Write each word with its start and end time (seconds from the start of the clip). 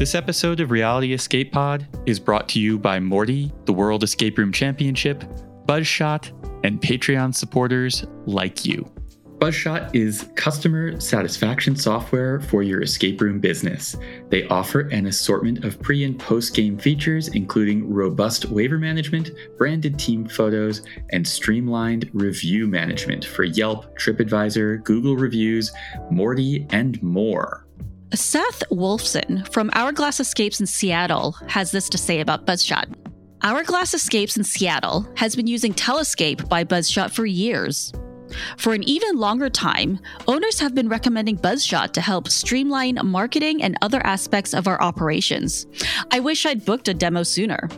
This 0.00 0.14
episode 0.14 0.60
of 0.60 0.70
Reality 0.70 1.12
Escape 1.12 1.52
Pod 1.52 1.86
is 2.06 2.18
brought 2.18 2.48
to 2.48 2.58
you 2.58 2.78
by 2.78 2.98
Morty, 3.00 3.52
the 3.66 3.74
World 3.74 4.02
Escape 4.02 4.38
Room 4.38 4.50
Championship, 4.50 5.24
Buzzshot, 5.66 6.32
and 6.64 6.80
Patreon 6.80 7.34
supporters 7.34 8.06
like 8.24 8.64
you. 8.64 8.90
Buzzshot 9.36 9.94
is 9.94 10.30
customer 10.36 10.98
satisfaction 10.98 11.76
software 11.76 12.40
for 12.40 12.62
your 12.62 12.80
escape 12.80 13.20
room 13.20 13.40
business. 13.40 13.94
They 14.30 14.48
offer 14.48 14.88
an 14.88 15.04
assortment 15.04 15.66
of 15.66 15.78
pre 15.82 16.02
and 16.04 16.18
post 16.18 16.54
game 16.54 16.78
features, 16.78 17.28
including 17.28 17.92
robust 17.92 18.46
waiver 18.46 18.78
management, 18.78 19.32
branded 19.58 19.98
team 19.98 20.26
photos, 20.26 20.80
and 21.10 21.28
streamlined 21.28 22.08
review 22.14 22.66
management 22.66 23.26
for 23.26 23.44
Yelp, 23.44 23.98
TripAdvisor, 23.98 24.82
Google 24.82 25.16
Reviews, 25.16 25.70
Morty, 26.10 26.66
and 26.70 27.02
more. 27.02 27.66
Seth 28.14 28.64
Wolfson 28.72 29.46
from 29.52 29.70
Hourglass 29.72 30.18
Escapes 30.18 30.58
in 30.58 30.66
Seattle 30.66 31.32
has 31.46 31.70
this 31.70 31.88
to 31.90 31.98
say 31.98 32.20
about 32.20 32.44
Buzzshot. 32.44 32.92
Hourglass 33.42 33.94
Escapes 33.94 34.36
in 34.36 34.42
Seattle 34.42 35.08
has 35.16 35.36
been 35.36 35.46
using 35.46 35.72
Telescape 35.72 36.48
by 36.48 36.64
Buzzshot 36.64 37.12
for 37.12 37.24
years. 37.24 37.92
For 38.56 38.74
an 38.74 38.82
even 38.82 39.16
longer 39.16 39.48
time, 39.48 40.00
owners 40.26 40.58
have 40.58 40.74
been 40.74 40.88
recommending 40.88 41.36
Buzzshot 41.36 41.92
to 41.92 42.00
help 42.00 42.28
streamline 42.28 42.98
marketing 43.04 43.62
and 43.62 43.76
other 43.80 44.04
aspects 44.04 44.54
of 44.54 44.66
our 44.66 44.80
operations. 44.82 45.66
I 46.10 46.18
wish 46.18 46.46
I'd 46.46 46.64
booked 46.64 46.88
a 46.88 46.94
demo 46.94 47.22
sooner. 47.22 47.68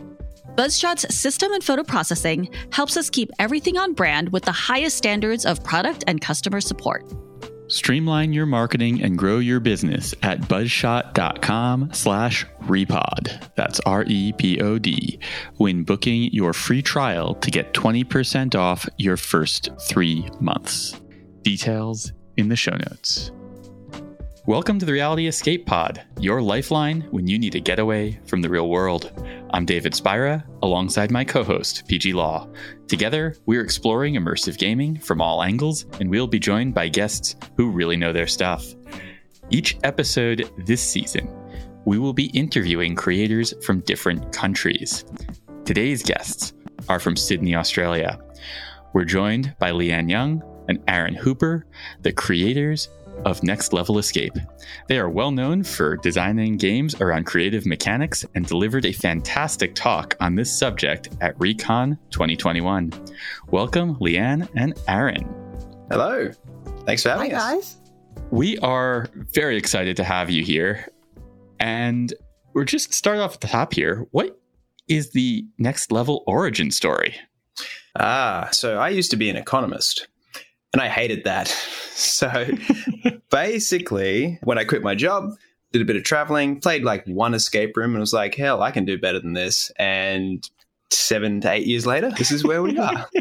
Buzzshot's 0.55 1.15
system 1.15 1.51
and 1.51 1.63
photo 1.63 1.83
processing 1.83 2.49
helps 2.71 2.97
us 2.97 3.09
keep 3.11 3.29
everything 3.37 3.77
on 3.77 3.93
brand 3.93 4.31
with 4.31 4.43
the 4.43 4.51
highest 4.51 4.97
standards 4.97 5.45
of 5.45 5.63
product 5.63 6.03
and 6.07 6.21
customer 6.21 6.59
support. 6.59 7.05
Streamline 7.67 8.33
your 8.33 8.45
marketing 8.45 9.01
and 9.01 9.17
grow 9.17 9.39
your 9.39 9.59
business 9.61 10.13
at 10.21 10.41
buzzshot.com 10.41 11.91
slash 11.93 12.45
repod. 12.63 13.49
That's 13.55 13.79
R-E-P-O-D. 13.81 15.19
When 15.57 15.83
booking 15.83 16.23
your 16.33 16.51
free 16.51 16.81
trial 16.81 17.35
to 17.35 17.49
get 17.49 17.73
20% 17.73 18.55
off 18.55 18.87
your 18.97 19.15
first 19.15 19.69
three 19.87 20.29
months. 20.41 20.99
Details 21.41 22.11
in 22.35 22.49
the 22.49 22.55
show 22.55 22.75
notes. 22.75 23.31
Welcome 24.45 24.77
to 24.79 24.85
the 24.85 24.91
Reality 24.91 25.27
Escape 25.27 25.65
Pod, 25.65 26.03
your 26.19 26.41
lifeline 26.41 27.01
when 27.11 27.27
you 27.27 27.39
need 27.39 27.55
a 27.55 27.61
getaway 27.61 28.19
from 28.25 28.41
the 28.41 28.49
real 28.49 28.67
world. 28.67 29.11
I'm 29.53 29.65
David 29.65 29.93
Spira, 29.93 30.43
alongside 30.63 31.11
my 31.11 31.23
co 31.23 31.43
host, 31.43 31.87
Peih-Gee 31.87 32.13
Law. 32.13 32.47
Together, 32.87 33.35
we're 33.45 33.63
exploring 33.63 34.15
immersive 34.15 34.57
gaming 34.57 34.97
from 34.97 35.21
all 35.21 35.43
angles, 35.43 35.85
and 35.99 36.09
we'll 36.09 36.25
be 36.25 36.39
joined 36.39 36.73
by 36.73 36.87
guests 36.87 37.35
who 37.55 37.69
really 37.69 37.95
know 37.95 38.11
their 38.11 38.25
stuff. 38.25 38.65
Each 39.51 39.77
episode 39.83 40.49
this 40.65 40.81
season, 40.81 41.29
we 41.85 41.99
will 41.99 42.13
be 42.13 42.31
interviewing 42.31 42.95
creators 42.95 43.53
from 43.63 43.81
different 43.81 44.33
countries. 44.33 45.05
Today's 45.65 46.01
guests 46.01 46.53
are 46.89 46.99
from 46.99 47.15
Sydney, 47.15 47.55
Australia. 47.55 48.17
We're 48.93 49.05
joined 49.05 49.55
by 49.59 49.69
Leanne 49.69 50.09
Young 50.09 50.41
and 50.67 50.83
Aaron 50.87 51.13
Hooper, 51.13 51.67
the 52.01 52.11
creators 52.11 52.89
of 53.25 53.43
Next 53.43 53.73
Level 53.73 53.97
Escape. 53.97 54.33
They 54.87 54.97
are 54.97 55.09
well 55.09 55.31
known 55.31 55.63
for 55.63 55.97
designing 55.97 56.57
games 56.57 56.99
around 57.01 57.25
creative 57.25 57.65
mechanics 57.65 58.25
and 58.35 58.45
delivered 58.45 58.85
a 58.85 58.91
fantastic 58.91 59.75
talk 59.75 60.15
on 60.19 60.35
this 60.35 60.51
subject 60.51 61.09
at 61.21 61.39
Recon 61.39 61.97
2021. 62.11 62.91
Welcome, 63.49 63.95
Leanne 63.95 64.47
and 64.55 64.73
Aaron. 64.87 65.27
Hello. 65.89 66.29
Thanks 66.85 67.03
for 67.03 67.09
having 67.09 67.31
Hi, 67.31 67.37
us. 67.37 67.43
guys. 67.43 67.77
We 68.31 68.57
are 68.59 69.07
very 69.13 69.57
excited 69.57 69.95
to 69.97 70.03
have 70.03 70.29
you 70.29 70.43
here. 70.43 70.87
And 71.59 72.13
we're 72.53 72.65
just 72.65 72.93
start 72.93 73.19
off 73.19 73.35
at 73.35 73.41
the 73.41 73.47
top 73.47 73.73
here. 73.73 74.05
What 74.11 74.39
is 74.87 75.11
the 75.11 75.45
Next 75.57 75.91
Level 75.91 76.23
origin 76.27 76.71
story? 76.71 77.15
Ah, 77.99 78.49
so 78.51 78.77
I 78.79 78.89
used 78.89 79.11
to 79.11 79.17
be 79.17 79.29
an 79.29 79.35
economist 79.35 80.07
and 80.73 80.81
I 80.81 80.89
hated 80.89 81.23
that. 81.25 81.55
So 81.95 82.47
basically, 83.29 84.39
when 84.41 84.57
I 84.57 84.63
quit 84.63 84.81
my 84.81 84.95
job, 84.95 85.29
did 85.71 85.83
a 85.83 85.85
bit 85.85 85.95
of 85.95 86.03
traveling, 86.03 86.59
played 86.59 86.83
like 86.83 87.05
one 87.05 87.35
escape 87.35 87.77
room, 87.77 87.91
and 87.91 87.99
was 87.99 88.13
like, 88.13 88.33
hell, 88.33 88.63
I 88.63 88.71
can 88.71 88.83
do 88.83 88.97
better 88.97 89.19
than 89.19 89.33
this. 89.33 89.71
And 89.77 90.49
seven 90.89 91.39
to 91.41 91.51
eight 91.51 91.67
years 91.67 91.85
later, 91.85 92.09
this 92.09 92.31
is 92.31 92.43
where 92.43 92.63
we 92.63 92.79
are. 92.79 93.07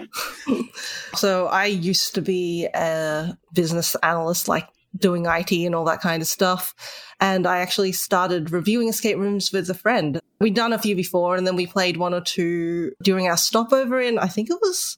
So 1.16 1.46
I 1.48 1.66
used 1.66 2.14
to 2.14 2.22
be 2.22 2.66
a 2.74 3.36
business 3.52 3.94
analyst, 3.96 4.48
like 4.48 4.66
doing 4.96 5.26
IT 5.26 5.52
and 5.52 5.74
all 5.74 5.84
that 5.84 6.00
kind 6.00 6.22
of 6.22 6.28
stuff. 6.28 6.74
And 7.20 7.46
I 7.46 7.58
actually 7.58 7.92
started 7.92 8.50
reviewing 8.50 8.88
escape 8.88 9.18
rooms 9.18 9.52
with 9.52 9.68
a 9.68 9.74
friend. 9.74 10.20
We'd 10.40 10.54
done 10.54 10.72
a 10.72 10.78
few 10.78 10.96
before, 10.96 11.36
and 11.36 11.46
then 11.46 11.54
we 11.54 11.66
played 11.66 11.98
one 11.98 12.14
or 12.14 12.22
two 12.22 12.92
during 13.02 13.28
our 13.28 13.36
stopover 13.36 14.00
in, 14.00 14.18
I 14.18 14.26
think 14.26 14.48
it 14.48 14.58
was 14.62 14.96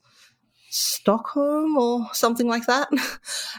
Stockholm 0.75 1.77
or 1.77 2.07
something 2.13 2.49
like 2.49 2.67
that. 2.67 2.89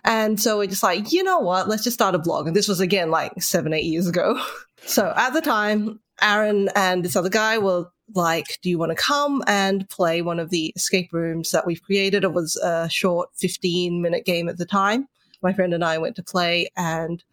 And 0.03 0.39
so 0.39 0.59
we're 0.59 0.67
just 0.67 0.83
like, 0.83 1.11
you 1.11 1.23
know 1.23 1.39
what? 1.39 1.67
Let's 1.67 1.83
just 1.83 1.95
start 1.95 2.13
a 2.13 2.19
blog. 2.19 2.45
And 2.45 2.55
this 2.55 2.67
was 2.67 2.79
again 2.79 3.09
like 3.09 3.41
seven, 3.41 3.73
eight 3.73 3.85
years 3.85 4.07
ago. 4.07 4.39
So 4.87 5.11
at 5.15 5.31
the 5.31 5.41
time, 5.41 5.99
Aaron 6.21 6.69
and 6.75 7.03
this 7.03 7.15
other 7.15 7.29
guy 7.29 7.57
were 7.57 7.87
like, 8.13 8.59
do 8.61 8.69
you 8.69 8.77
want 8.77 8.91
to 8.91 8.95
come 8.95 9.41
and 9.47 9.89
play 9.89 10.21
one 10.21 10.39
of 10.39 10.51
the 10.51 10.71
escape 10.75 11.11
rooms 11.11 11.49
that 11.51 11.65
we've 11.65 11.81
created? 11.81 12.23
It 12.23 12.33
was 12.33 12.55
a 12.57 12.87
short 12.87 13.29
15 13.35 13.99
minute 13.99 14.25
game 14.25 14.47
at 14.47 14.59
the 14.59 14.65
time. 14.65 15.07
My 15.41 15.53
friend 15.53 15.73
and 15.73 15.83
I 15.83 15.97
went 15.97 16.15
to 16.17 16.23
play 16.23 16.69
and 16.77 17.23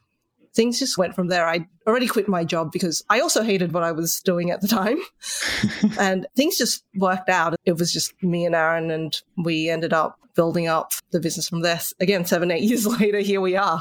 things 0.55 0.79
just 0.79 0.99
went 0.99 1.15
from 1.15 1.29
there. 1.29 1.47
I 1.47 1.67
already 1.87 2.07
quit 2.07 2.29
my 2.29 2.45
job 2.45 2.73
because 2.73 3.03
I 3.09 3.21
also 3.21 3.43
hated 3.43 3.73
what 3.73 3.83
I 3.83 3.93
was 3.93 4.21
doing 4.21 4.51
at 4.51 4.61
the 4.61 4.69
time. 4.69 4.99
and 5.99 6.27
things 6.37 6.59
just 6.59 6.85
worked 6.97 7.29
out. 7.29 7.55
It 7.65 7.79
was 7.79 7.93
just 7.93 8.15
me 8.23 8.45
and 8.45 8.55
Aaron, 8.55 8.91
and 8.91 9.21
we 9.37 9.69
ended 9.69 9.93
up 9.93 10.19
building 10.35 10.67
up 10.67 10.93
the 11.11 11.21
business 11.21 11.49
from 11.49 11.61
there. 11.63 11.81
Again, 12.01 12.25
seven, 12.25 12.51
eight 12.51 12.63
years 12.69 12.87
later, 12.87 13.19
here 13.19 13.41
we 13.41 13.57
are. 13.57 13.81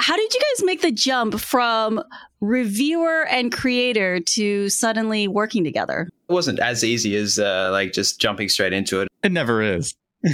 How 0.00 0.16
did 0.16 0.32
you 0.34 0.40
guys 0.40 0.64
make 0.64 0.82
the 0.82 0.92
jump 0.92 1.38
from 1.38 2.02
reviewer 2.40 3.26
and 3.26 3.52
creator 3.52 4.20
to 4.20 4.68
suddenly 4.68 5.28
working 5.28 5.64
together? 5.64 6.08
It 6.28 6.32
wasn't 6.32 6.58
as 6.58 6.82
easy 6.82 7.16
as 7.16 7.38
uh, 7.38 7.68
like 7.70 7.92
just 7.92 8.20
jumping 8.20 8.48
straight 8.48 8.72
into 8.72 9.00
it. 9.00 9.08
It 9.22 9.32
never 9.32 9.62
is. 9.62 9.94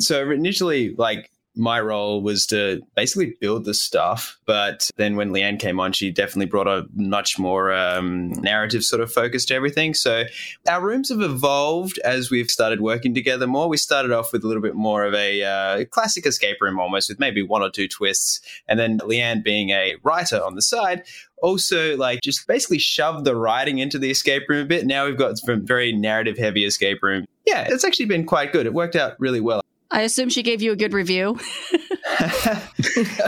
So 0.00 0.28
initially, 0.30 0.94
like, 0.96 1.30
my 1.56 1.80
role 1.80 2.22
was 2.22 2.46
to 2.46 2.80
basically 2.94 3.34
build 3.40 3.64
the 3.64 3.74
stuff. 3.74 4.38
But 4.46 4.90
then 4.96 5.16
when 5.16 5.30
Leanne 5.30 5.58
came 5.58 5.80
on, 5.80 5.92
she 5.92 6.10
definitely 6.10 6.46
brought 6.46 6.68
a 6.68 6.86
much 6.94 7.38
more 7.38 7.72
um, 7.72 8.30
narrative 8.40 8.84
sort 8.84 9.02
of 9.02 9.12
focus 9.12 9.44
to 9.46 9.54
everything. 9.54 9.94
So 9.94 10.24
our 10.68 10.80
rooms 10.80 11.08
have 11.10 11.20
evolved 11.20 11.98
as 12.04 12.30
we've 12.30 12.50
started 12.50 12.80
working 12.80 13.14
together 13.14 13.46
more. 13.46 13.68
We 13.68 13.76
started 13.76 14.12
off 14.12 14.32
with 14.32 14.44
a 14.44 14.46
little 14.46 14.62
bit 14.62 14.74
more 14.74 15.04
of 15.04 15.14
a 15.14 15.42
uh, 15.42 15.84
classic 15.86 16.26
escape 16.26 16.58
room 16.60 16.78
almost 16.78 17.08
with 17.08 17.18
maybe 17.18 17.42
one 17.42 17.62
or 17.62 17.70
two 17.70 17.88
twists. 17.88 18.40
And 18.68 18.78
then 18.78 18.98
Leanne 19.00 19.42
being 19.42 19.70
a 19.70 19.96
writer 20.02 20.42
on 20.42 20.54
the 20.54 20.62
side, 20.62 21.04
also 21.42 21.96
like 21.96 22.20
just 22.22 22.46
basically 22.46 22.78
shoved 22.78 23.24
the 23.24 23.34
writing 23.34 23.78
into 23.78 23.98
the 23.98 24.10
escape 24.10 24.48
room 24.48 24.64
a 24.64 24.68
bit. 24.68 24.86
Now 24.86 25.06
we've 25.06 25.18
got 25.18 25.38
some 25.38 25.66
very 25.66 25.92
narrative 25.92 26.38
heavy 26.38 26.64
escape 26.64 27.02
room. 27.02 27.26
Yeah, 27.46 27.66
it's 27.68 27.84
actually 27.84 28.06
been 28.06 28.24
quite 28.24 28.52
good. 28.52 28.66
It 28.66 28.74
worked 28.74 28.96
out 28.96 29.18
really 29.18 29.40
well. 29.40 29.62
I 29.92 30.02
assume 30.02 30.28
she 30.28 30.42
gave 30.42 30.62
you 30.62 30.72
a 30.72 30.76
good 30.76 30.92
review. 30.92 31.30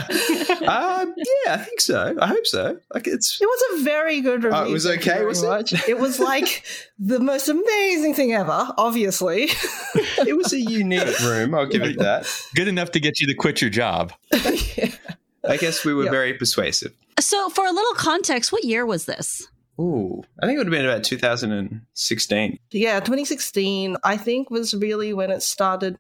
um, 0.03 1.15
yeah, 1.17 1.55
I 1.55 1.57
think 1.65 1.81
so. 1.81 2.15
I 2.21 2.27
hope 2.29 2.47
so. 2.47 2.79
Like 2.95 3.07
it's 3.07 3.41
It 3.41 3.47
was 3.47 3.81
a 3.81 3.85
very 3.85 4.21
good 4.21 4.45
review. 4.45 4.59
Oh, 4.59 4.65
it 4.69 4.73
was 4.73 4.87
okay, 4.87 5.25
was 5.25 5.43
it? 5.43 5.49
much. 5.49 5.89
It 5.89 5.99
was 5.99 6.19
like 6.21 6.65
the 6.99 7.21
most 7.21 7.49
amazing 7.49 8.15
thing 8.15 8.33
ever, 8.33 8.69
obviously. 8.79 9.45
it 10.27 10.37
was 10.37 10.53
a 10.53 10.61
unique 10.61 11.19
room. 11.21 11.55
I'll 11.55 11.67
give 11.67 11.83
it 11.83 11.99
that. 11.99 12.27
Good 12.55 12.69
enough 12.69 12.93
to 12.93 13.01
get 13.01 13.21
you 13.21 13.27
to 13.27 13.35
quit 13.35 13.61
your 13.61 13.71
job. 13.71 14.13
I 14.33 15.57
guess 15.59 15.85
we 15.85 15.95
were 15.95 16.05
Yeah. 16.05 16.11
very 16.11 16.35
persuasive. 16.35 16.93
So, 17.19 17.51
for 17.51 17.67
a 17.67 17.73
little 17.73 17.95
context, 17.95 18.53
what 18.53 18.65
year 18.65 18.87
was 18.87 19.05
this? 19.07 19.47
Ooh, 19.81 20.23
I 20.41 20.47
think 20.47 20.57
it 20.57 20.59
would 20.59 20.67
have 20.69 20.73
been 20.73 20.85
about 20.85 21.03
2016. 21.05 22.59
yeah, 22.71 23.01
2016, 23.01 23.97
I 24.05 24.17
think, 24.17 24.51
was 24.51 24.75
really 24.75 25.13
when 25.13 25.31
it 25.31 25.43
started. 25.43 25.99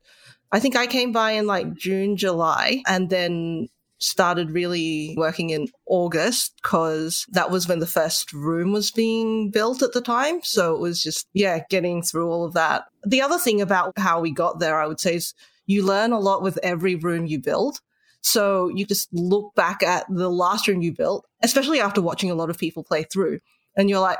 I 0.52 0.60
think 0.60 0.76
I 0.76 0.86
came 0.86 1.12
by 1.12 1.32
in 1.32 1.46
like 1.46 1.74
June, 1.74 2.16
July, 2.16 2.82
and 2.86 3.10
then 3.10 3.68
started 3.98 4.50
really 4.50 5.14
working 5.16 5.50
in 5.50 5.68
August 5.86 6.54
because 6.62 7.24
that 7.30 7.50
was 7.50 7.68
when 7.68 7.78
the 7.78 7.86
first 7.86 8.32
room 8.32 8.72
was 8.72 8.90
being 8.90 9.50
built 9.50 9.80
at 9.80 9.92
the 9.92 10.00
time. 10.00 10.42
So 10.42 10.74
it 10.74 10.80
was 10.80 11.02
just, 11.02 11.28
yeah, 11.32 11.60
getting 11.70 12.02
through 12.02 12.28
all 12.28 12.44
of 12.44 12.54
that. 12.54 12.84
The 13.04 13.22
other 13.22 13.38
thing 13.38 13.60
about 13.60 13.96
how 13.96 14.20
we 14.20 14.32
got 14.32 14.58
there, 14.58 14.80
I 14.80 14.86
would 14.86 15.00
say, 15.00 15.14
is 15.16 15.34
you 15.66 15.86
learn 15.86 16.12
a 16.12 16.18
lot 16.18 16.42
with 16.42 16.58
every 16.62 16.96
room 16.96 17.26
you 17.26 17.38
build. 17.38 17.78
So 18.22 18.68
you 18.74 18.84
just 18.86 19.08
look 19.12 19.54
back 19.54 19.82
at 19.82 20.04
the 20.08 20.30
last 20.30 20.68
room 20.68 20.82
you 20.82 20.92
built, 20.92 21.26
especially 21.42 21.80
after 21.80 22.02
watching 22.02 22.30
a 22.30 22.34
lot 22.34 22.50
of 22.50 22.58
people 22.58 22.84
play 22.84 23.04
through, 23.04 23.40
and 23.76 23.88
you're 23.88 24.00
like, 24.00 24.18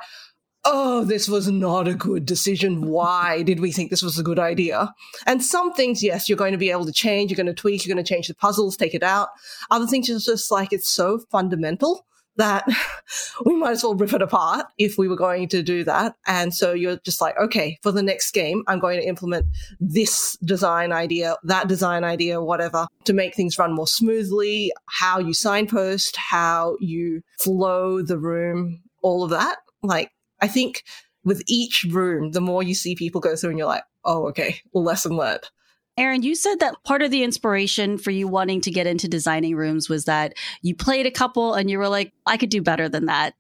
oh, 0.65 1.05
this 1.05 1.29
was 1.29 1.49
not 1.49 1.89
a 1.89 1.95
good 1.95 2.25
decision. 2.25 2.83
Why 2.83 3.43
did 3.43 3.61
we 3.61 3.73
think 3.73 3.91
this 3.91 4.03
was 4.03 4.19
a 4.19 4.23
good 4.23 4.39
idea? 4.39 4.95
And 5.27 5.43
some 5.43 5.73
things, 5.73 6.03
yes, 6.03 6.29
you're 6.29 6.39
going 6.39 6.53
to 6.53 6.59
be 6.59 6.71
able 6.71 6.87
to 6.87 6.93
change, 6.93 7.31
you're 7.31 7.37
going 7.37 7.47
to 7.47 7.55
tweak, 7.55 7.85
you're 7.85 7.95
going 7.95 8.05
to 8.05 8.09
change 8.09 8.29
the 8.29 8.35
puzzles, 8.35 8.77
take 8.77 8.95
it 8.95 9.03
out. 9.03 9.29
Other 9.71 9.87
things 9.87 10.09
are 10.09 10.19
just 10.19 10.51
like 10.51 10.73
it's 10.73 10.89
so 10.89 11.19
fundamental 11.31 12.07
that 12.37 12.67
we 13.45 13.57
might 13.57 13.73
as 13.73 13.83
well 13.83 13.95
rip 13.95 14.13
it 14.13 14.23
apart 14.23 14.67
if 14.79 14.97
we 14.97 15.09
were 15.09 15.17
going 15.17 15.49
to 15.49 15.63
do 15.63 15.85
that. 15.85 16.15
And 16.27 16.55
so 16.55 16.73
you're 16.73 16.99
just 17.05 17.21
like, 17.21 17.37
okay, 17.39 17.79
for 17.83 17.93
the 17.93 18.03
next 18.03 18.31
game, 18.33 18.63
I'm 18.69 18.79
going 18.79 19.01
to 19.01 19.07
implement 19.07 19.47
this 19.81 20.37
design 20.45 20.93
idea, 20.93 21.37
that 21.45 21.69
design 21.69 22.05
idea, 22.05 22.43
whatever, 22.43 22.87
to 23.05 23.13
make 23.13 23.35
things 23.35 23.59
run 23.59 23.75
more 23.75 23.87
smoothly, 23.87 24.73
how 24.87 25.19
you 25.19 25.35
signpost, 25.35 26.17
how 26.17 26.77
you 26.81 27.23
flow 27.41 28.03
the 28.03 28.19
room, 28.19 28.83
all 29.03 29.25
of 29.25 29.31
that. 29.31 29.59
Like, 29.83 30.11
I 30.43 30.49
think 30.49 30.83
with 31.25 31.43
each 31.47 31.87
room, 31.89 32.33
the 32.33 32.41
more 32.41 32.63
you 32.63 32.75
see 32.75 32.95
people 32.95 33.21
go 33.21 33.37
through 33.37 33.51
and 33.51 33.59
you're 33.59 33.69
like, 33.69 33.85
oh, 34.05 34.29
okay, 34.29 34.61
lesson 34.75 35.17
learned. 35.17 35.49
Aaron, 35.99 36.23
you 36.23 36.35
said 36.35 36.59
that 36.61 36.83
part 36.85 37.03
of 37.03 37.11
the 37.11 37.23
inspiration 37.23 37.99
for 37.99 38.11
you 38.11 38.27
wanting 38.27 38.63
to 38.63 38.71
get 38.71 38.87
into 38.87 39.09
designing 39.09 39.55
rooms 39.55 39.91
was 39.91 40.07
that 40.07 40.33
you 40.63 40.75
played 40.75 41.05
a 41.05 41.11
couple 41.11 41.53
and 41.53 41.71
you 41.71 41.79
were 41.79 41.89
like, 41.89 42.15
I 42.25 42.39
could 42.39 42.49
do 42.49 42.63
better 42.63 42.89
than 42.89 43.07
that. 43.07 43.35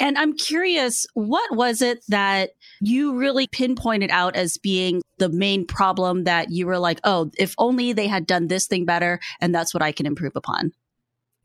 And 0.00 0.16
I'm 0.16 0.34
curious, 0.34 1.06
what 1.12 1.54
was 1.54 1.82
it 1.82 2.02
that 2.08 2.52
you 2.80 3.14
really 3.14 3.46
pinpointed 3.46 4.10
out 4.10 4.36
as 4.36 4.56
being 4.56 5.02
the 5.18 5.28
main 5.28 5.66
problem 5.66 6.24
that 6.24 6.50
you 6.50 6.66
were 6.66 6.78
like, 6.78 6.98
oh, 7.04 7.30
if 7.38 7.54
only 7.58 7.92
they 7.92 8.06
had 8.06 8.26
done 8.26 8.48
this 8.48 8.66
thing 8.66 8.86
better 8.86 9.20
and 9.42 9.54
that's 9.54 9.74
what 9.74 9.82
I 9.82 9.92
can 9.92 10.06
improve 10.06 10.34
upon? 10.34 10.72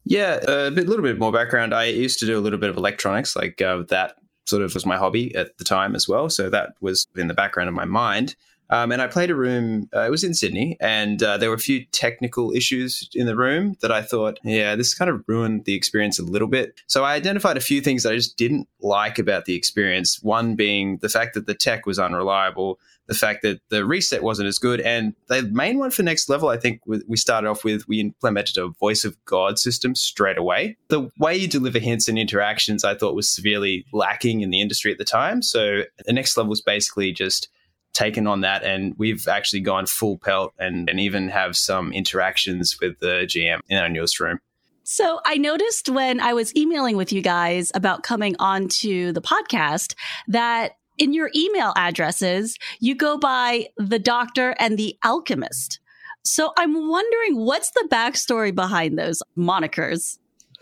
Yeah, 0.06 0.36
a 0.48 0.71
bit, 0.71 0.88
little 0.88 1.04
bit 1.04 1.19
more 1.19 1.31
background. 1.31 1.74
I 1.74 1.86
used 1.86 2.19
to 2.19 2.25
do 2.25 2.38
a 2.38 2.42
little 2.42 2.60
bit 2.60 2.69
of 2.69 2.77
electronics, 2.77 3.36
like 3.36 3.62
uh, 3.62 3.83
that 3.89 4.15
sort 4.45 4.62
of 4.62 4.74
was 4.74 4.86
my 4.86 4.98
hobby 4.98 5.34
at 5.36 5.57
the 5.57 5.63
time 5.63 5.95
as 5.95 6.07
well. 6.07 6.30
So 6.30 6.50
that 6.50 6.74
was 6.81 7.07
in 7.16 7.28
the 7.28 7.34
background 7.34 7.69
of 7.69 7.75
my 7.75 7.86
mind. 7.86 8.36
Um, 8.74 8.92
and 8.92 9.04
I 9.04 9.08
played 9.08 9.30
a 9.30 9.36
room, 9.36 9.88
uh, 9.96 10.02
it 10.02 10.10
was 10.10 10.24
in 10.24 10.34
Sydney, 10.34 10.78
and 10.80 11.22
uh, 11.22 11.38
there 11.38 11.50
were 11.50 11.56
a 11.56 11.60
few 11.60 11.86
technical 11.92 12.52
issues 12.52 13.08
in 13.14 13.28
the 13.28 13.36
room 13.36 13.75
that 13.81 13.92
I 13.92 14.02
thought, 14.02 14.40
yeah, 14.44 14.75
this 14.75 14.96
kind 14.96 15.12
of 15.12 15.24
ruined 15.28 15.66
the 15.66 15.75
experience 15.75 16.18
a 16.18 16.24
little 16.24 16.48
bit. 16.48 16.81
So 16.88 17.04
I 17.04 17.14
identified 17.14 17.56
a 17.56 17.62
few 17.62 17.81
things 17.81 18.02
that 18.02 18.14
I 18.14 18.16
just 18.16 18.36
didn't 18.36 18.68
like 18.81 19.20
about 19.20 19.46
the 19.46 19.54
experience. 19.54 20.24
One 20.24 20.56
being 20.56 20.98
the 21.04 21.08
fact 21.08 21.36
that 21.36 21.46
the 21.46 21.54
tech 21.54 21.86
was 21.86 22.00
unreliable, 22.00 22.80
the 23.06 23.14
fact 23.14 23.44
that 23.44 23.62
the 23.70 23.86
reset 23.86 24.24
wasn't 24.24 24.48
as 24.48 24.58
good. 24.58 24.81
And 24.81 25.14
the 25.28 25.44
main 25.44 25.78
one 25.78 25.92
for 25.92 26.02
next 26.02 26.28
level, 26.28 26.50
I 26.50 26.58
think 26.58 26.81
we 26.88 27.16
started 27.16 27.50
off 27.50 27.64
with, 27.64 27.88
we 27.88 28.00
implemented 28.00 28.58
a 28.58 28.70
voice 28.70 29.06
of 29.06 29.24
God 29.25 29.60
system 29.60 29.94
straight 29.94 30.40
away. 30.40 30.78
The 30.88 31.12
way 31.20 31.36
you 31.36 31.48
deliver 31.48 31.78
hints 31.78 32.08
and 32.08 32.18
interactions, 32.18 32.84
I 32.84 32.96
thought 32.96 33.14
was 33.14 33.30
severely 33.30 33.86
lacking 33.94 34.42
in 34.42 34.50
the 34.50 34.62
industry 34.62 34.92
at 34.92 34.98
the 34.98 35.06
time. 35.06 35.44
So 35.44 35.84
the 36.08 36.14
next 36.14 36.36
level 36.38 36.50
was 36.50 36.62
basically 36.62 37.12
just 37.12 37.50
taken 37.94 38.28
on 38.28 38.42
that 38.42 38.63
and 38.63 38.95
we've 38.98 39.28
actually 39.28 39.62
gone 39.62 39.86
full 39.86 40.18
pelt 40.18 40.54
and, 40.57 40.90
and 40.90 41.00
even 41.00 41.30
have 41.30 41.56
some 41.56 41.94
interactions 41.94 42.80
with 42.81 43.00
the 43.00 43.25
GM 43.25 43.60
in 43.69 43.78
our 43.78 43.90
newest 43.90 44.19
room. 44.19 44.40
So 44.84 45.22
I 45.25 45.38
noticed 45.38 45.88
when 45.88 46.19
I 46.19 46.34
was 46.34 46.54
emailing 46.56 46.98
with 46.98 47.13
you 47.13 47.22
guys 47.22 47.72
about 47.74 48.04
coming 48.04 48.36
onto 48.40 49.13
the 49.13 49.22
podcast 49.22 49.95
that 50.28 50.74
in 50.98 51.13
your 51.13 51.31
email 51.34 51.72
addresses, 51.75 52.57
you 52.80 52.94
go 52.94 53.18
by 53.18 53.68
the 53.78 54.00
doctor 54.00 54.56
and 54.60 54.78
the 54.78 54.98
alchemist. 55.04 55.80
So 56.24 56.51
I'm 56.57 56.88
wondering 56.89 57.38
what's 57.38 57.72
the 57.72 57.88
backstory 57.89 58.54
behind 58.54 58.98
those 58.98 59.22
monikers? 59.38 60.18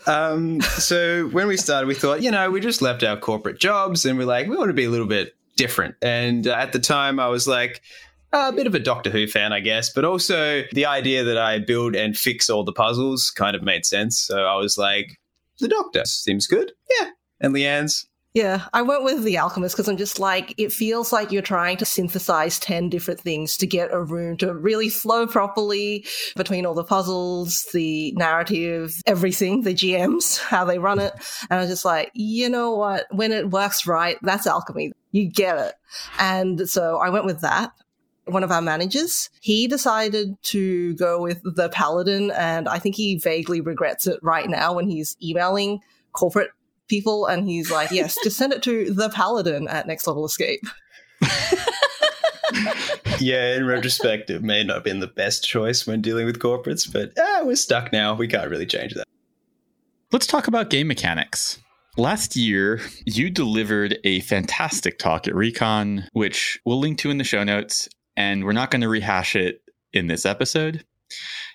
Um, 0.07 0.61
so 0.61 1.27
when 1.27 1.47
we 1.47 1.57
started, 1.57 1.87
we 1.87 1.93
thought, 1.93 2.21
you 2.21 2.31
know, 2.31 2.49
we 2.49 2.59
just 2.59 2.81
left 2.81 3.03
our 3.03 3.17
corporate 3.17 3.59
jobs 3.59 4.05
and 4.05 4.17
we're 4.17 4.25
like, 4.25 4.47
we 4.47 4.57
want 4.57 4.69
to 4.69 4.73
be 4.73 4.85
a 4.85 4.89
little 4.89 5.07
bit 5.07 5.35
different. 5.61 5.93
And 6.01 6.47
uh, 6.47 6.53
at 6.53 6.73
the 6.73 6.79
time, 6.79 7.19
I 7.19 7.27
was 7.27 7.47
like, 7.47 7.83
a 8.33 8.51
bit 8.51 8.65
of 8.65 8.73
a 8.73 8.79
Doctor 8.79 9.11
Who 9.11 9.27
fan, 9.27 9.53
I 9.53 9.59
guess, 9.59 9.91
but 9.93 10.05
also 10.05 10.63
the 10.71 10.87
idea 10.87 11.23
that 11.23 11.37
I 11.37 11.59
build 11.59 11.95
and 11.95 12.17
fix 12.17 12.49
all 12.49 12.63
the 12.63 12.71
puzzles 12.73 13.29
kind 13.29 13.55
of 13.55 13.61
made 13.61 13.85
sense. 13.85 14.19
So 14.19 14.45
I 14.45 14.55
was 14.55 14.75
like, 14.75 15.19
the 15.59 15.67
Doctor 15.67 16.03
seems 16.05 16.47
good. 16.47 16.71
Yeah. 16.99 17.09
And 17.41 17.53
Leanne's, 17.53 18.07
yeah, 18.33 18.67
I 18.71 18.81
went 18.81 19.03
with 19.03 19.23
The 19.23 19.37
Alchemist 19.37 19.75
because 19.75 19.89
I'm 19.89 19.97
just 19.97 20.17
like, 20.17 20.53
it 20.57 20.71
feels 20.71 21.11
like 21.11 21.33
you're 21.33 21.41
trying 21.41 21.75
to 21.77 21.85
synthesize 21.85 22.59
10 22.59 22.87
different 22.87 23.19
things 23.19 23.57
to 23.57 23.67
get 23.67 23.91
a 23.91 24.01
room 24.01 24.37
to 24.37 24.53
really 24.53 24.87
flow 24.87 25.27
properly 25.27 26.05
between 26.37 26.65
all 26.65 26.73
the 26.73 26.85
puzzles, 26.85 27.67
the 27.73 28.13
narrative, 28.13 28.93
everything, 29.05 29.63
the 29.63 29.73
GMs, 29.73 30.39
how 30.47 30.63
they 30.63 30.79
run 30.79 30.99
it. 30.99 31.13
And 31.49 31.57
I 31.57 31.61
was 31.61 31.69
just 31.69 31.83
like, 31.83 32.09
you 32.13 32.47
know 32.47 32.71
what? 32.71 33.05
When 33.11 33.33
it 33.33 33.49
works 33.49 33.85
right, 33.85 34.17
that's 34.21 34.47
alchemy. 34.47 34.93
You 35.11 35.29
get 35.29 35.57
it. 35.57 35.73
And 36.17 36.69
so 36.69 36.99
I 36.99 37.09
went 37.09 37.25
with 37.25 37.41
that 37.41 37.73
one 38.25 38.43
of 38.43 38.51
our 38.51 38.61
managers, 38.61 39.29
he 39.41 39.67
decided 39.67 40.37
to 40.43 40.93
go 40.93 41.21
with 41.21 41.41
the 41.43 41.69
Paladin, 41.69 42.31
and 42.31 42.69
I 42.69 42.77
think 42.77 42.95
he 42.95 43.17
vaguely 43.17 43.59
regrets 43.61 44.07
it 44.07 44.19
right 44.21 44.47
now 44.47 44.73
when 44.73 44.87
he's 44.87 45.17
emailing 45.21 45.79
corporate 46.13 46.51
people 46.91 47.25
and 47.25 47.47
he's 47.47 47.71
like, 47.71 47.89
yes, 47.89 48.17
just 48.23 48.37
send 48.37 48.53
it 48.53 48.61
to 48.63 48.93
the 48.93 49.09
paladin 49.09 49.67
at 49.67 49.87
Next 49.87 50.05
Level 50.05 50.25
Escape. 50.25 50.61
yeah, 53.19 53.55
in 53.55 53.65
retrospect, 53.65 54.29
it 54.29 54.43
may 54.43 54.63
not 54.63 54.75
have 54.75 54.83
been 54.83 54.99
the 54.99 55.07
best 55.07 55.43
choice 55.43 55.87
when 55.87 56.01
dealing 56.01 56.25
with 56.25 56.37
corporates, 56.37 56.91
but 56.91 57.13
ah, 57.17 57.41
we're 57.43 57.55
stuck 57.55 57.93
now. 57.93 58.13
We 58.13 58.27
can't 58.27 58.51
really 58.51 58.65
change 58.65 58.93
that. 58.93 59.07
Let's 60.11 60.27
talk 60.27 60.47
about 60.49 60.69
game 60.69 60.87
mechanics. 60.87 61.59
Last 61.97 62.35
year, 62.35 62.81
you 63.05 63.29
delivered 63.29 63.97
a 64.03 64.19
fantastic 64.21 64.99
talk 64.99 65.27
at 65.27 65.35
Recon, 65.35 66.07
which 66.11 66.59
we'll 66.65 66.79
link 66.79 66.97
to 66.99 67.09
in 67.09 67.17
the 67.17 67.23
show 67.23 67.45
notes, 67.45 67.87
and 68.17 68.43
we're 68.43 68.51
not 68.51 68.69
going 68.69 68.81
to 68.81 68.89
rehash 68.89 69.35
it 69.35 69.61
in 69.93 70.07
this 70.07 70.25
episode. 70.25 70.83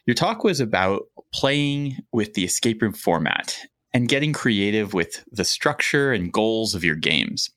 Your 0.07 0.15
talk 0.15 0.45
was 0.45 0.61
about 0.61 1.03
playing 1.35 1.99
with 2.13 2.33
the 2.35 2.45
escape 2.45 2.81
room 2.81 2.95
format 2.95 3.59
and 3.93 4.09
getting 4.09 4.33
creative 4.33 4.95
with 4.95 5.25
the 5.31 5.45
structure 5.45 6.13
and 6.13 6.33
goals 6.33 6.75
of 6.75 6.85
your 6.85 6.97
games. 6.97 7.51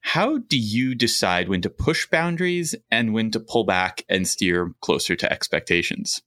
How 0.00 0.38
do 0.38 0.58
you 0.58 0.94
decide 0.94 1.48
when 1.48 1.62
to 1.62 1.70
push 1.70 2.06
boundaries 2.08 2.74
and 2.90 3.14
when 3.14 3.30
to 3.30 3.40
pull 3.40 3.64
back 3.64 4.04
and 4.08 4.26
steer 4.26 4.72
closer 4.80 5.14
to 5.14 5.32
expectations? 5.32 6.20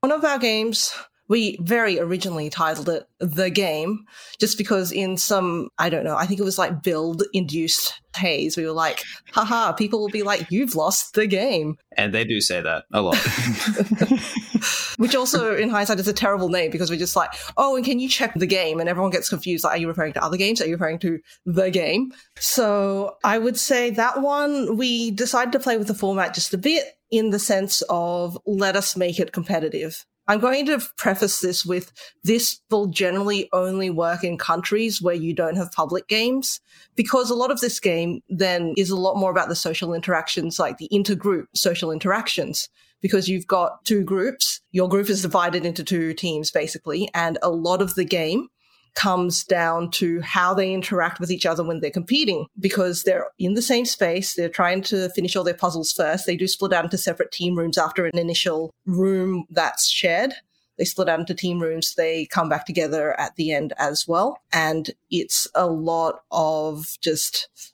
One 0.00 0.12
of 0.12 0.24
our 0.24 0.38
games 0.38 0.94
we 1.28 1.56
very 1.60 1.98
originally 1.98 2.50
titled 2.50 2.88
it 2.88 3.04
The 3.18 3.48
Game, 3.48 4.04
just 4.38 4.58
because 4.58 4.92
in 4.92 5.16
some, 5.16 5.68
I 5.78 5.88
don't 5.88 6.04
know, 6.04 6.16
I 6.16 6.26
think 6.26 6.38
it 6.38 6.44
was 6.44 6.58
like 6.58 6.82
build 6.82 7.22
induced 7.32 8.00
haze, 8.14 8.56
we 8.56 8.66
were 8.66 8.72
like, 8.72 9.02
haha, 9.32 9.72
people 9.72 10.00
will 10.00 10.08
be 10.08 10.22
like, 10.22 10.50
you've 10.50 10.74
lost 10.74 11.14
the 11.14 11.26
game. 11.26 11.76
And 11.96 12.12
they 12.12 12.24
do 12.24 12.40
say 12.40 12.60
that 12.60 12.84
a 12.92 13.00
lot. 13.00 13.16
Which 14.96 15.14
also, 15.14 15.56
in 15.56 15.70
hindsight, 15.70 16.00
is 16.00 16.08
a 16.08 16.12
terrible 16.12 16.48
name 16.48 16.70
because 16.70 16.90
we're 16.90 16.98
just 16.98 17.16
like, 17.16 17.30
oh, 17.56 17.76
and 17.76 17.84
can 17.84 17.98
you 17.98 18.08
check 18.08 18.34
the 18.34 18.46
game? 18.46 18.80
And 18.80 18.88
everyone 18.88 19.10
gets 19.10 19.28
confused. 19.28 19.64
Like, 19.64 19.74
are 19.74 19.80
you 19.80 19.88
referring 19.88 20.12
to 20.14 20.24
other 20.24 20.36
games? 20.36 20.60
Are 20.60 20.66
you 20.66 20.74
referring 20.74 20.98
to 21.00 21.20
the 21.46 21.70
game? 21.70 22.12
So 22.38 23.16
I 23.24 23.38
would 23.38 23.58
say 23.58 23.90
that 23.90 24.22
one, 24.22 24.76
we 24.76 25.10
decided 25.10 25.52
to 25.52 25.58
play 25.58 25.76
with 25.76 25.88
the 25.88 25.94
format 25.94 26.34
just 26.34 26.54
a 26.54 26.58
bit 26.58 26.84
in 27.10 27.30
the 27.30 27.38
sense 27.38 27.82
of 27.88 28.38
let 28.46 28.76
us 28.76 28.96
make 28.96 29.18
it 29.18 29.32
competitive. 29.32 30.04
I'm 30.26 30.40
going 30.40 30.64
to 30.66 30.80
preface 30.96 31.40
this 31.40 31.66
with 31.66 31.92
this 32.22 32.60
will 32.70 32.86
generally 32.86 33.48
only 33.52 33.90
work 33.90 34.24
in 34.24 34.38
countries 34.38 35.02
where 35.02 35.14
you 35.14 35.34
don't 35.34 35.56
have 35.56 35.70
public 35.72 36.08
games 36.08 36.60
because 36.96 37.28
a 37.28 37.34
lot 37.34 37.50
of 37.50 37.60
this 37.60 37.78
game 37.78 38.20
then 38.30 38.72
is 38.78 38.88
a 38.88 38.96
lot 38.96 39.16
more 39.16 39.30
about 39.30 39.48
the 39.48 39.54
social 39.54 39.92
interactions, 39.92 40.58
like 40.58 40.78
the 40.78 40.88
intergroup 40.90 41.44
social 41.54 41.90
interactions, 41.90 42.70
because 43.04 43.28
you've 43.28 43.46
got 43.46 43.84
two 43.84 44.02
groups. 44.02 44.62
Your 44.72 44.88
group 44.88 45.10
is 45.10 45.20
divided 45.20 45.66
into 45.66 45.84
two 45.84 46.14
teams 46.14 46.50
basically, 46.50 47.10
and 47.12 47.36
a 47.42 47.50
lot 47.50 47.82
of 47.82 47.96
the 47.96 48.04
game 48.06 48.48
comes 48.94 49.44
down 49.44 49.90
to 49.90 50.22
how 50.22 50.54
they 50.54 50.72
interact 50.72 51.20
with 51.20 51.30
each 51.30 51.44
other 51.44 51.62
when 51.62 51.80
they're 51.80 51.90
competing 51.90 52.46
because 52.58 53.02
they're 53.02 53.26
in 53.38 53.52
the 53.52 53.60
same 53.60 53.84
space. 53.84 54.32
They're 54.32 54.48
trying 54.48 54.80
to 54.84 55.10
finish 55.10 55.36
all 55.36 55.44
their 55.44 55.52
puzzles 55.52 55.92
first. 55.92 56.24
They 56.24 56.34
do 56.34 56.48
split 56.48 56.72
out 56.72 56.84
into 56.84 56.96
separate 56.96 57.30
team 57.30 57.58
rooms 57.58 57.76
after 57.76 58.06
an 58.06 58.16
initial 58.18 58.72
room 58.86 59.44
that's 59.50 59.86
shared. 59.86 60.32
They 60.78 60.86
split 60.86 61.10
out 61.10 61.20
into 61.20 61.34
team 61.34 61.60
rooms. 61.60 61.94
They 61.94 62.24
come 62.24 62.48
back 62.48 62.64
together 62.64 63.20
at 63.20 63.36
the 63.36 63.52
end 63.52 63.74
as 63.78 64.08
well. 64.08 64.38
And 64.50 64.90
it's 65.10 65.46
a 65.54 65.66
lot 65.66 66.20
of 66.30 66.86
just 67.02 67.73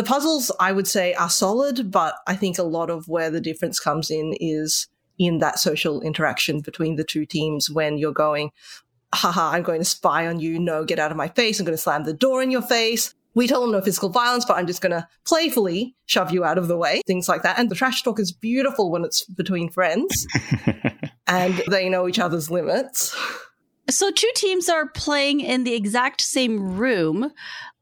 the 0.00 0.06
puzzles, 0.06 0.50
I 0.58 0.72
would 0.72 0.88
say, 0.88 1.12
are 1.12 1.28
solid, 1.28 1.90
but 1.90 2.14
I 2.26 2.34
think 2.34 2.56
a 2.56 2.62
lot 2.62 2.88
of 2.88 3.06
where 3.06 3.30
the 3.30 3.38
difference 3.38 3.78
comes 3.78 4.10
in 4.10 4.34
is 4.40 4.88
in 5.18 5.40
that 5.40 5.58
social 5.58 6.00
interaction 6.00 6.60
between 6.60 6.96
the 6.96 7.04
two 7.04 7.26
teams 7.26 7.68
when 7.68 7.98
you're 7.98 8.14
going, 8.14 8.50
haha, 9.12 9.50
I'm 9.50 9.62
going 9.62 9.82
to 9.82 9.84
spy 9.84 10.26
on 10.26 10.40
you. 10.40 10.58
No, 10.58 10.86
get 10.86 10.98
out 10.98 11.10
of 11.10 11.18
my 11.18 11.28
face. 11.28 11.60
I'm 11.60 11.66
going 11.66 11.76
to 11.76 11.82
slam 11.82 12.04
the 12.04 12.14
door 12.14 12.42
in 12.42 12.50
your 12.50 12.62
face. 12.62 13.14
We 13.34 13.46
tell 13.46 13.60
them 13.60 13.72
no 13.72 13.82
physical 13.82 14.08
violence, 14.08 14.46
but 14.46 14.56
I'm 14.56 14.66
just 14.66 14.80
going 14.80 14.92
to 14.92 15.06
playfully 15.26 15.94
shove 16.06 16.30
you 16.30 16.44
out 16.44 16.56
of 16.56 16.66
the 16.66 16.78
way. 16.78 17.02
Things 17.06 17.28
like 17.28 17.42
that. 17.42 17.58
And 17.58 17.70
the 17.70 17.74
trash 17.74 18.02
talk 18.02 18.18
is 18.18 18.32
beautiful 18.32 18.90
when 18.90 19.04
it's 19.04 19.26
between 19.26 19.68
friends 19.68 20.26
and 21.26 21.62
they 21.70 21.90
know 21.90 22.08
each 22.08 22.18
other's 22.18 22.50
limits. 22.50 23.14
So, 23.90 24.10
two 24.10 24.30
teams 24.34 24.68
are 24.68 24.88
playing 24.88 25.40
in 25.40 25.64
the 25.64 25.74
exact 25.74 26.20
same 26.20 26.76
room. 26.76 27.32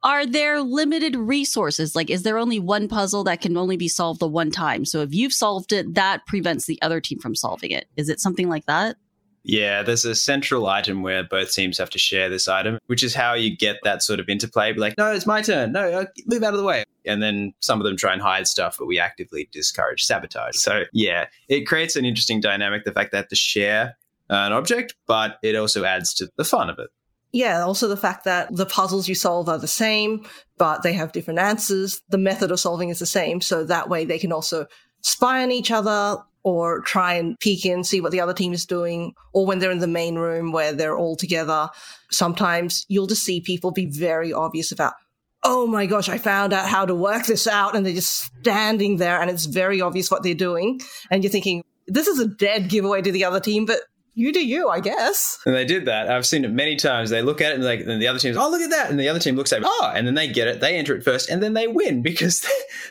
Are 0.03 0.25
there 0.25 0.61
limited 0.61 1.17
resources? 1.17 1.95
Like, 1.95 2.09
is 2.09 2.23
there 2.23 2.39
only 2.39 2.59
one 2.59 2.89
puzzle 2.89 3.25
that 3.25 3.41
can 3.41 3.57
only 3.57 3.77
be 3.77 3.89
solved 3.89 4.21
the 4.21 4.29
one 4.29 4.51
time? 4.51 4.85
So, 4.85 5.03
if 5.03 5.13
you've 5.13 5.33
solved 5.33 5.73
it, 5.73 5.95
that 5.95 6.27
prevents 6.27 6.67
the 6.67 6.81
other 6.83 7.01
team 7.01 7.19
from 7.19 7.35
solving 7.35 7.71
it. 7.71 7.87
Is 7.97 8.09
it 8.09 8.21
something 8.21 8.49
like 8.49 8.67
that? 8.67 8.97
Yeah, 9.45 9.83
there's 9.83 10.05
a 10.05 10.15
central 10.15 10.67
item 10.67 11.03
where 11.03 11.25
both 11.25 11.53
teams 11.55 11.79
have 11.79 11.91
to 11.91 11.99
share 11.99 12.29
this 12.29 12.49
item, 12.49 12.79
which 12.87 13.03
is 13.03 13.15
how 13.15 13.35
you 13.35 13.57
get 13.57 13.77
that 13.83 14.03
sort 14.03 14.21
of 14.21 14.29
interplay. 14.29 14.73
Be 14.73 14.81
like, 14.81 14.99
no, 14.99 15.13
it's 15.13 15.27
my 15.27 15.41
turn. 15.41 15.73
No, 15.73 15.91
uh, 15.91 16.05
move 16.27 16.43
out 16.43 16.53
of 16.53 16.59
the 16.59 16.67
way. 16.67 16.85
And 17.07 17.23
then 17.23 17.55
some 17.61 17.81
of 17.81 17.87
them 17.87 17.97
try 17.97 18.13
and 18.13 18.21
hide 18.21 18.47
stuff, 18.47 18.77
but 18.79 18.87
we 18.87 18.99
actively 18.99 19.49
discourage 19.51 20.05
sabotage. 20.05 20.57
So, 20.57 20.85
yeah, 20.93 21.27
it 21.49 21.67
creates 21.67 21.97
an 21.97 22.05
interesting 22.05 22.41
dynamic 22.41 22.85
the 22.85 22.93
fact 22.93 23.13
they 23.13 23.19
have 23.19 23.29
to 23.29 23.37
share 23.37 23.97
an 24.29 24.53
object, 24.53 24.95
but 25.07 25.39
it 25.43 25.57
also 25.57 25.85
adds 25.85 26.15
to 26.15 26.29
the 26.37 26.45
fun 26.45 26.71
of 26.71 26.79
it. 26.79 26.89
Yeah, 27.33 27.61
also 27.63 27.89
the 27.89 27.97
fact 27.97 28.25
that 28.25 28.55
the 28.55 28.67
puzzles 28.67 29.07
you 29.09 29.15
solve 29.15 29.49
are 29.49 29.59
the 29.59 29.69
same, 29.69 30.27
but 30.57 30.83
they 30.83 30.95
have 30.95 31.13
different 31.13 31.41
answers. 31.41 32.01
The 32.09 32.19
method 32.19 32.51
of 32.51 32.61
solving 32.61 32.89
is 32.89 32.99
the 32.99 33.07
same. 33.07 33.41
So 33.41 33.65
that 33.65 33.89
way 33.91 34.05
they 34.05 34.19
can 34.19 34.33
also 34.33 34.67
spy 35.03 35.43
on 35.43 35.53
each 35.53 35.71
other 35.71 36.23
or 36.43 36.81
try 36.81 37.15
and 37.15 37.39
peek 37.41 37.67
in, 37.67 37.85
see 37.85 38.01
what 38.01 38.13
the 38.13 38.21
other 38.21 38.33
team 38.33 38.55
is 38.55 38.65
doing, 38.65 39.13
or 39.35 39.45
when 39.45 39.59
they're 39.59 39.71
in 39.71 39.81
the 39.81 39.87
main 39.87 40.15
room 40.15 40.53
where 40.53 40.73
they're 40.73 40.97
all 40.97 41.17
together. 41.17 41.69
Sometimes 42.11 42.87
you'll 42.89 43.07
just 43.07 43.25
see 43.25 43.43
people 43.43 43.73
be 43.73 43.87
very 43.87 44.33
obvious 44.33 44.73
about, 44.73 44.95
oh 45.43 45.67
my 45.67 45.85
gosh, 45.85 46.09
I 46.09 46.17
found 46.17 46.55
out 46.55 46.69
how 46.69 46.87
to 46.87 46.95
work 46.95 47.27
this 47.27 47.47
out. 47.47 47.77
And 47.77 47.85
they're 47.85 47.93
just 47.93 48.31
standing 48.41 48.97
there 48.97 49.21
and 49.21 49.31
it's 49.31 49.45
very 49.45 49.83
obvious 49.83 50.11
what 50.11 50.23
they're 50.23 50.33
doing. 50.35 50.81
And 51.11 51.23
you're 51.23 51.31
thinking, 51.31 51.63
this 51.87 52.07
is 52.07 52.19
a 52.19 52.27
dead 52.27 52.71
giveaway 52.71 53.03
to 53.03 53.13
the 53.13 53.25
other 53.25 53.41
team, 53.41 53.67
but 53.67 53.81
you 54.19 54.33
do 54.33 54.45
you, 54.45 54.69
I 54.69 54.81
guess. 54.81 55.39
And 55.47 55.55
they 55.55 55.65
did 55.65 55.85
that. 55.87 56.11
I've 56.11 56.27
seen 56.27 56.45
it 56.45 56.51
many 56.51 56.75
times. 56.75 57.09
They 57.09 57.23
look 57.23 57.41
at 57.41 57.53
it 57.53 57.61
and 57.61 58.03
the 58.03 58.09
other 58.09 58.19
team's, 58.19 58.37
oh, 58.37 58.51
look 58.51 58.61
at 58.61 58.71
that. 58.71 58.91
And 58.91 58.99
the 58.99 59.09
other 59.09 59.21
team 59.21 59.37
looks 59.37 59.53
at 59.53 59.61
it, 59.61 59.65
oh, 59.67 59.93
and 59.95 60.07
then 60.07 60.15
they 60.15 60.27
get 60.27 60.49
it. 60.49 60.61
They 60.61 60.77
enter 60.77 60.97
it 60.97 61.05
first 61.05 61.31
and 61.31 61.41
then 61.41 61.55
they 61.55 61.69
win 61.69 62.03
because 62.09 62.45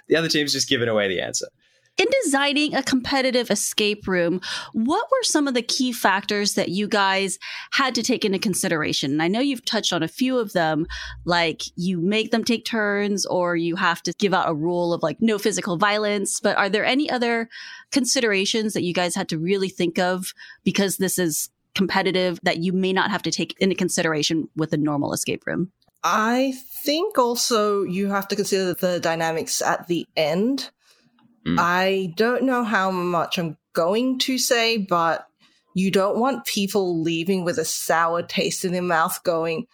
the 0.07 0.15
other 0.15 0.29
team's 0.29 0.53
just 0.53 0.69
given 0.69 0.87
away 0.87 1.09
the 1.09 1.21
answer. 1.21 1.47
In 1.97 2.05
designing 2.23 2.75
a 2.75 2.83
competitive 2.83 3.49
escape 3.49 4.07
room, 4.07 4.39
what 4.73 5.07
were 5.09 5.23
some 5.23 5.47
of 5.47 5.55
the 5.55 5.63
key 5.63 5.91
factors 5.91 6.53
that 6.53 6.69
you 6.69 6.87
guys 6.87 7.39
had 7.71 7.95
to 7.95 8.03
take 8.03 8.23
into 8.23 8.37
consideration? 8.37 9.11
And 9.11 9.23
I 9.23 9.27
know 9.27 9.39
you've 9.39 9.65
touched 9.65 9.91
on 9.91 10.03
a 10.03 10.07
few 10.07 10.37
of 10.37 10.53
them, 10.53 10.85
like 11.25 11.63
you 11.75 11.99
make 11.99 12.29
them 12.29 12.43
take 12.43 12.65
turns 12.65 13.25
or 13.25 13.55
you 13.55 13.75
have 13.77 14.03
to 14.03 14.13
give 14.19 14.31
out 14.31 14.47
a 14.47 14.53
rule 14.53 14.93
of 14.93 15.01
like 15.01 15.17
no 15.21 15.39
physical 15.39 15.75
violence. 15.75 16.39
But 16.39 16.55
are 16.55 16.69
there 16.69 16.85
any 16.85 17.09
other 17.09 17.49
considerations 17.91 18.73
that 18.73 18.83
you 18.83 18.93
guys 18.93 19.15
had 19.15 19.29
to 19.29 19.39
really 19.39 19.69
think 19.69 19.97
of 19.97 20.33
because 20.63 20.97
this 20.97 21.17
is 21.17 21.49
competitive 21.73 22.39
that 22.43 22.59
you 22.59 22.73
may 22.73 22.93
not 22.93 23.09
have 23.09 23.23
to 23.23 23.31
take 23.31 23.55
into 23.59 23.75
consideration 23.75 24.49
with 24.55 24.71
a 24.71 24.77
normal 24.77 25.13
escape 25.13 25.47
room? 25.47 25.71
I 26.03 26.53
think 26.83 27.17
also 27.17 27.81
you 27.81 28.09
have 28.09 28.27
to 28.27 28.35
consider 28.35 28.75
the 28.75 28.99
dynamics 28.99 29.63
at 29.63 29.87
the 29.87 30.07
end 30.15 30.69
Mm. 31.47 31.57
I 31.59 32.13
don't 32.17 32.43
know 32.43 32.63
how 32.63 32.91
much 32.91 33.37
I'm 33.37 33.57
going 33.73 34.19
to 34.19 34.37
say, 34.37 34.77
but 34.77 35.27
you 35.73 35.91
don't 35.91 36.17
want 36.17 36.45
people 36.45 37.01
leaving 37.01 37.45
with 37.45 37.57
a 37.57 37.65
sour 37.65 38.21
taste 38.21 38.65
in 38.65 38.73
their 38.73 38.81
mouth 38.81 39.23
going, 39.23 39.67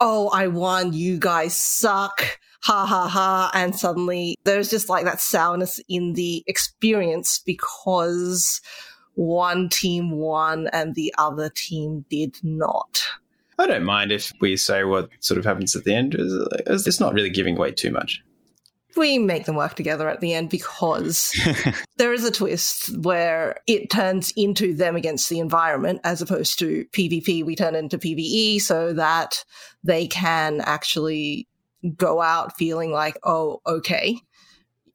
Oh, 0.00 0.30
I 0.30 0.46
won. 0.48 0.94
You 0.94 1.18
guys 1.18 1.54
suck. 1.54 2.38
Ha 2.62 2.86
ha 2.86 3.06
ha. 3.06 3.50
And 3.54 3.76
suddenly 3.76 4.36
there's 4.44 4.70
just 4.70 4.88
like 4.88 5.04
that 5.04 5.20
sourness 5.20 5.78
in 5.88 6.14
the 6.14 6.42
experience 6.46 7.38
because 7.38 8.62
one 9.14 9.68
team 9.68 10.12
won 10.12 10.68
and 10.72 10.94
the 10.94 11.14
other 11.18 11.50
team 11.50 12.06
did 12.08 12.38
not. 12.42 13.04
I 13.58 13.66
don't 13.66 13.84
mind 13.84 14.10
if 14.10 14.32
we 14.40 14.56
say 14.56 14.84
what 14.84 15.10
sort 15.20 15.36
of 15.36 15.44
happens 15.44 15.76
at 15.76 15.84
the 15.84 15.94
end. 15.94 16.16
It's 16.18 17.00
not 17.00 17.12
really 17.12 17.28
giving 17.28 17.58
away 17.58 17.72
too 17.72 17.90
much 17.90 18.22
we 19.00 19.18
make 19.18 19.46
them 19.46 19.56
work 19.56 19.74
together 19.74 20.08
at 20.08 20.20
the 20.20 20.34
end 20.34 20.50
because 20.50 21.32
there 21.96 22.12
is 22.12 22.24
a 22.24 22.30
twist 22.30 22.96
where 22.98 23.56
it 23.66 23.90
turns 23.90 24.30
into 24.36 24.74
them 24.74 24.94
against 24.94 25.30
the 25.30 25.40
environment 25.40 26.00
as 26.04 26.20
opposed 26.20 26.58
to 26.58 26.84
PvP. 26.92 27.44
We 27.44 27.56
turn 27.56 27.74
into 27.74 27.98
PvE 27.98 28.60
so 28.60 28.92
that 28.92 29.42
they 29.82 30.06
can 30.06 30.60
actually 30.60 31.48
go 31.96 32.20
out 32.20 32.56
feeling 32.58 32.92
like, 32.92 33.16
oh, 33.24 33.62
okay, 33.66 34.20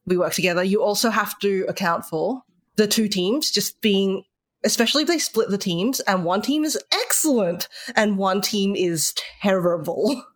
we 0.05 0.17
work 0.17 0.33
together. 0.33 0.63
You 0.63 0.83
also 0.83 1.09
have 1.09 1.37
to 1.39 1.65
account 1.67 2.05
for 2.05 2.43
the 2.75 2.87
two 2.87 3.07
teams 3.07 3.49
just 3.49 3.81
being 3.81 4.23
especially 4.63 5.03
if 5.03 5.07
they 5.07 5.19
split 5.19 5.49
the 5.49 5.59
teams 5.59 5.99
and 6.01 6.25
one 6.25 6.41
team 6.41 6.63
is 6.63 6.77
excellent 6.91 7.67
and 7.95 8.17
one 8.17 8.41
team 8.41 8.75
is 8.75 9.13
terrible. 9.41 10.23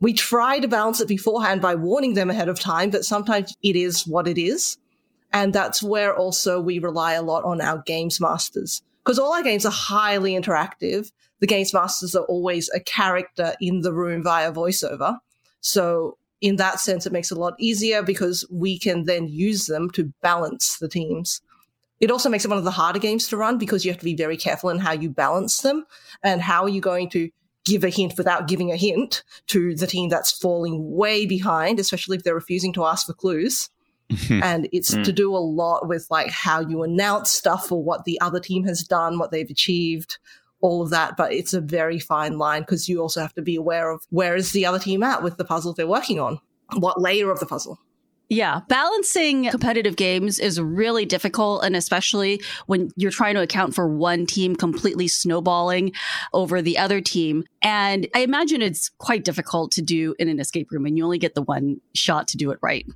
We 0.00 0.12
try 0.12 0.58
to 0.58 0.68
balance 0.68 1.00
it 1.00 1.08
beforehand 1.08 1.60
by 1.60 1.74
warning 1.74 2.14
them 2.14 2.30
ahead 2.30 2.48
of 2.48 2.58
time, 2.58 2.90
but 2.90 3.04
sometimes 3.04 3.54
it 3.62 3.76
is 3.76 4.06
what 4.06 4.26
it 4.26 4.38
is. 4.38 4.78
And 5.32 5.52
that's 5.52 5.82
where 5.82 6.16
also 6.16 6.60
we 6.60 6.78
rely 6.78 7.12
a 7.12 7.22
lot 7.22 7.44
on 7.44 7.60
our 7.60 7.82
games 7.86 8.20
masters. 8.20 8.82
Because 9.04 9.18
all 9.18 9.32
our 9.32 9.42
games 9.42 9.64
are 9.64 9.72
highly 9.72 10.32
interactive. 10.32 11.12
The 11.40 11.46
games 11.46 11.72
masters 11.72 12.14
are 12.14 12.24
always 12.24 12.68
a 12.74 12.80
character 12.80 13.54
in 13.60 13.80
the 13.80 13.92
room 13.92 14.22
via 14.22 14.52
voiceover. 14.52 15.18
So 15.60 16.16
in 16.40 16.56
that 16.56 16.80
sense, 16.80 17.06
it 17.06 17.12
makes 17.12 17.30
it 17.30 17.36
a 17.38 17.40
lot 17.40 17.54
easier 17.58 18.02
because 18.02 18.44
we 18.50 18.78
can 18.78 19.04
then 19.04 19.28
use 19.28 19.66
them 19.66 19.90
to 19.90 20.12
balance 20.22 20.78
the 20.78 20.88
teams. 20.88 21.40
It 22.00 22.10
also 22.10 22.30
makes 22.30 22.46
it 22.46 22.48
one 22.48 22.58
of 22.58 22.64
the 22.64 22.70
harder 22.70 22.98
games 22.98 23.28
to 23.28 23.36
run 23.36 23.58
because 23.58 23.84
you 23.84 23.90
have 23.90 23.98
to 23.98 24.04
be 24.04 24.16
very 24.16 24.36
careful 24.36 24.70
in 24.70 24.78
how 24.78 24.92
you 24.92 25.10
balance 25.10 25.60
them 25.60 25.84
and 26.22 26.40
how 26.40 26.62
are 26.62 26.68
you 26.68 26.80
going 26.80 27.10
to 27.10 27.30
give 27.64 27.84
a 27.84 27.90
hint 27.90 28.14
without 28.16 28.48
giving 28.48 28.72
a 28.72 28.76
hint 28.76 29.22
to 29.46 29.74
the 29.74 29.86
team 29.86 30.08
that's 30.08 30.32
falling 30.32 30.94
way 30.94 31.26
behind, 31.26 31.78
especially 31.78 32.16
if 32.16 32.22
they're 32.22 32.34
refusing 32.34 32.72
to 32.72 32.84
ask 32.84 33.06
for 33.06 33.12
clues. 33.12 33.68
and 34.30 34.68
it's 34.72 34.92
mm. 34.92 35.04
to 35.04 35.12
do 35.12 35.34
a 35.34 35.38
lot 35.38 35.86
with 35.86 36.06
like 36.10 36.30
how 36.30 36.60
you 36.60 36.82
announce 36.82 37.30
stuff 37.30 37.70
or 37.70 37.82
what 37.82 38.04
the 38.04 38.20
other 38.20 38.40
team 38.40 38.64
has 38.64 38.82
done, 38.82 39.18
what 39.18 39.30
they've 39.30 39.50
achieved, 39.50 40.18
all 40.60 40.82
of 40.82 40.90
that. 40.90 41.16
But 41.16 41.32
it's 41.32 41.54
a 41.54 41.60
very 41.60 41.98
fine 41.98 42.38
line 42.38 42.62
because 42.62 42.88
you 42.88 43.00
also 43.00 43.20
have 43.20 43.34
to 43.34 43.42
be 43.42 43.56
aware 43.56 43.90
of 43.90 44.02
where 44.10 44.34
is 44.34 44.52
the 44.52 44.66
other 44.66 44.80
team 44.80 45.02
at 45.02 45.22
with 45.22 45.36
the 45.36 45.44
puzzle 45.44 45.74
they're 45.74 45.86
working 45.86 46.18
on, 46.18 46.40
what 46.76 47.00
layer 47.00 47.30
of 47.30 47.38
the 47.38 47.46
puzzle. 47.46 47.78
Yeah, 48.30 48.60
balancing 48.68 49.50
competitive 49.50 49.96
games 49.96 50.38
is 50.38 50.60
really 50.60 51.04
difficult. 51.04 51.64
And 51.64 51.74
especially 51.74 52.40
when 52.66 52.90
you're 52.94 53.10
trying 53.10 53.34
to 53.34 53.42
account 53.42 53.74
for 53.74 53.88
one 53.88 54.24
team 54.24 54.54
completely 54.54 55.08
snowballing 55.08 55.92
over 56.32 56.62
the 56.62 56.78
other 56.78 57.00
team. 57.00 57.42
And 57.60 58.06
I 58.14 58.20
imagine 58.20 58.62
it's 58.62 58.88
quite 58.88 59.24
difficult 59.24 59.72
to 59.72 59.82
do 59.82 60.14
in 60.20 60.28
an 60.28 60.38
escape 60.38 60.70
room 60.70 60.86
and 60.86 60.96
you 60.96 61.04
only 61.04 61.18
get 61.18 61.34
the 61.34 61.42
one 61.42 61.80
shot 61.96 62.28
to 62.28 62.36
do 62.36 62.52
it 62.52 62.60
right. 62.62 62.86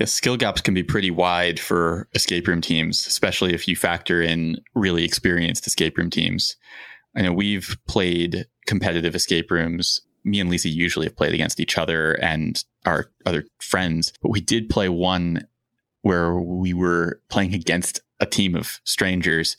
Yeah, 0.00 0.06
skill 0.06 0.36
gaps 0.36 0.60
can 0.60 0.74
be 0.74 0.82
pretty 0.82 1.12
wide 1.12 1.60
for 1.60 2.08
escape 2.14 2.48
room 2.48 2.60
teams, 2.60 3.06
especially 3.06 3.54
if 3.54 3.68
you 3.68 3.76
factor 3.76 4.20
in 4.20 4.56
really 4.74 5.04
experienced 5.04 5.64
escape 5.68 5.96
room 5.96 6.10
teams. 6.10 6.56
I 7.14 7.22
know 7.22 7.32
we've 7.32 7.76
played 7.86 8.46
competitive 8.66 9.14
escape 9.14 9.52
rooms 9.52 10.00
me 10.24 10.40
and 10.40 10.50
Lisa 10.50 10.68
usually 10.68 11.06
have 11.06 11.16
played 11.16 11.34
against 11.34 11.60
each 11.60 11.78
other 11.78 12.12
and 12.22 12.64
our 12.84 13.06
other 13.26 13.44
friends, 13.60 14.12
but 14.22 14.30
we 14.30 14.40
did 14.40 14.68
play 14.68 14.88
one 14.88 15.46
where 16.02 16.34
we 16.34 16.74
were 16.74 17.20
playing 17.28 17.54
against 17.54 18.00
a 18.20 18.26
team 18.26 18.54
of 18.54 18.80
strangers 18.84 19.56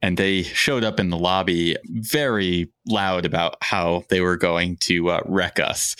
and 0.00 0.16
they 0.16 0.42
showed 0.42 0.84
up 0.84 0.98
in 0.98 1.10
the 1.10 1.18
lobby 1.18 1.76
very 1.84 2.70
loud 2.86 3.26
about 3.26 3.56
how 3.60 4.04
they 4.08 4.20
were 4.20 4.36
going 4.36 4.76
to 4.78 5.10
uh, 5.10 5.20
wreck 5.26 5.60
us. 5.60 5.96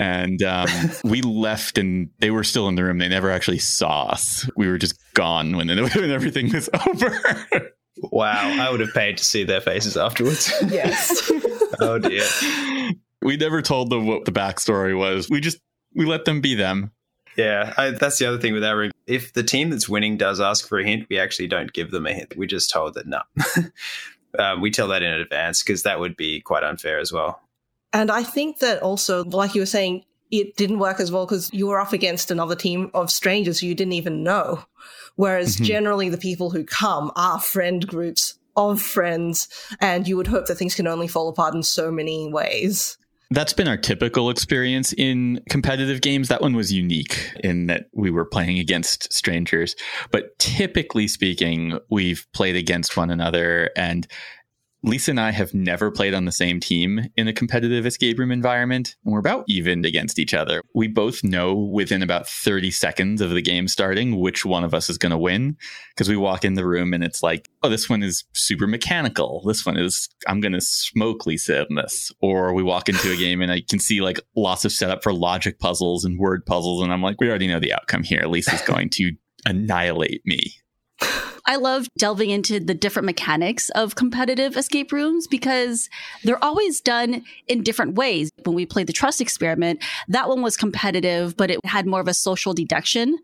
And 0.00 0.42
um, 0.42 0.68
we 1.04 1.22
left 1.22 1.78
and 1.78 2.10
they 2.18 2.30
were 2.30 2.44
still 2.44 2.68
in 2.68 2.74
the 2.74 2.82
room. 2.82 2.98
They 2.98 3.08
never 3.08 3.30
actually 3.30 3.58
saw 3.58 4.06
us. 4.06 4.48
We 4.56 4.68
were 4.68 4.78
just 4.78 4.98
gone 5.14 5.56
when, 5.56 5.68
when 5.94 6.10
everything 6.10 6.52
was 6.52 6.68
over. 6.88 7.16
wow. 8.02 8.56
I 8.60 8.70
would 8.70 8.80
have 8.80 8.92
paid 8.92 9.18
to 9.18 9.24
see 9.24 9.44
their 9.44 9.60
faces 9.60 9.96
afterwards. 9.96 10.52
Yes. 10.68 11.30
oh, 11.80 11.98
dear. 12.00 12.26
We 13.22 13.36
never 13.36 13.62
told 13.62 13.90
them 13.90 14.06
what 14.06 14.24
the 14.24 14.32
backstory 14.32 14.98
was. 14.98 15.30
We 15.30 15.40
just 15.40 15.58
we 15.94 16.04
let 16.04 16.24
them 16.24 16.40
be 16.40 16.54
them. 16.54 16.92
Yeah, 17.36 17.74
I, 17.76 17.90
that's 17.90 18.18
the 18.18 18.26
other 18.26 18.38
thing 18.38 18.52
with 18.52 18.64
our. 18.64 18.90
If 19.06 19.32
the 19.32 19.42
team 19.42 19.70
that's 19.70 19.88
winning 19.88 20.16
does 20.16 20.40
ask 20.40 20.68
for 20.68 20.78
a 20.78 20.84
hint, 20.84 21.06
we 21.10 21.18
actually 21.18 21.48
don't 21.48 21.72
give 21.72 21.90
them 21.90 22.06
a 22.06 22.12
hint. 22.12 22.36
We're 22.36 22.46
just 22.46 22.70
told 22.70 22.94
that 22.94 23.06
no. 23.06 23.20
um, 24.38 24.60
we 24.60 24.70
tell 24.70 24.88
that 24.88 25.02
in 25.02 25.12
advance 25.12 25.62
because 25.62 25.82
that 25.82 25.98
would 26.00 26.16
be 26.16 26.40
quite 26.40 26.62
unfair 26.62 26.98
as 26.98 27.12
well. 27.12 27.40
And 27.92 28.10
I 28.10 28.22
think 28.22 28.58
that 28.58 28.82
also, 28.82 29.24
like 29.24 29.54
you 29.54 29.62
were 29.62 29.66
saying, 29.66 30.04
it 30.30 30.56
didn't 30.56 30.78
work 30.78 31.00
as 31.00 31.12
well 31.12 31.26
because 31.26 31.52
you 31.52 31.66
were 31.66 31.80
up 31.80 31.92
against 31.92 32.30
another 32.30 32.56
team 32.56 32.90
of 32.94 33.10
strangers 33.10 33.60
who 33.60 33.66
you 33.68 33.74
didn't 33.74 33.92
even 33.92 34.22
know. 34.22 34.64
Whereas 35.16 35.54
mm-hmm. 35.54 35.64
generally 35.64 36.08
the 36.08 36.18
people 36.18 36.50
who 36.50 36.64
come 36.64 37.12
are 37.14 37.40
friend 37.40 37.86
groups 37.86 38.38
of 38.56 38.80
friends, 38.80 39.48
and 39.80 40.06
you 40.06 40.16
would 40.16 40.26
hope 40.26 40.46
that 40.46 40.56
things 40.56 40.74
can 40.74 40.86
only 40.86 41.08
fall 41.08 41.28
apart 41.28 41.54
in 41.54 41.62
so 41.62 41.90
many 41.90 42.32
ways. 42.32 42.96
That's 43.34 43.52
been 43.52 43.66
our 43.66 43.76
typical 43.76 44.30
experience 44.30 44.92
in 44.92 45.40
competitive 45.50 46.00
games. 46.00 46.28
That 46.28 46.40
one 46.40 46.54
was 46.54 46.72
unique 46.72 47.32
in 47.42 47.66
that 47.66 47.86
we 47.92 48.08
were 48.08 48.24
playing 48.24 48.60
against 48.60 49.12
strangers. 49.12 49.74
But 50.12 50.38
typically 50.38 51.08
speaking, 51.08 51.78
we've 51.90 52.26
played 52.32 52.54
against 52.54 52.96
one 52.96 53.10
another 53.10 53.70
and 53.76 54.06
Lisa 54.84 55.12
and 55.12 55.20
I 55.20 55.30
have 55.30 55.54
never 55.54 55.90
played 55.90 56.12
on 56.12 56.26
the 56.26 56.32
same 56.32 56.60
team 56.60 57.08
in 57.16 57.26
a 57.26 57.32
competitive 57.32 57.86
escape 57.86 58.18
room 58.18 58.30
environment, 58.30 58.96
and 59.02 59.14
we're 59.14 59.18
about 59.18 59.46
evened 59.48 59.86
against 59.86 60.18
each 60.18 60.34
other. 60.34 60.60
We 60.74 60.88
both 60.88 61.24
know 61.24 61.54
within 61.54 62.02
about 62.02 62.28
30 62.28 62.70
seconds 62.70 63.22
of 63.22 63.30
the 63.30 63.40
game 63.40 63.66
starting 63.66 64.20
which 64.20 64.44
one 64.44 64.62
of 64.62 64.74
us 64.74 64.90
is 64.90 64.98
going 64.98 65.12
to 65.12 65.16
win 65.16 65.56
because 65.88 66.10
we 66.10 66.18
walk 66.18 66.44
in 66.44 66.52
the 66.52 66.66
room 66.66 66.92
and 66.92 67.02
it's 67.02 67.22
like, 67.22 67.48
oh, 67.62 67.70
this 67.70 67.88
one 67.88 68.02
is 68.02 68.24
super 68.34 68.66
mechanical. 68.66 69.42
This 69.46 69.64
one 69.64 69.78
is, 69.78 70.10
I'm 70.28 70.40
going 70.40 70.52
to 70.52 70.60
smoke 70.60 71.24
Lisa 71.24 71.64
in 71.66 71.76
this. 71.76 72.12
Or 72.20 72.52
we 72.52 72.62
walk 72.62 72.90
into 72.90 73.10
a 73.10 73.16
game 73.16 73.40
and 73.40 73.50
I 73.50 73.62
can 73.62 73.78
see 73.78 74.02
like 74.02 74.20
lots 74.36 74.66
of 74.66 74.72
setup 74.72 75.02
for 75.02 75.14
logic 75.14 75.60
puzzles 75.60 76.04
and 76.04 76.18
word 76.18 76.44
puzzles. 76.44 76.82
And 76.82 76.92
I'm 76.92 77.02
like, 77.02 77.18
we 77.22 77.30
already 77.30 77.48
know 77.48 77.58
the 77.58 77.72
outcome 77.72 78.02
here. 78.02 78.24
Lisa's 78.26 78.60
going 78.66 78.90
to 78.90 79.12
annihilate 79.46 80.20
me. 80.26 80.56
I 81.46 81.56
love 81.56 81.88
delving 81.98 82.30
into 82.30 82.58
the 82.58 82.72
different 82.72 83.04
mechanics 83.04 83.68
of 83.70 83.96
competitive 83.96 84.56
escape 84.56 84.92
rooms 84.92 85.26
because 85.26 85.90
they're 86.22 86.42
always 86.42 86.80
done 86.80 87.22
in 87.48 87.62
different 87.62 87.96
ways. 87.96 88.30
When 88.44 88.56
we 88.56 88.64
played 88.64 88.86
the 88.86 88.94
trust 88.94 89.20
experiment, 89.20 89.84
that 90.08 90.28
one 90.28 90.40
was 90.40 90.56
competitive, 90.56 91.36
but 91.36 91.50
it 91.50 91.60
had 91.64 91.86
more 91.86 92.00
of 92.00 92.08
a 92.08 92.14
social 92.14 92.54
deduction 92.54 93.18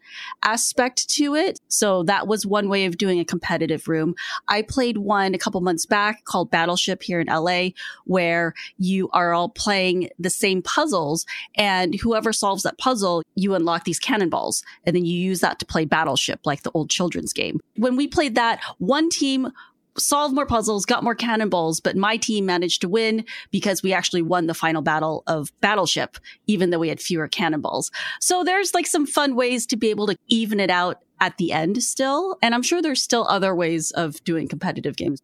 aspect 0.44 1.08
to 1.10 1.34
it. 1.34 1.58
So 1.68 2.02
that 2.04 2.26
was 2.26 2.44
one 2.44 2.68
way 2.68 2.84
of 2.84 2.98
doing 2.98 3.20
a 3.20 3.24
competitive 3.24 3.88
room. 3.88 4.14
I 4.48 4.62
played 4.62 4.98
one 4.98 5.34
a 5.34 5.38
couple 5.38 5.62
months 5.62 5.86
back 5.86 6.24
called 6.24 6.50
Battleship 6.50 7.02
here 7.02 7.20
in 7.20 7.26
LA, 7.28 7.70
where 8.04 8.52
you 8.76 9.08
are 9.12 9.32
all 9.32 9.48
playing 9.48 10.10
the 10.18 10.30
same 10.30 10.60
puzzles 10.60 11.24
and 11.54 11.94
whoever 11.94 12.34
solves 12.34 12.64
that 12.64 12.76
puzzle, 12.76 13.22
you 13.34 13.54
unlock 13.54 13.84
these 13.84 13.98
cannonballs 13.98 14.62
and 14.84 14.94
then 14.94 15.06
you 15.06 15.18
use 15.18 15.40
that 15.40 15.58
to 15.60 15.64
play 15.64 15.86
Battleship 15.86 16.40
like 16.44 16.64
the 16.64 16.70
old 16.72 16.90
children's 16.90 17.32
game. 17.32 17.60
When 17.76 17.96
we 17.96 18.09
played 18.10 18.34
that, 18.34 18.60
one 18.78 19.08
team 19.08 19.52
solved 19.98 20.34
more 20.34 20.46
puzzles, 20.46 20.84
got 20.84 21.02
more 21.02 21.14
cannonballs, 21.14 21.80
but 21.80 21.96
my 21.96 22.16
team 22.16 22.46
managed 22.46 22.80
to 22.80 22.88
win 22.88 23.24
because 23.50 23.82
we 23.82 23.92
actually 23.92 24.22
won 24.22 24.46
the 24.46 24.54
final 24.54 24.82
battle 24.82 25.22
of 25.26 25.52
Battleship, 25.60 26.16
even 26.46 26.70
though 26.70 26.78
we 26.78 26.88
had 26.88 27.00
fewer 27.00 27.28
cannonballs. 27.28 27.90
So 28.20 28.44
there's 28.44 28.74
like 28.74 28.86
some 28.86 29.06
fun 29.06 29.34
ways 29.34 29.66
to 29.66 29.76
be 29.76 29.90
able 29.90 30.06
to 30.06 30.16
even 30.28 30.60
it 30.60 30.70
out 30.70 31.02
at 31.20 31.36
the 31.36 31.52
end 31.52 31.82
still. 31.82 32.38
And 32.42 32.54
I'm 32.54 32.62
sure 32.62 32.80
there's 32.80 33.02
still 33.02 33.26
other 33.28 33.54
ways 33.54 33.90
of 33.92 34.22
doing 34.24 34.48
competitive 34.48 34.96
games. 34.96 35.20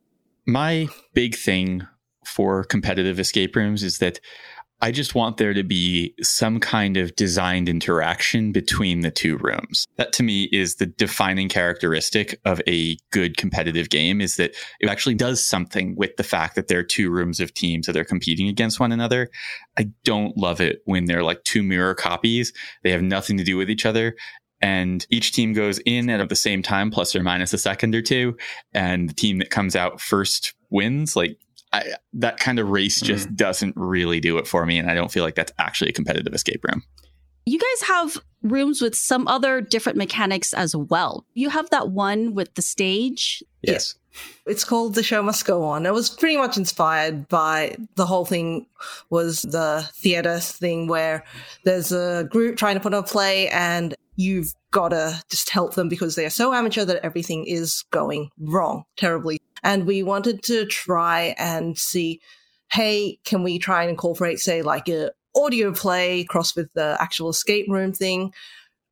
My 0.46 0.88
big 1.14 1.34
thing 1.36 1.86
for 2.24 2.64
competitive 2.64 3.18
escape 3.18 3.56
rooms 3.56 3.82
is 3.82 3.98
that 3.98 4.20
I 4.82 4.90
just 4.90 5.14
want 5.14 5.38
there 5.38 5.54
to 5.54 5.62
be 5.62 6.14
some 6.22 6.60
kind 6.60 6.98
of 6.98 7.16
designed 7.16 7.68
interaction 7.68 8.52
between 8.52 9.00
the 9.00 9.10
two 9.10 9.38
rooms. 9.38 9.86
That 9.96 10.12
to 10.14 10.22
me 10.22 10.44
is 10.52 10.76
the 10.76 10.86
defining 10.86 11.48
characteristic 11.48 12.38
of 12.44 12.60
a 12.68 12.98
good 13.10 13.38
competitive 13.38 13.88
game 13.88 14.20
is 14.20 14.36
that 14.36 14.54
it 14.80 14.90
actually 14.90 15.14
does 15.14 15.42
something 15.42 15.96
with 15.96 16.16
the 16.16 16.22
fact 16.22 16.56
that 16.56 16.68
there 16.68 16.78
are 16.78 16.84
two 16.84 17.10
rooms 17.10 17.40
of 17.40 17.54
teams 17.54 17.86
that 17.86 17.96
are 17.96 18.04
competing 18.04 18.48
against 18.48 18.78
one 18.78 18.92
another. 18.92 19.30
I 19.78 19.90
don't 20.04 20.36
love 20.36 20.60
it 20.60 20.82
when 20.84 21.06
they're 21.06 21.24
like 21.24 21.42
two 21.44 21.62
mirror 21.62 21.94
copies. 21.94 22.52
They 22.82 22.90
have 22.90 23.02
nothing 23.02 23.38
to 23.38 23.44
do 23.44 23.56
with 23.56 23.70
each 23.70 23.86
other 23.86 24.14
and 24.60 25.06
each 25.10 25.32
team 25.32 25.52
goes 25.52 25.78
in 25.80 26.08
at 26.08 26.28
the 26.28 26.36
same 26.36 26.62
time 26.62 26.90
plus 26.90 27.14
or 27.14 27.22
minus 27.22 27.52
a 27.52 27.58
second 27.58 27.94
or 27.94 28.02
two 28.02 28.36
and 28.72 29.08
the 29.08 29.14
team 29.14 29.38
that 29.38 29.50
comes 29.50 29.76
out 29.76 30.00
first 30.00 30.54
wins 30.70 31.14
like 31.14 31.38
I, 31.76 31.94
that 32.14 32.38
kind 32.38 32.58
of 32.58 32.70
race 32.70 33.00
just 33.00 33.28
mm. 33.28 33.36
doesn't 33.36 33.74
really 33.76 34.20
do 34.20 34.38
it 34.38 34.46
for 34.46 34.64
me. 34.66 34.78
And 34.78 34.90
I 34.90 34.94
don't 34.94 35.12
feel 35.12 35.24
like 35.24 35.34
that's 35.34 35.52
actually 35.58 35.90
a 35.90 35.92
competitive 35.92 36.34
escape 36.34 36.64
room. 36.68 36.82
You 37.44 37.58
guys 37.58 37.88
have 37.88 38.16
rooms 38.42 38.80
with 38.80 38.94
some 38.94 39.28
other 39.28 39.60
different 39.60 39.98
mechanics 39.98 40.52
as 40.52 40.74
well. 40.74 41.24
You 41.34 41.50
have 41.50 41.70
that 41.70 41.90
one 41.90 42.34
with 42.34 42.54
the 42.54 42.62
stage. 42.62 43.42
Yes. 43.62 43.94
It's 44.46 44.64
called 44.64 44.94
The 44.94 45.02
Show 45.02 45.22
Must 45.22 45.44
Go 45.44 45.62
On. 45.64 45.86
It 45.86 45.92
was 45.92 46.08
pretty 46.08 46.36
much 46.36 46.56
inspired 46.56 47.28
by 47.28 47.76
the 47.96 48.06
whole 48.06 48.24
thing 48.24 48.66
was 49.10 49.42
the 49.42 49.88
theater 49.94 50.38
thing 50.40 50.86
where 50.88 51.24
there's 51.64 51.92
a 51.92 52.26
group 52.30 52.56
trying 52.56 52.76
to 52.76 52.80
put 52.80 52.94
on 52.94 53.04
a 53.04 53.06
play 53.06 53.48
and 53.50 53.94
you've 54.16 54.54
got 54.70 54.88
to 54.88 55.22
just 55.30 55.50
help 55.50 55.74
them 55.74 55.88
because 55.88 56.14
they 56.14 56.24
are 56.24 56.30
so 56.30 56.52
amateur 56.52 56.84
that 56.84 57.04
everything 57.04 57.44
is 57.46 57.84
going 57.90 58.30
wrong 58.38 58.84
terribly. 58.96 59.38
And 59.66 59.84
we 59.84 60.04
wanted 60.04 60.44
to 60.44 60.64
try 60.64 61.34
and 61.38 61.76
see, 61.76 62.20
hey, 62.70 63.18
can 63.24 63.42
we 63.42 63.58
try 63.58 63.82
and 63.82 63.90
incorporate, 63.90 64.38
say, 64.38 64.62
like 64.62 64.88
a 64.88 65.10
audio 65.34 65.72
play 65.72 66.22
cross 66.22 66.54
with 66.54 66.72
the 66.74 66.96
actual 67.00 67.30
escape 67.30 67.66
room 67.68 67.92
thing? 67.92 68.32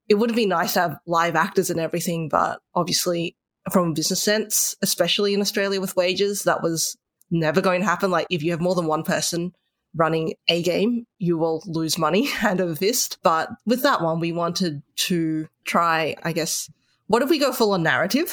It 0.08 0.16
would 0.16 0.34
been 0.34 0.48
nice 0.48 0.72
to 0.74 0.80
have 0.80 0.98
live 1.06 1.36
actors 1.36 1.70
and 1.70 1.78
everything, 1.78 2.28
but 2.28 2.60
obviously, 2.74 3.36
from 3.70 3.90
a 3.90 3.94
business 3.94 4.20
sense, 4.20 4.74
especially 4.82 5.32
in 5.32 5.40
Australia 5.40 5.80
with 5.80 5.94
wages, 5.94 6.42
that 6.42 6.60
was 6.60 6.96
never 7.30 7.60
going 7.60 7.80
to 7.80 7.86
happen. 7.86 8.10
Like, 8.10 8.26
if 8.28 8.42
you 8.42 8.50
have 8.50 8.60
more 8.60 8.74
than 8.74 8.86
one 8.86 9.04
person 9.04 9.54
running 9.94 10.34
a 10.48 10.60
game, 10.60 11.06
you 11.20 11.38
will 11.38 11.62
lose 11.66 11.98
money 11.98 12.26
hand 12.26 12.60
over 12.60 12.74
fist. 12.74 13.18
But 13.22 13.48
with 13.64 13.82
that 13.82 14.02
one, 14.02 14.18
we 14.18 14.32
wanted 14.32 14.82
to 15.06 15.48
try, 15.64 16.16
I 16.24 16.32
guess, 16.32 16.68
what 17.06 17.22
if 17.22 17.30
we 17.30 17.38
go 17.38 17.52
full 17.52 17.72
on 17.72 17.82
narrative? 17.82 18.32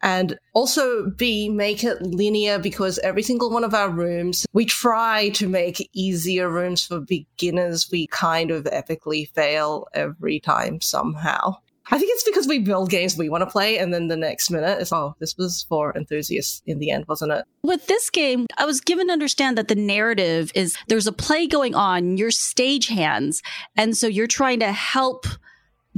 And 0.00 0.38
also 0.54 1.10
b 1.10 1.48
make 1.48 1.82
it 1.82 2.00
linear 2.02 2.58
because 2.58 2.98
every 3.00 3.22
single 3.22 3.50
one 3.50 3.64
of 3.64 3.74
our 3.74 3.90
rooms 3.90 4.46
we 4.52 4.64
try 4.64 5.30
to 5.30 5.48
make 5.48 5.90
easier 5.92 6.48
rooms 6.48 6.86
for 6.86 7.00
beginners. 7.00 7.88
We 7.90 8.06
kind 8.06 8.52
of 8.52 8.64
epically 8.64 9.28
fail 9.30 9.88
every 9.92 10.38
time 10.38 10.80
somehow. 10.80 11.56
I 11.90 11.98
think 11.98 12.10
it's 12.12 12.24
because 12.24 12.46
we 12.46 12.58
build 12.58 12.90
games 12.90 13.16
we 13.16 13.30
want 13.30 13.42
to 13.42 13.50
play, 13.50 13.78
and 13.78 13.94
then 13.94 14.08
the 14.08 14.16
next 14.16 14.50
minute 14.50 14.80
is, 14.80 14.92
oh, 14.92 15.14
this 15.20 15.34
was 15.38 15.64
for 15.68 15.96
enthusiasts 15.96 16.60
in 16.66 16.80
the 16.80 16.90
end, 16.90 17.06
wasn't 17.08 17.32
it? 17.32 17.46
With 17.62 17.86
this 17.86 18.10
game, 18.10 18.46
I 18.58 18.66
was 18.66 18.82
given 18.82 19.06
to 19.06 19.12
understand 19.14 19.56
that 19.56 19.68
the 19.68 19.74
narrative 19.74 20.52
is 20.54 20.76
there's 20.88 21.06
a 21.06 21.12
play 21.12 21.46
going 21.46 21.74
on, 21.74 22.18
you're 22.18 22.30
stage 22.30 22.88
hands, 22.88 23.42
and 23.74 23.96
so 23.96 24.06
you're 24.06 24.26
trying 24.26 24.60
to 24.60 24.70
help 24.70 25.26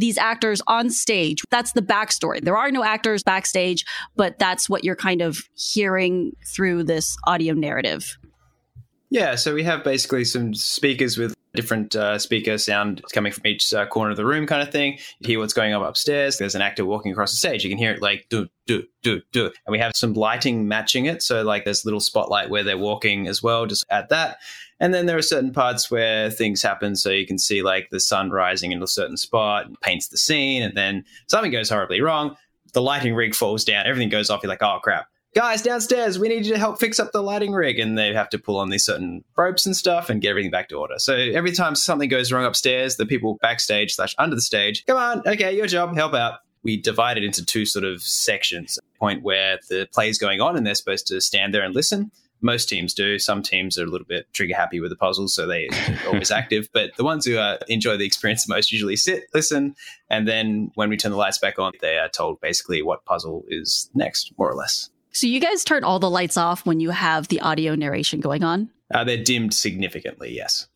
these 0.00 0.18
actors 0.18 0.60
on 0.66 0.90
stage. 0.90 1.42
That's 1.50 1.72
the 1.72 1.82
backstory. 1.82 2.42
There 2.42 2.56
are 2.56 2.70
no 2.70 2.82
actors 2.82 3.22
backstage, 3.22 3.84
but 4.16 4.38
that's 4.38 4.68
what 4.68 4.84
you're 4.84 4.96
kind 4.96 5.20
of 5.20 5.38
hearing 5.54 6.32
through 6.46 6.84
this 6.84 7.16
audio 7.26 7.54
narrative. 7.54 8.16
Yeah, 9.10 9.34
so 9.34 9.54
we 9.54 9.64
have 9.64 9.82
basically 9.82 10.24
some 10.24 10.54
speakers 10.54 11.18
with 11.18 11.34
different 11.52 11.96
uh, 11.96 12.16
speaker 12.16 12.56
sound 12.58 13.02
coming 13.12 13.32
from 13.32 13.44
each 13.44 13.74
uh, 13.74 13.84
corner 13.86 14.12
of 14.12 14.16
the 14.16 14.24
room, 14.24 14.46
kind 14.46 14.62
of 14.62 14.70
thing. 14.70 14.98
You 15.18 15.26
hear 15.26 15.38
what's 15.40 15.52
going 15.52 15.74
on 15.74 15.82
upstairs. 15.82 16.38
There's 16.38 16.54
an 16.54 16.62
actor 16.62 16.84
walking 16.84 17.10
across 17.10 17.32
the 17.32 17.36
stage. 17.36 17.64
You 17.64 17.70
can 17.70 17.78
hear 17.78 17.90
it 17.90 18.00
like 18.00 18.26
do 18.28 18.46
do 18.66 18.84
do 19.02 19.20
do, 19.32 19.46
and 19.46 19.72
we 19.72 19.80
have 19.80 19.96
some 19.96 20.14
lighting 20.14 20.68
matching 20.68 21.06
it. 21.06 21.22
So 21.22 21.42
like 21.42 21.64
there's 21.64 21.84
a 21.84 21.88
little 21.88 22.00
spotlight 22.00 22.50
where 22.50 22.62
they're 22.62 22.78
walking 22.78 23.26
as 23.26 23.42
well. 23.42 23.66
Just 23.66 23.84
add 23.90 24.08
that. 24.10 24.38
And 24.78 24.94
then 24.94 25.06
there 25.06 25.18
are 25.18 25.22
certain 25.22 25.52
parts 25.52 25.90
where 25.90 26.30
things 26.30 26.62
happen. 26.62 26.94
So 26.94 27.10
you 27.10 27.26
can 27.26 27.38
see 27.38 27.62
like 27.62 27.90
the 27.90 28.00
sun 28.00 28.30
rising 28.30 28.70
in 28.72 28.80
a 28.80 28.86
certain 28.86 29.16
spot, 29.16 29.66
and 29.66 29.80
paints 29.80 30.08
the 30.08 30.18
scene, 30.18 30.62
and 30.62 30.76
then 30.76 31.04
something 31.26 31.50
goes 31.50 31.68
horribly 31.68 32.00
wrong. 32.00 32.36
The 32.74 32.82
lighting 32.82 33.16
rig 33.16 33.34
falls 33.34 33.64
down. 33.64 33.86
Everything 33.86 34.08
goes 34.08 34.30
off. 34.30 34.44
You're 34.44 34.50
like, 34.50 34.62
oh 34.62 34.78
crap 34.80 35.08
guys 35.34 35.62
downstairs 35.62 36.18
we 36.18 36.28
need 36.28 36.44
you 36.44 36.52
to 36.52 36.58
help 36.58 36.80
fix 36.80 36.98
up 36.98 37.12
the 37.12 37.22
lighting 37.22 37.52
rig. 37.52 37.78
And 37.78 37.96
they 37.96 38.12
have 38.12 38.28
to 38.30 38.38
pull 38.38 38.58
on 38.58 38.70
these 38.70 38.84
certain 38.84 39.24
ropes 39.36 39.66
and 39.66 39.76
stuff 39.76 40.10
and 40.10 40.20
get 40.20 40.30
everything 40.30 40.50
back 40.50 40.68
to 40.68 40.76
order. 40.76 40.94
So 40.98 41.14
every 41.14 41.52
time 41.52 41.74
something 41.74 42.08
goes 42.08 42.32
wrong 42.32 42.44
upstairs 42.44 42.96
the 42.96 43.06
people 43.06 43.38
backstage 43.40 43.94
slash 43.94 44.14
under 44.18 44.36
the 44.36 44.42
stage 44.42 44.84
come 44.86 44.96
on 44.96 45.22
okay 45.26 45.56
your 45.56 45.66
job 45.66 45.94
help 45.94 46.14
out. 46.14 46.40
We 46.62 46.76
divide 46.76 47.16
it 47.16 47.24
into 47.24 47.44
two 47.44 47.64
sort 47.64 47.86
of 47.86 48.02
sections. 48.02 48.78
Point 48.98 49.22
where 49.22 49.58
the 49.70 49.88
play 49.94 50.10
is 50.10 50.18
going 50.18 50.42
on 50.42 50.56
and 50.56 50.66
they're 50.66 50.74
supposed 50.74 51.06
to 51.06 51.20
stand 51.20 51.54
there 51.54 51.62
and 51.62 51.74
listen. 51.74 52.10
Most 52.42 52.68
teams 52.68 52.92
do. 52.92 53.18
Some 53.18 53.42
teams 53.42 53.78
are 53.78 53.84
a 53.84 53.86
little 53.86 54.06
bit 54.06 54.26
trigger 54.32 54.54
happy 54.54 54.80
with 54.80 54.90
the 54.90 54.96
puzzles 54.96 55.34
so 55.34 55.46
they 55.46 55.68
are 55.68 56.06
always 56.08 56.30
active. 56.30 56.68
But 56.72 56.90
the 56.96 57.04
ones 57.04 57.24
who 57.24 57.38
uh, 57.38 57.58
enjoy 57.68 57.96
the 57.96 58.04
experience 58.04 58.46
most 58.48 58.72
usually 58.72 58.96
sit 58.96 59.24
listen 59.32 59.74
and 60.10 60.28
then 60.28 60.70
when 60.74 60.90
we 60.90 60.96
turn 60.98 61.12
the 61.12 61.18
lights 61.18 61.38
back 61.38 61.58
on 61.58 61.72
they 61.80 61.98
are 61.98 62.08
told 62.08 62.40
basically 62.40 62.82
what 62.82 63.04
puzzle 63.06 63.44
is 63.48 63.90
next 63.94 64.32
more 64.36 64.50
or 64.50 64.54
less 64.54 64.90
so 65.12 65.26
you 65.26 65.40
guys 65.40 65.64
turn 65.64 65.84
all 65.84 65.98
the 65.98 66.10
lights 66.10 66.36
off 66.36 66.64
when 66.66 66.80
you 66.80 66.90
have 66.90 67.28
the 67.28 67.40
audio 67.40 67.74
narration 67.74 68.20
going 68.20 68.44
on? 68.44 68.70
Uh, 68.92 69.04
they're 69.04 69.22
dimmed 69.22 69.54
significantly, 69.54 70.34
yes. 70.34 70.66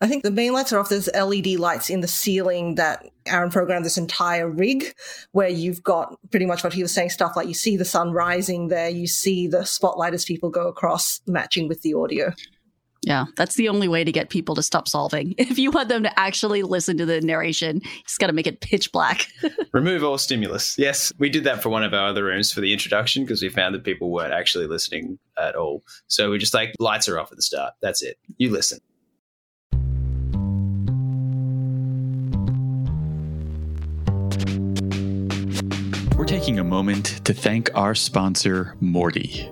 I 0.00 0.06
think 0.06 0.22
the 0.22 0.30
main 0.30 0.52
lights 0.52 0.72
are 0.72 0.78
off. 0.78 0.90
There's 0.90 1.08
LED 1.12 1.58
lights 1.58 1.90
in 1.90 2.00
the 2.00 2.08
ceiling 2.08 2.76
that 2.76 3.04
Aaron 3.26 3.50
programmed 3.50 3.84
this 3.84 3.98
entire 3.98 4.48
rig 4.48 4.94
where 5.32 5.48
you've 5.48 5.82
got 5.82 6.16
pretty 6.30 6.46
much 6.46 6.62
what 6.62 6.72
he 6.72 6.82
was 6.82 6.94
saying 6.94 7.10
stuff 7.10 7.34
like 7.34 7.48
you 7.48 7.54
see 7.54 7.76
the 7.76 7.84
sun 7.84 8.12
rising 8.12 8.68
there, 8.68 8.88
you 8.88 9.08
see 9.08 9.48
the 9.48 9.64
spotlight 9.64 10.14
as 10.14 10.24
people 10.24 10.50
go 10.50 10.68
across, 10.68 11.20
matching 11.26 11.66
with 11.66 11.82
the 11.82 11.94
audio. 11.94 12.32
Yeah, 13.02 13.26
that's 13.36 13.54
the 13.54 13.68
only 13.68 13.86
way 13.86 14.02
to 14.02 14.10
get 14.10 14.28
people 14.28 14.54
to 14.56 14.62
stop 14.62 14.88
solving. 14.88 15.34
If 15.48 15.58
you 15.58 15.70
want 15.70 15.88
them 15.88 16.02
to 16.02 16.18
actually 16.20 16.62
listen 16.62 16.98
to 16.98 17.06
the 17.06 17.20
narration, 17.20 17.80
it's 18.00 18.18
got 18.18 18.26
to 18.26 18.32
make 18.32 18.46
it 18.46 18.60
pitch 18.60 18.92
black. 18.92 19.26
Remove 19.72 20.04
all 20.04 20.18
stimulus. 20.18 20.78
Yes, 20.78 21.12
we 21.18 21.30
did 21.30 21.44
that 21.44 21.62
for 21.62 21.70
one 21.70 21.82
of 21.82 21.94
our 21.94 22.08
other 22.08 22.24
rooms 22.24 22.52
for 22.52 22.60
the 22.60 22.72
introduction 22.72 23.24
because 23.24 23.42
we 23.42 23.48
found 23.48 23.74
that 23.74 23.82
people 23.82 24.10
weren't 24.10 24.34
actually 24.34 24.66
listening 24.66 25.18
at 25.38 25.54
all. 25.54 25.82
So 26.06 26.30
we 26.30 26.38
just 26.38 26.54
like, 26.54 26.74
lights 26.78 27.08
are 27.08 27.18
off 27.18 27.32
at 27.32 27.36
the 27.36 27.42
start. 27.42 27.74
That's 27.80 28.02
it. 28.02 28.18
You 28.36 28.50
listen. 28.50 28.78
We're 36.16 36.26
taking 36.26 36.58
a 36.58 36.64
moment 36.64 37.24
to 37.24 37.32
thank 37.32 37.70
our 37.74 37.94
sponsor, 37.94 38.76
Morty. 38.80 39.48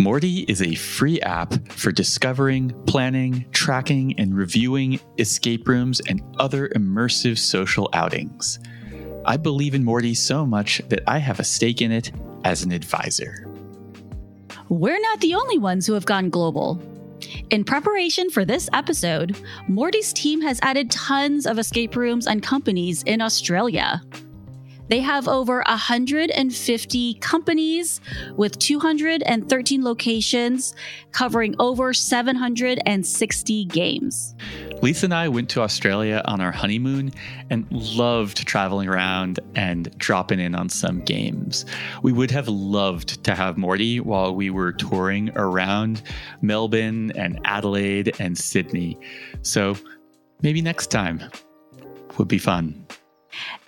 Morty 0.00 0.42
is 0.42 0.62
a 0.62 0.76
free 0.76 1.20
app 1.22 1.52
for 1.72 1.90
discovering, 1.90 2.70
planning, 2.86 3.44
tracking, 3.50 4.14
and 4.16 4.36
reviewing 4.36 5.00
escape 5.18 5.66
rooms 5.66 6.00
and 6.08 6.22
other 6.38 6.68
immersive 6.68 7.36
social 7.36 7.90
outings. 7.92 8.60
I 9.26 9.36
believe 9.36 9.74
in 9.74 9.84
Morty 9.84 10.14
so 10.14 10.46
much 10.46 10.80
that 10.88 11.02
I 11.08 11.18
have 11.18 11.40
a 11.40 11.44
stake 11.44 11.82
in 11.82 11.90
it 11.90 12.12
as 12.44 12.62
an 12.62 12.70
advisor. 12.70 13.44
We're 14.68 15.00
not 15.00 15.20
the 15.20 15.34
only 15.34 15.58
ones 15.58 15.84
who 15.84 15.94
have 15.94 16.06
gone 16.06 16.30
global. 16.30 16.80
In 17.50 17.64
preparation 17.64 18.30
for 18.30 18.44
this 18.44 18.70
episode, 18.72 19.36
Morty's 19.66 20.12
team 20.12 20.40
has 20.42 20.60
added 20.62 20.92
tons 20.92 21.44
of 21.44 21.58
escape 21.58 21.96
rooms 21.96 22.28
and 22.28 22.40
companies 22.40 23.02
in 23.02 23.20
Australia. 23.20 24.00
They 24.88 25.00
have 25.00 25.28
over 25.28 25.62
150 25.66 27.14
companies 27.14 28.00
with 28.36 28.58
213 28.58 29.84
locations 29.84 30.74
covering 31.12 31.54
over 31.58 31.92
760 31.92 33.64
games. 33.66 34.34
Lisa 34.82 35.06
and 35.06 35.14
I 35.14 35.28
went 35.28 35.50
to 35.50 35.60
Australia 35.60 36.22
on 36.24 36.40
our 36.40 36.52
honeymoon 36.52 37.12
and 37.50 37.66
loved 37.70 38.46
traveling 38.46 38.88
around 38.88 39.40
and 39.54 39.96
dropping 39.98 40.40
in 40.40 40.54
on 40.54 40.68
some 40.68 41.00
games. 41.00 41.66
We 42.02 42.12
would 42.12 42.30
have 42.30 42.48
loved 42.48 43.22
to 43.24 43.34
have 43.34 43.58
Morty 43.58 44.00
while 44.00 44.34
we 44.34 44.50
were 44.50 44.72
touring 44.72 45.30
around 45.36 46.02
Melbourne 46.42 47.12
and 47.16 47.40
Adelaide 47.44 48.14
and 48.20 48.38
Sydney. 48.38 48.98
So 49.42 49.76
maybe 50.42 50.62
next 50.62 50.86
time 50.88 51.22
would 52.16 52.28
be 52.28 52.38
fun. 52.38 52.86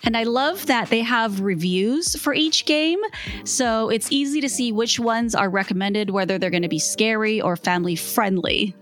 And 0.05 0.17
I 0.17 0.23
love 0.25 0.67
that 0.67 0.89
they 0.89 1.03
have 1.03 1.41
reviews 1.41 2.17
for 2.17 2.33
each 2.33 2.65
game. 2.65 3.01
So 3.45 3.89
it's 3.91 4.11
easy 4.11 4.41
to 4.41 4.49
see 4.49 4.73
which 4.73 4.99
ones 4.99 5.35
are 5.35 5.51
recommended, 5.51 6.11
whether 6.11 6.39
they're 6.39 6.51
going 6.51 6.63
to 6.63 6.69
be 6.69 6.79
scary 6.79 7.41
or 7.41 7.57
family 7.57 7.97
friendly. 7.97 8.75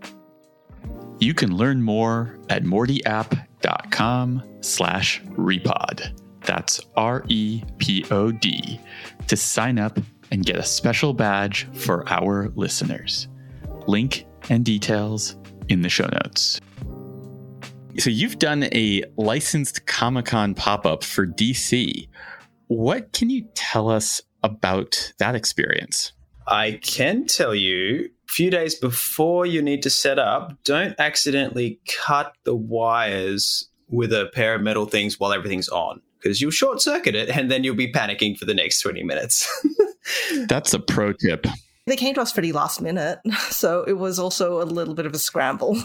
You 1.20 1.35
can 1.35 1.57
learn 1.57 1.83
more 1.83 2.38
at 2.48 2.62
mortyapp.com 2.62 4.42
slash 4.61 5.22
repod. 5.22 6.20
That's 6.42 6.81
R-E-P-O-D 6.96 8.81
to 9.27 9.37
sign 9.37 9.79
up 9.79 9.98
and 10.31 10.44
get 10.44 10.57
a 10.57 10.62
special 10.62 11.12
badge 11.12 11.68
for 11.74 12.09
our 12.09 12.48
listeners. 12.55 13.29
Link 13.87 14.27
and 14.48 14.64
details 14.64 15.37
in 15.68 15.83
the 15.83 15.88
show 15.88 16.09
notes. 16.24 16.61
So 17.98 18.11
you've 18.11 18.38
done 18.38 18.64
a 18.72 19.02
licensed 19.16 19.87
Comic 19.87 20.26
Con 20.26 20.54
pop 20.54 20.87
up 20.87 21.02
for 21.02 21.26
DC. 21.26 22.08
What 22.68 23.12
can 23.12 23.28
you 23.28 23.48
tell 23.54 23.90
us 23.90 24.22
about 24.44 25.12
that 25.18 25.34
experience? 25.34 26.12
I 26.46 26.78
can 26.80 27.26
tell 27.26 27.56
you 27.56 28.04
a 28.28 28.32
few 28.32 28.50
days 28.50 28.76
before 28.76 29.46
you 29.46 29.61
need 29.61 29.82
to 29.82 29.90
set 29.90 30.18
up, 30.18 30.56
don't 30.62 30.94
accidentally 31.00 31.80
cut 31.88 32.34
the 32.44 32.54
wires 32.54 33.68
with 33.88 34.12
a 34.12 34.30
pair 34.32 34.54
of 34.54 34.62
metal 34.62 34.87
things 34.87 35.18
while 35.18 35.32
everything's 35.32 35.68
on 35.68 36.00
because 36.22 36.40
you'll 36.40 36.52
short 36.52 36.80
circuit 36.80 37.16
it 37.16 37.28
and 37.28 37.50
then 37.50 37.64
you'll 37.64 37.74
be 37.74 37.90
panicking 37.90 38.37
for 38.37 38.44
the 38.44 38.54
next 38.54 38.80
20 38.80 39.02
minutes. 39.02 39.48
That's 40.46 40.72
a 40.72 40.78
pro 40.78 41.14
tip. 41.14 41.46
They 41.87 41.96
came 41.96 42.14
to 42.14 42.20
us 42.20 42.32
pretty 42.32 42.52
last 42.52 42.80
minute, 42.80 43.18
so 43.50 43.82
it 43.82 43.94
was 43.94 44.20
also 44.20 44.62
a 44.62 44.64
little 44.64 44.94
bit 44.94 45.06
of 45.06 45.14
a 45.14 45.18
scramble. 45.18 45.76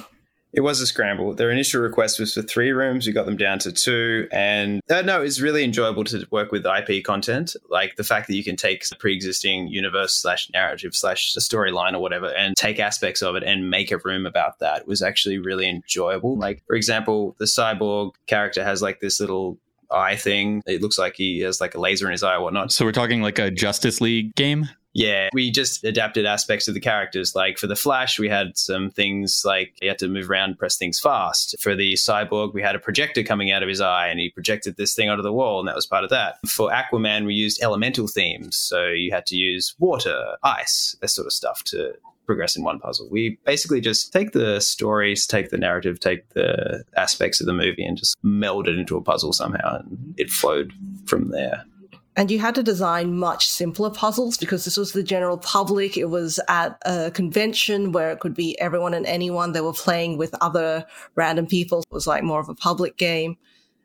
It 0.53 0.61
was 0.61 0.79
a 0.81 0.87
scramble. 0.87 1.33
Their 1.33 1.49
initial 1.49 1.81
request 1.81 2.19
was 2.19 2.33
for 2.33 2.43
three 2.43 2.71
rooms. 2.71 3.07
We 3.07 3.13
got 3.13 3.25
them 3.25 3.37
down 3.37 3.57
to 3.59 3.71
two. 3.71 4.27
And 4.31 4.81
uh, 4.89 5.01
no, 5.01 5.21
it's 5.21 5.41
really 5.41 5.63
enjoyable 5.63 6.03
to 6.05 6.27
work 6.29 6.51
with 6.51 6.65
IP 6.65 7.03
content. 7.03 7.55
Like 7.69 7.95
the 7.95 8.03
fact 8.03 8.27
that 8.27 8.35
you 8.35 8.43
can 8.43 8.55
take 8.55 8.87
the 8.87 8.95
pre 8.95 9.15
existing 9.15 9.67
universe 9.69 10.13
slash 10.13 10.49
narrative 10.51 10.93
slash 10.93 11.33
storyline 11.33 11.93
or 11.93 11.99
whatever 11.99 12.27
and 12.35 12.55
take 12.55 12.79
aspects 12.79 13.23
of 13.23 13.35
it 13.35 13.43
and 13.43 13.71
make 13.71 13.91
a 13.91 13.97
room 13.97 14.27
about 14.27 14.59
that 14.59 14.87
was 14.87 15.01
actually 15.01 15.39
really 15.39 15.67
enjoyable. 15.67 16.37
Like, 16.37 16.61
for 16.67 16.75
example, 16.75 17.35
the 17.39 17.45
cyborg 17.45 18.13
character 18.27 18.63
has 18.63 18.81
like 18.81 18.99
this 18.99 19.19
little 19.19 19.57
eye 19.89 20.15
thing. 20.15 20.61
It 20.67 20.81
looks 20.81 20.99
like 20.99 21.15
he 21.15 21.39
has 21.39 21.61
like 21.61 21.73
a 21.75 21.79
laser 21.79 22.05
in 22.05 22.11
his 22.11 22.23
eye 22.23 22.35
or 22.35 22.41
whatnot. 22.41 22.71
So 22.71 22.85
we're 22.85 22.91
talking 22.91 23.21
like 23.21 23.39
a 23.39 23.49
Justice 23.49 24.01
League 24.01 24.35
game? 24.35 24.69
Yeah, 24.93 25.29
we 25.33 25.49
just 25.49 25.83
adapted 25.83 26.25
aspects 26.25 26.67
of 26.67 26.75
the 26.75 26.79
characters. 26.79 27.35
Like 27.35 27.57
for 27.57 27.67
the 27.67 27.75
Flash, 27.75 28.19
we 28.19 28.29
had 28.29 28.57
some 28.57 28.91
things 28.91 29.41
like 29.43 29.75
he 29.81 29.87
had 29.87 29.97
to 29.99 30.07
move 30.07 30.29
around, 30.29 30.59
press 30.59 30.77
things 30.77 30.99
fast. 30.99 31.55
For 31.59 31.75
the 31.75 31.93
Cyborg, 31.93 32.53
we 32.53 32.61
had 32.61 32.75
a 32.75 32.79
projector 32.79 33.23
coming 33.23 33.51
out 33.51 33.63
of 33.63 33.69
his 33.69 33.81
eye 33.81 34.07
and 34.07 34.19
he 34.19 34.29
projected 34.29 34.77
this 34.77 34.93
thing 34.93 35.09
onto 35.09 35.23
the 35.23 35.33
wall, 35.33 35.59
and 35.59 35.67
that 35.67 35.75
was 35.75 35.87
part 35.87 36.03
of 36.03 36.11
that. 36.11 36.37
For 36.47 36.69
Aquaman, 36.69 37.25
we 37.25 37.33
used 37.33 37.61
elemental 37.63 38.07
themes. 38.07 38.55
So 38.55 38.85
you 38.87 39.11
had 39.11 39.25
to 39.27 39.35
use 39.35 39.75
water, 39.79 40.37
ice, 40.43 40.95
that 41.01 41.07
sort 41.07 41.25
of 41.25 41.33
stuff 41.33 41.63
to 41.65 41.93
progress 42.25 42.55
in 42.55 42.63
one 42.63 42.79
puzzle. 42.79 43.09
We 43.11 43.37
basically 43.45 43.81
just 43.81 44.13
take 44.13 44.31
the 44.31 44.61
stories, 44.61 45.27
take 45.27 45.49
the 45.49 45.57
narrative, 45.57 45.99
take 45.99 46.29
the 46.29 46.83
aspects 46.95 47.41
of 47.41 47.47
the 47.47 47.53
movie, 47.53 47.83
and 47.83 47.97
just 47.97 48.15
meld 48.23 48.67
it 48.67 48.79
into 48.79 48.95
a 48.95 49.01
puzzle 49.01 49.33
somehow, 49.33 49.79
and 49.79 50.13
it 50.17 50.29
flowed 50.29 50.71
from 51.05 51.31
there. 51.31 51.65
And 52.15 52.29
you 52.29 52.39
had 52.39 52.55
to 52.55 52.63
design 52.63 53.17
much 53.17 53.49
simpler 53.49 53.89
puzzles 53.89 54.37
because 54.37 54.65
this 54.65 54.77
was 54.77 54.91
the 54.91 55.01
general 55.01 55.37
public. 55.37 55.97
It 55.97 56.05
was 56.05 56.39
at 56.47 56.77
a 56.85 57.09
convention 57.11 57.91
where 57.91 58.11
it 58.11 58.19
could 58.19 58.35
be 58.35 58.59
everyone 58.59 58.93
and 58.93 59.05
anyone. 59.05 59.51
They 59.51 59.61
were 59.61 59.73
playing 59.73 60.17
with 60.17 60.35
other 60.39 60.85
random 61.15 61.47
people. 61.47 61.79
It 61.79 61.91
was 61.91 62.05
like 62.05 62.23
more 62.23 62.39
of 62.39 62.49
a 62.49 62.55
public 62.55 62.97
game. 62.97 63.37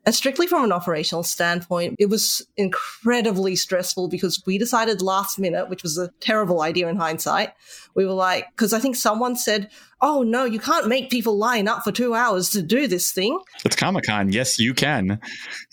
And 0.05 0.15
strictly 0.15 0.47
from 0.47 0.63
an 0.63 0.71
operational 0.71 1.23
standpoint, 1.23 1.95
it 1.99 2.07
was 2.07 2.45
incredibly 2.57 3.55
stressful 3.55 4.07
because 4.07 4.41
we 4.45 4.57
decided 4.57 5.01
last 5.01 5.37
minute, 5.37 5.69
which 5.69 5.83
was 5.83 5.97
a 5.97 6.09
terrible 6.19 6.61
idea 6.61 6.87
in 6.87 6.95
hindsight. 6.95 7.51
We 7.95 8.05
were 8.05 8.13
like, 8.13 8.49
because 8.51 8.73
I 8.73 8.79
think 8.79 8.95
someone 8.95 9.35
said, 9.35 9.69
oh 10.01 10.23
no, 10.23 10.45
you 10.45 10.59
can't 10.59 10.87
make 10.87 11.09
people 11.09 11.37
line 11.37 11.67
up 11.67 11.83
for 11.83 11.91
two 11.91 12.15
hours 12.15 12.49
to 12.51 12.61
do 12.61 12.87
this 12.87 13.11
thing. 13.11 13.39
It's 13.65 13.75
Comic 13.75 14.05
Con. 14.05 14.31
Yes, 14.31 14.57
you 14.57 14.73
can. 14.73 15.19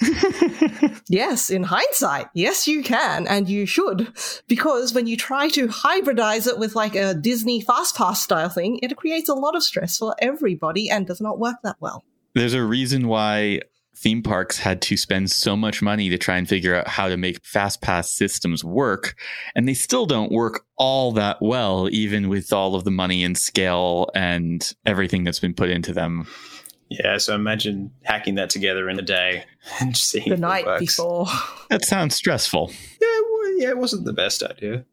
yes, 1.08 1.48
in 1.48 1.62
hindsight, 1.62 2.26
yes, 2.34 2.66
you 2.66 2.82
can, 2.82 3.26
and 3.28 3.48
you 3.48 3.64
should. 3.64 4.12
Because 4.48 4.92
when 4.92 5.06
you 5.06 5.16
try 5.16 5.48
to 5.50 5.68
hybridize 5.68 6.48
it 6.48 6.58
with 6.58 6.74
like 6.74 6.96
a 6.96 7.14
Disney 7.14 7.60
Fast 7.60 7.96
Pass 7.96 8.22
style 8.22 8.48
thing, 8.48 8.80
it 8.82 8.96
creates 8.96 9.28
a 9.28 9.34
lot 9.34 9.54
of 9.54 9.62
stress 9.62 9.96
for 9.96 10.16
everybody 10.18 10.90
and 10.90 11.06
does 11.06 11.20
not 11.20 11.38
work 11.38 11.56
that 11.62 11.76
well. 11.80 12.04
There's 12.34 12.54
a 12.54 12.62
reason 12.62 13.08
why 13.08 13.60
theme 13.96 14.22
parks 14.22 14.58
had 14.58 14.82
to 14.82 14.96
spend 14.96 15.30
so 15.30 15.56
much 15.56 15.80
money 15.80 16.10
to 16.10 16.18
try 16.18 16.36
and 16.36 16.48
figure 16.48 16.74
out 16.74 16.86
how 16.86 17.08
to 17.08 17.16
make 17.16 17.44
fast 17.44 17.80
pass 17.80 18.10
systems 18.10 18.62
work 18.62 19.16
and 19.54 19.66
they 19.66 19.74
still 19.74 20.06
don't 20.06 20.30
work 20.30 20.66
all 20.76 21.12
that 21.12 21.38
well 21.40 21.88
even 21.90 22.28
with 22.28 22.52
all 22.52 22.74
of 22.74 22.84
the 22.84 22.90
money 22.90 23.24
and 23.24 23.38
scale 23.38 24.10
and 24.14 24.74
everything 24.84 25.24
that's 25.24 25.40
been 25.40 25.54
put 25.54 25.70
into 25.70 25.92
them. 25.92 26.26
Yeah 26.90 27.16
so 27.18 27.34
imagine 27.34 27.90
hacking 28.02 28.34
that 28.34 28.50
together 28.50 28.88
in 28.90 28.98
a 28.98 29.02
day 29.02 29.44
and 29.80 29.96
seeing 29.96 30.28
the 30.28 30.36
night 30.36 30.78
before. 30.78 31.26
That 31.70 31.84
sounds 31.84 32.14
stressful. 32.14 32.70
Yeah 33.00 33.20
well, 33.30 33.58
yeah 33.58 33.68
it 33.70 33.78
wasn't 33.78 34.04
the 34.04 34.12
best 34.12 34.42
idea. 34.42 34.84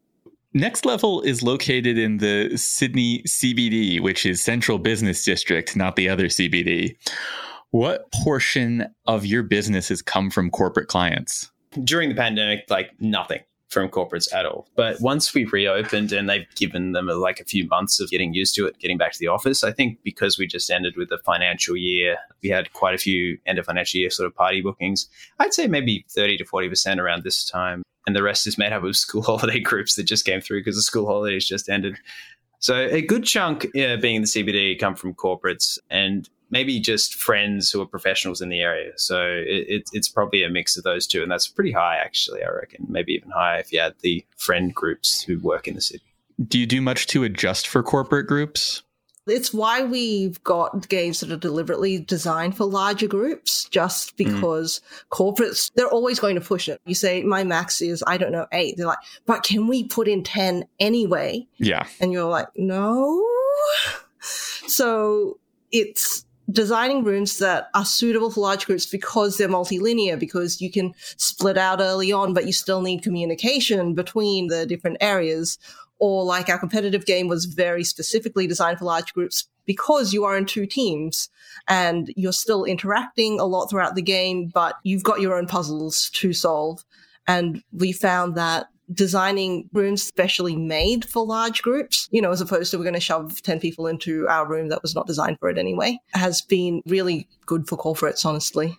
Next 0.56 0.86
Level 0.86 1.20
is 1.22 1.42
located 1.42 1.98
in 1.98 2.18
the 2.18 2.56
Sydney 2.56 3.24
CBD, 3.24 4.00
which 4.00 4.24
is 4.24 4.40
Central 4.40 4.78
Business 4.78 5.24
District, 5.24 5.74
not 5.74 5.96
the 5.96 6.08
other 6.08 6.26
CBD. 6.26 6.96
What 7.74 8.12
portion 8.12 8.86
of 9.08 9.26
your 9.26 9.42
business 9.42 9.88
has 9.88 10.00
come 10.00 10.30
from 10.30 10.48
corporate 10.48 10.86
clients? 10.86 11.50
During 11.82 12.08
the 12.08 12.14
pandemic, 12.14 12.66
like 12.68 12.92
nothing 13.00 13.40
from 13.68 13.88
corporates 13.88 14.32
at 14.32 14.46
all. 14.46 14.68
But 14.76 15.00
once 15.00 15.34
we 15.34 15.44
reopened 15.46 16.12
and 16.12 16.30
they've 16.30 16.46
given 16.54 16.92
them 16.92 17.08
uh, 17.08 17.16
like 17.16 17.40
a 17.40 17.44
few 17.44 17.66
months 17.66 17.98
of 17.98 18.10
getting 18.10 18.32
used 18.32 18.54
to 18.54 18.66
it, 18.66 18.78
getting 18.78 18.96
back 18.96 19.12
to 19.14 19.18
the 19.18 19.26
office, 19.26 19.64
I 19.64 19.72
think 19.72 19.98
because 20.04 20.38
we 20.38 20.46
just 20.46 20.70
ended 20.70 20.96
with 20.96 21.08
the 21.08 21.18
financial 21.26 21.76
year, 21.76 22.16
we 22.44 22.48
had 22.48 22.72
quite 22.74 22.94
a 22.94 22.98
few 22.98 23.38
end 23.44 23.58
of 23.58 23.66
financial 23.66 23.98
year 23.98 24.08
sort 24.08 24.28
of 24.28 24.36
party 24.36 24.60
bookings. 24.60 25.08
I'd 25.40 25.52
say 25.52 25.66
maybe 25.66 26.04
30 26.10 26.36
to 26.36 26.44
40% 26.44 26.98
around 26.98 27.24
this 27.24 27.44
time. 27.44 27.82
And 28.06 28.14
the 28.14 28.22
rest 28.22 28.46
is 28.46 28.56
made 28.56 28.72
up 28.72 28.84
of 28.84 28.96
school 28.96 29.22
holiday 29.22 29.58
groups 29.58 29.96
that 29.96 30.04
just 30.04 30.24
came 30.24 30.40
through 30.40 30.60
because 30.60 30.76
the 30.76 30.82
school 30.82 31.06
holidays 31.06 31.44
just 31.44 31.68
ended. 31.68 31.96
So 32.64 32.76
a 32.76 33.02
good 33.02 33.24
chunk 33.24 33.66
yeah, 33.74 33.96
being 33.96 34.14
in 34.14 34.22
the 34.22 34.26
CBD 34.26 34.80
come 34.80 34.94
from 34.94 35.12
corporates 35.12 35.78
and 35.90 36.26
maybe 36.48 36.80
just 36.80 37.14
friends 37.14 37.70
who 37.70 37.82
are 37.82 37.86
professionals 37.86 38.40
in 38.40 38.48
the 38.48 38.62
area. 38.62 38.92
So 38.96 39.22
it, 39.22 39.66
it, 39.68 39.82
it's 39.92 40.08
probably 40.08 40.42
a 40.42 40.48
mix 40.48 40.74
of 40.78 40.82
those 40.82 41.06
two, 41.06 41.22
and 41.22 41.30
that's 41.30 41.46
pretty 41.46 41.72
high 41.72 41.98
actually. 41.98 42.42
I 42.42 42.48
reckon 42.48 42.86
maybe 42.88 43.12
even 43.12 43.28
higher 43.28 43.58
if 43.58 43.70
you 43.70 43.80
add 43.80 43.96
the 44.00 44.24
friend 44.38 44.74
groups 44.74 45.20
who 45.20 45.38
work 45.40 45.68
in 45.68 45.74
the 45.74 45.82
city. 45.82 46.04
Do 46.48 46.58
you 46.58 46.64
do 46.64 46.80
much 46.80 47.06
to 47.08 47.22
adjust 47.22 47.68
for 47.68 47.82
corporate 47.82 48.26
groups? 48.26 48.82
It's 49.26 49.54
why 49.54 49.82
we've 49.82 50.42
got 50.44 50.88
games 50.88 51.20
that 51.20 51.32
are 51.32 51.36
deliberately 51.36 51.98
designed 51.98 52.56
for 52.56 52.64
larger 52.64 53.06
groups, 53.06 53.64
just 53.70 54.10
hmm. 54.10 54.16
because 54.16 54.80
mm. 54.80 55.08
corporates, 55.08 55.70
they're 55.74 55.88
always 55.88 56.20
going 56.20 56.34
to 56.34 56.40
push 56.40 56.68
it. 56.68 56.80
You 56.84 56.94
say, 56.94 57.22
my 57.22 57.44
max 57.44 57.80
is, 57.80 58.04
I 58.06 58.18
don't 58.18 58.32
know, 58.32 58.46
eight. 58.52 58.76
They're 58.76 58.86
like, 58.86 58.98
but 59.26 59.42
can 59.42 59.66
we 59.66 59.84
put 59.84 60.08
in 60.08 60.22
10 60.22 60.64
anyway? 60.78 61.46
Yeah. 61.56 61.86
And 62.00 62.12
you're 62.12 62.28
like, 62.28 62.48
no. 62.56 63.22
So 64.66 65.38
it's 65.70 66.24
designing 66.50 67.04
rooms 67.04 67.38
that 67.38 67.68
are 67.74 67.84
suitable 67.84 68.30
for 68.30 68.40
large 68.40 68.66
groups 68.66 68.86
because 68.86 69.36
they're 69.36 69.48
multilinear, 69.48 70.18
because 70.18 70.60
you 70.60 70.70
can 70.70 70.94
split 71.16 71.56
out 71.56 71.80
early 71.80 72.12
on, 72.12 72.34
but 72.34 72.46
you 72.46 72.52
still 72.52 72.82
need 72.82 73.02
communication 73.02 73.94
between 73.94 74.48
the 74.48 74.66
different 74.66 74.98
areas. 75.00 75.58
Or 76.04 76.22
like 76.22 76.50
our 76.50 76.58
competitive 76.58 77.06
game 77.06 77.28
was 77.28 77.46
very 77.46 77.82
specifically 77.82 78.46
designed 78.46 78.78
for 78.78 78.84
large 78.84 79.14
groups 79.14 79.48
because 79.64 80.12
you 80.12 80.24
are 80.26 80.36
in 80.36 80.44
two 80.44 80.66
teams 80.66 81.30
and 81.66 82.12
you're 82.14 82.30
still 82.30 82.64
interacting 82.64 83.40
a 83.40 83.46
lot 83.46 83.70
throughout 83.70 83.94
the 83.94 84.02
game, 84.02 84.50
but 84.52 84.74
you've 84.82 85.02
got 85.02 85.22
your 85.22 85.34
own 85.34 85.46
puzzles 85.46 86.10
to 86.16 86.34
solve. 86.34 86.84
And 87.26 87.62
we 87.72 87.92
found 87.92 88.34
that 88.34 88.66
designing 88.92 89.70
rooms 89.72 90.02
specially 90.02 90.56
made 90.56 91.06
for 91.06 91.24
large 91.24 91.62
groups, 91.62 92.06
you 92.10 92.20
know, 92.20 92.32
as 92.32 92.42
opposed 92.42 92.70
to 92.70 92.76
we're 92.76 92.84
going 92.84 92.92
to 92.92 93.00
shove 93.00 93.40
10 93.40 93.58
people 93.58 93.86
into 93.86 94.28
our 94.28 94.46
room 94.46 94.68
that 94.68 94.82
was 94.82 94.94
not 94.94 95.06
designed 95.06 95.38
for 95.40 95.48
it 95.48 95.56
anyway, 95.56 95.98
has 96.12 96.42
been 96.42 96.82
really 96.84 97.26
good 97.46 97.66
for 97.66 97.78
corporates, 97.78 98.26
honestly. 98.26 98.76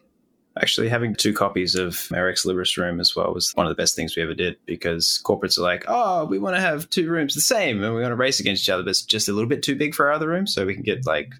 Actually, 0.61 0.87
having 0.87 1.13
two 1.13 1.33
copies 1.33 1.75
of 1.75 2.07
our 2.13 2.29
Ex 2.29 2.45
Libris 2.45 2.77
room 2.77 3.01
as 3.01 3.13
well 3.13 3.33
was 3.33 3.51
one 3.55 3.65
of 3.65 3.69
the 3.69 3.81
best 3.81 3.95
things 3.95 4.15
we 4.15 4.23
ever 4.23 4.33
did 4.33 4.55
because 4.65 5.21
corporates 5.25 5.57
are 5.57 5.63
like, 5.63 5.83
oh, 5.87 6.25
we 6.25 6.39
want 6.39 6.55
to 6.55 6.61
have 6.61 6.89
two 6.89 7.09
rooms 7.09 7.35
the 7.35 7.41
same 7.41 7.83
and 7.83 7.93
we 7.93 8.01
want 8.01 8.11
to 8.11 8.15
race 8.15 8.39
against 8.39 8.63
each 8.63 8.69
other, 8.69 8.83
but 8.83 8.91
it's 8.91 9.01
just 9.01 9.27
a 9.27 9.33
little 9.33 9.49
bit 9.49 9.63
too 9.63 9.75
big 9.75 9.93
for 9.93 10.07
our 10.07 10.13
other 10.13 10.29
room. 10.29 10.47
So 10.47 10.65
we 10.65 10.73
can 10.73 10.83
get 10.83 11.05
like 11.05 11.33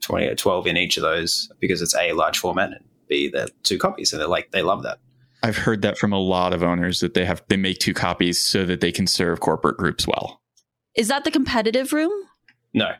20 0.00 0.26
or 0.26 0.34
12 0.34 0.66
in 0.66 0.76
each 0.76 0.96
of 0.96 1.02
those 1.02 1.50
because 1.60 1.80
it's 1.80 1.94
A, 1.94 2.12
large 2.12 2.38
format, 2.38 2.72
and 2.72 2.84
B, 3.08 3.28
they're 3.28 3.46
two 3.62 3.78
copies. 3.78 4.12
And 4.12 4.20
they're 4.20 4.28
like, 4.28 4.50
they 4.50 4.62
love 4.62 4.82
that. 4.82 4.98
I've 5.42 5.56
heard 5.56 5.82
that 5.82 5.96
from 5.96 6.12
a 6.12 6.18
lot 6.18 6.52
of 6.52 6.62
owners 6.62 7.00
that 7.00 7.14
they 7.14 7.24
have 7.24 7.42
they 7.48 7.56
make 7.56 7.78
two 7.78 7.94
copies 7.94 8.40
so 8.40 8.66
that 8.66 8.80
they 8.80 8.92
can 8.92 9.06
serve 9.06 9.40
corporate 9.40 9.76
groups 9.76 10.06
well. 10.06 10.40
Is 10.96 11.08
that 11.08 11.24
the 11.24 11.30
competitive 11.30 11.92
room? 11.92 12.12
No. 12.74 12.92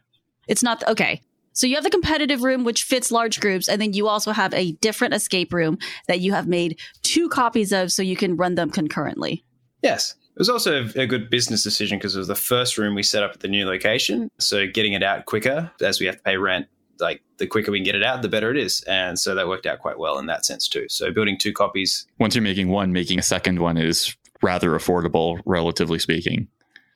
It's 0.47 0.63
not 0.63 0.87
okay. 0.89 1.21
So 1.53 1.67
you 1.67 1.75
have 1.75 1.85
the 1.85 1.91
competitive 1.91 2.43
room 2.43 2.65
which 2.65 2.85
fits 2.85 3.11
large 3.11 3.41
groups 3.41 3.69
and 3.69 3.81
then 3.81 3.93
you 3.93 4.09
also 4.09 4.33
have 4.33 4.55
a 4.55 4.73
different 4.73 5.15
escape 5.15 5.53
room 5.53 5.79
that 6.09 6.21
you 6.21 6.33
have 6.33 6.47
made 6.47 6.79
two 7.03 7.29
copies 7.29 7.73
of 7.73 7.91
so 7.93 8.03
you 8.03 8.17
can 8.17 8.37
run 8.37 8.55
them 8.55 8.71
concurrently. 8.71 9.45
Yes. 9.83 10.15
It 10.37 10.39
was 10.39 10.49
also 10.49 10.89
a 10.97 11.07
good 11.07 11.29
business 11.29 11.63
decision 11.63 11.99
because 11.99 12.15
it 12.15 12.19
was 12.19 12.29
the 12.29 12.35
first 12.35 12.79
room 12.79 12.95
we 12.95 13.03
set 13.03 13.23
up 13.23 13.33
at 13.33 13.41
the 13.41 13.49
new 13.49 13.67
location. 13.67 14.31
So 14.39 14.67
getting 14.67 14.93
it 14.93 15.03
out 15.03 15.27
quicker 15.27 15.71
as 15.83 16.01
we 16.01 16.07
have 16.07 16.17
to 16.17 16.23
pay 16.23 16.37
rent 16.37 16.67
like 17.01 17.23
the 17.39 17.47
quicker 17.47 17.73
we 17.73 17.79
can 17.79 17.85
get 17.85 17.95
it 17.95 18.05
out, 18.05 18.23
the 18.23 18.29
better 18.29 18.51
it 18.51 18.57
is. 18.57 18.83
And 18.83 19.19
so 19.19 19.35
that 19.35 19.49
worked 19.49 19.67
out 19.67 19.81
quite 19.81 19.99
well 19.99 20.19
in 20.19 20.27
that 20.27 20.45
sense 20.45 20.69
too. 20.69 20.87
So 20.89 21.11
building 21.11 21.39
two 21.39 21.53
copies. 21.53 22.07
Once 22.19 22.35
you're 22.35 22.43
making 22.43 22.69
one, 22.69 22.93
making 22.93 23.19
a 23.19 23.23
second 23.23 23.59
one 23.59 23.77
is 23.77 24.17
rather 24.43 24.71
affordable, 24.71 25.41
relatively 25.45 25.99
speaking. 25.99 26.47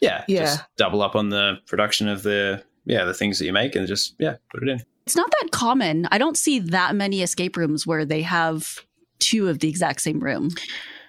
Yeah. 0.00 0.24
Yeah. 0.28 0.40
Just 0.40 0.64
double 0.76 1.02
up 1.02 1.16
on 1.16 1.30
the 1.30 1.56
production 1.66 2.08
of 2.08 2.22
the 2.22 2.62
yeah, 2.84 3.04
the 3.04 3.14
things 3.14 3.38
that 3.38 3.46
you 3.46 3.52
make 3.52 3.74
and 3.74 3.86
just 3.86 4.14
yeah, 4.18 4.36
put 4.50 4.62
it 4.62 4.68
in. 4.68 4.82
It's 5.06 5.16
not 5.16 5.30
that 5.40 5.50
common. 5.50 6.08
I 6.10 6.18
don't 6.18 6.36
see 6.36 6.58
that 6.58 6.94
many 6.94 7.22
escape 7.22 7.56
rooms 7.56 7.86
where 7.86 8.04
they 8.04 8.22
have 8.22 8.78
two 9.18 9.48
of 9.48 9.58
the 9.58 9.68
exact 9.68 10.00
same 10.00 10.20
room. 10.20 10.50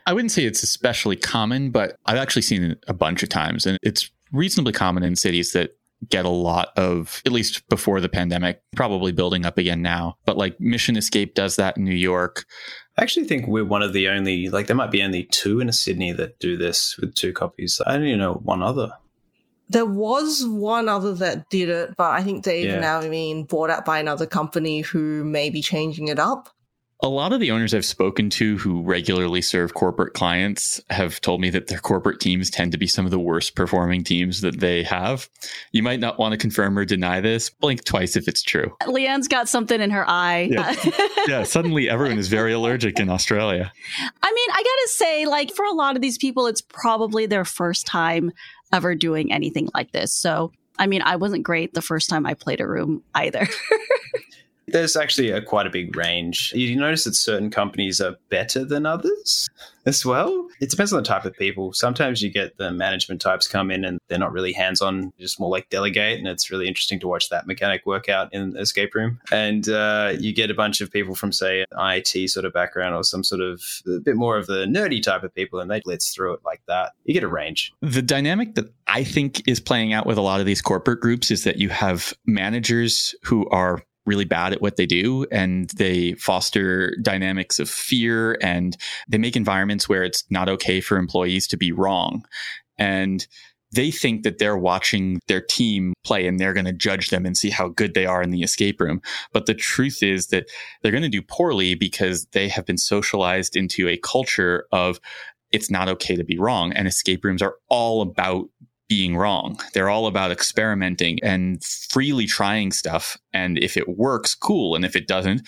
I 0.06 0.14
wouldn't 0.14 0.32
say 0.32 0.46
it's 0.46 0.64
especially 0.64 1.16
common, 1.16 1.72
but 1.72 1.98
I've 2.06 2.18
actually 2.18 2.44
seen 2.44 2.64
it 2.64 2.84
a 2.88 2.94
bunch 2.94 3.24
of 3.24 3.30
times 3.30 3.66
and 3.66 3.78
it's 3.82 4.12
reasonably 4.32 4.74
common 4.74 5.04
in 5.04 5.16
cities 5.16 5.54
that 5.54 5.72
get 6.10 6.26
a 6.26 6.30
lot 6.30 6.70
of, 6.78 7.22
at 7.26 7.32
least 7.32 7.68
before 7.70 8.02
the 8.02 8.10
pandemic, 8.10 8.62
probably 8.76 9.12
building 9.12 9.46
up 9.46 9.58
again 9.58 9.82
now. 9.82 10.18
But 10.26 10.38
like 10.38 10.60
Mission 10.60 10.98
Escape 10.98 11.34
does 11.34 11.56
that 11.56 11.78
in 11.78 11.86
New 11.86 11.96
York. 11.96 12.46
I 12.98 13.04
actually 13.04 13.26
think 13.26 13.48
we're 13.48 13.66
one 13.66 13.82
of 13.82 13.94
the 13.94 14.10
only, 14.10 14.50
like, 14.50 14.68
there 14.68 14.76
might 14.76 14.92
be 14.92 15.02
only 15.02 15.24
two 15.24 15.60
in 15.60 15.72
Sydney 15.72 16.12
that 16.12 16.40
do 16.40 16.58
this 16.58 16.98
with 16.98 17.16
two 17.16 17.34
copies. 17.34 17.82
I 17.86 17.94
don't 17.94 18.06
even 18.06 18.20
know 18.20 18.34
one 18.34 18.62
other. 18.62 18.92
There 19.70 19.86
was 19.86 20.46
one 20.46 20.88
other 20.88 21.14
that 21.16 21.50
did 21.50 21.70
it, 21.70 21.96
but 21.98 22.12
I 22.12 22.24
think 22.24 22.44
they've 22.44 22.66
yeah. 22.66 22.80
now 22.80 23.02
been 23.02 23.46
bought 23.46 23.70
out 23.70 23.86
by 23.86 24.00
another 24.00 24.26
company 24.26 24.82
who 24.82 25.24
may 25.24 25.50
be 25.50 25.62
changing 25.62 26.08
it 26.08 26.20
up 26.20 26.55
a 27.06 27.08
lot 27.08 27.32
of 27.32 27.40
the 27.40 27.52
owners 27.52 27.76
I've 27.76 27.86
spoken 27.86 28.32
to 28.32 28.58
who 28.58 28.82
regularly 28.82 29.40
serve 29.40 29.76
corporate 29.76 30.16
clients 30.16 30.82
have 30.90 31.22
told 31.22 31.40
me 31.40 31.52
that 31.52 31.68
their 31.68 31.78
corporate 31.78 32.20
teams 32.20 32.50
tend 32.50 32.72
to 32.72 32.80
be 32.80 32.88
some 32.88 33.06
of 33.06 33.12
the 33.12 33.20
worst 33.20 33.56
performing 33.56 34.04
teams 34.04 34.42
that 34.42 34.60
they 34.60 34.82
have. 34.82 35.30
You 35.72 35.84
might 35.84 36.00
not 36.00 36.18
want 36.18 36.32
to 36.32 36.38
confirm 36.38 36.76
or 36.80 36.84
deny 36.84 37.22
this. 37.22 37.52
Blink 37.52 37.84
twice 37.84 38.16
if 38.16 38.28
it's 38.28 38.42
true. 38.42 38.76
Leanne's 38.88 39.28
got 39.28 39.48
something 39.48 39.80
in 39.80 39.92
her 39.92 40.04
eye. 40.10 40.50
Yeah, 40.50 40.76
yeah 41.28 41.44
suddenly 41.44 41.88
everyone 41.88 42.18
is 42.18 42.28
very 42.28 42.54
allergic 42.54 43.00
in 43.00 43.08
Australia. 43.08 43.72
I 44.24 44.32
mean, 44.34 44.50
I 44.50 44.64
got 44.64 44.64
to 44.64 44.90
say, 44.90 45.26
like, 45.28 45.54
for 45.54 45.64
a 45.64 45.74
lot 45.74 45.96
of 45.96 46.02
these 46.02 46.18
people, 46.18 46.48
it's 46.48 46.62
probably 46.62 47.28
their 47.28 47.46
first 47.46 47.86
time 47.86 48.32
ever 48.74 48.96
doing 48.96 49.32
anything 49.32 49.70
like 49.76 49.92
this. 49.92 50.12
So, 50.12 50.54
I 50.80 50.88
mean, 50.88 51.04
I 51.04 51.18
wasn't 51.18 51.44
great 51.44 51.76
the 51.76 51.84
first 51.84 52.10
time 52.10 52.26
I 52.26 52.34
played 52.34 52.62
a 52.62 52.68
room 52.68 53.04
either. 53.14 53.48
There's 54.68 54.96
actually 54.96 55.32
a, 55.32 55.42
quite 55.42 55.68
a 55.68 55.70
big 55.70 55.96
range. 55.96 56.52
You 56.56 56.76
notice 56.76 57.04
that 57.04 57.16
certain 57.16 57.50
companies 57.50 58.02
are 58.02 58.16
better 58.30 58.66
than 58.66 58.86
others 58.86 59.50
as 59.86 60.06
well. 60.06 60.48
It 60.60 60.70
depends 60.70 60.92
on 60.92 60.98
the 60.98 61.08
type 61.08 61.26
of 61.26 61.34
people. 61.34 61.74
Sometimes 61.74 62.22
you 62.22 62.32
get 62.32 62.58
the 62.58 62.72
management 62.72 63.22
types 63.22 63.48
come 63.48 63.70
in 63.70 63.86
and 63.86 64.00
they're 64.08 64.18
not 64.18 64.32
really 64.32 64.54
hands 64.54 64.82
on, 64.82 65.14
just 65.20 65.40
more 65.40 65.50
like 65.50 65.70
delegate. 65.70 66.18
And 66.18 66.28
it's 66.28 66.50
really 66.50 66.68
interesting 66.68 67.00
to 67.02 67.08
watch 67.08 67.30
that 67.30 67.46
mechanic 67.46 67.86
work 67.86 68.10
out 68.10 68.34
in 68.34 68.58
escape 68.58 68.96
room. 68.96 69.20
And 69.32 69.70
uh, 69.70 70.14
you 70.20 70.34
get 70.34 70.50
a 70.50 70.56
bunch 70.56 70.82
of 70.82 70.92
people 70.92 71.16
from, 71.16 71.32
say, 71.32 71.66
IT 71.78 72.30
sort 72.30 72.46
of 72.46 72.54
background 72.54 72.96
or 72.96 73.04
some 73.04 73.24
sort 73.24 73.42
of 73.42 73.62
a 73.88 74.00
bit 74.00 74.16
more 74.16 74.38
of 74.38 74.48
the 74.48 74.66
nerdy 74.66 75.02
type 75.02 75.24
of 75.24 75.34
people, 75.36 75.60
and 75.60 75.70
they 75.70 75.82
blitz 75.82 76.14
through 76.14 76.34
it 76.34 76.40
like 76.44 76.62
that. 76.68 76.94
You 77.04 77.14
get 77.14 77.24
a 77.24 77.28
range. 77.28 77.72
The 77.82 78.02
dynamic 78.02 78.56
that 78.56 78.74
I 78.88 79.04
think 79.04 79.48
is 79.48 79.60
playing 79.60 79.94
out 79.94 80.06
with 80.06 80.18
a 80.18 80.22
lot 80.22 80.40
of 80.40 80.46
these 80.46 80.62
corporate 80.62 81.02
groups 81.02 81.32
is 81.32 81.44
that 81.44 81.58
you 81.58 81.70
have 81.70 82.14
managers 82.26 83.14
who 83.24 83.48
are 83.50 83.82
really 84.06 84.26
bad 84.26 84.54
at 84.54 84.62
what 84.62 84.76
they 84.76 84.86
do 84.86 85.26
and 85.32 85.70
they 85.72 86.14
foster 86.14 86.96
dynamics 87.02 87.60
of 87.60 87.70
fear 87.70 88.38
and 88.42 88.78
they 89.08 89.18
make 89.18 89.36
environments 89.36 89.90
where 89.90 90.04
it's 90.04 90.24
not 90.30 90.50
okay 90.50 90.82
for 90.82 90.98
employees 90.98 91.48
to 91.48 91.58
be 91.58 91.72
wrong. 91.72 92.24
And 92.78 93.26
they 93.72 93.92
think 93.92 94.24
that 94.24 94.38
they're 94.38 94.58
watching 94.58 95.20
their 95.28 95.42
team 95.42 95.94
play 96.04 96.28
and 96.28 96.40
they're 96.40 96.54
going 96.54 96.66
to 96.66 96.74
judge 96.74 97.10
them 97.10 97.26
and 97.26 97.38
see 97.38 97.50
how 97.50 97.68
good 97.68 97.94
they 97.94 98.06
are 98.06 98.22
in 98.22 98.32
the 98.32 98.44
escape 98.44 98.80
room. 98.80 99.02
But 99.34 99.48
the 99.48 99.54
truth 99.54 100.02
is 100.02 100.28
that 100.28 100.46
they're 100.82 100.92
going 100.92 101.04
to 101.04 101.10
do 101.10 101.22
poorly 101.22 101.76
because 101.76 102.26
they 102.32 102.48
have 102.48 102.66
been 102.66 102.78
socialized 102.78 103.56
into 103.56 103.88
a 103.88 103.98
culture 103.98 104.66
of 104.72 105.00
it's 105.52 105.70
not 105.70 105.90
okay 105.90 106.16
to 106.16 106.24
be 106.24 106.38
wrong. 106.38 106.74
And 106.74 106.88
escape 106.88 107.24
rooms 107.24 107.42
are 107.42 107.56
all 107.70 108.02
about 108.02 108.46
being 108.88 109.16
wrong. 109.18 109.60
They're 109.74 109.90
all 109.90 110.08
about 110.08 110.32
experimenting 110.32 111.20
and 111.24 111.64
freely 111.64 112.26
trying 112.26 112.72
stuff. 112.72 113.18
And 113.34 113.58
if 113.58 113.78
it 113.78 113.98
works, 113.98 114.36
cool. 114.36 114.76
And 114.76 114.86
if 114.86 114.96
it 114.96 115.08
doesn't, 115.08 115.48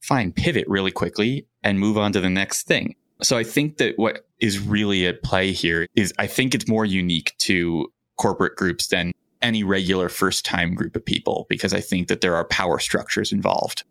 fine, 0.00 0.32
pivot 0.32 0.66
really 0.68 0.92
quickly 0.92 1.46
and 1.62 1.80
move 1.80 1.98
on 1.98 2.12
to 2.12 2.20
the 2.20 2.30
next 2.30 2.66
thing. 2.66 2.94
So 3.22 3.36
I 3.36 3.42
think 3.42 3.78
that 3.78 3.98
what 3.98 4.26
is 4.40 4.60
really 4.60 5.06
at 5.06 5.22
play 5.22 5.50
here 5.52 5.86
is 5.96 6.14
I 6.18 6.28
think 6.28 6.54
it's 6.54 6.68
more 6.68 6.84
unique 6.84 7.34
to 7.38 7.92
corporate 8.16 8.56
groups 8.56 8.88
than 8.88 9.12
any 9.42 9.64
regular 9.64 10.08
first 10.08 10.44
time 10.44 10.74
group 10.74 10.96
of 10.96 11.04
people 11.04 11.46
because 11.48 11.72
I 11.72 11.80
think 11.80 12.08
that 12.08 12.20
there 12.20 12.36
are 12.36 12.44
power 12.44 12.78
structures 12.78 13.32
involved. 13.32 13.84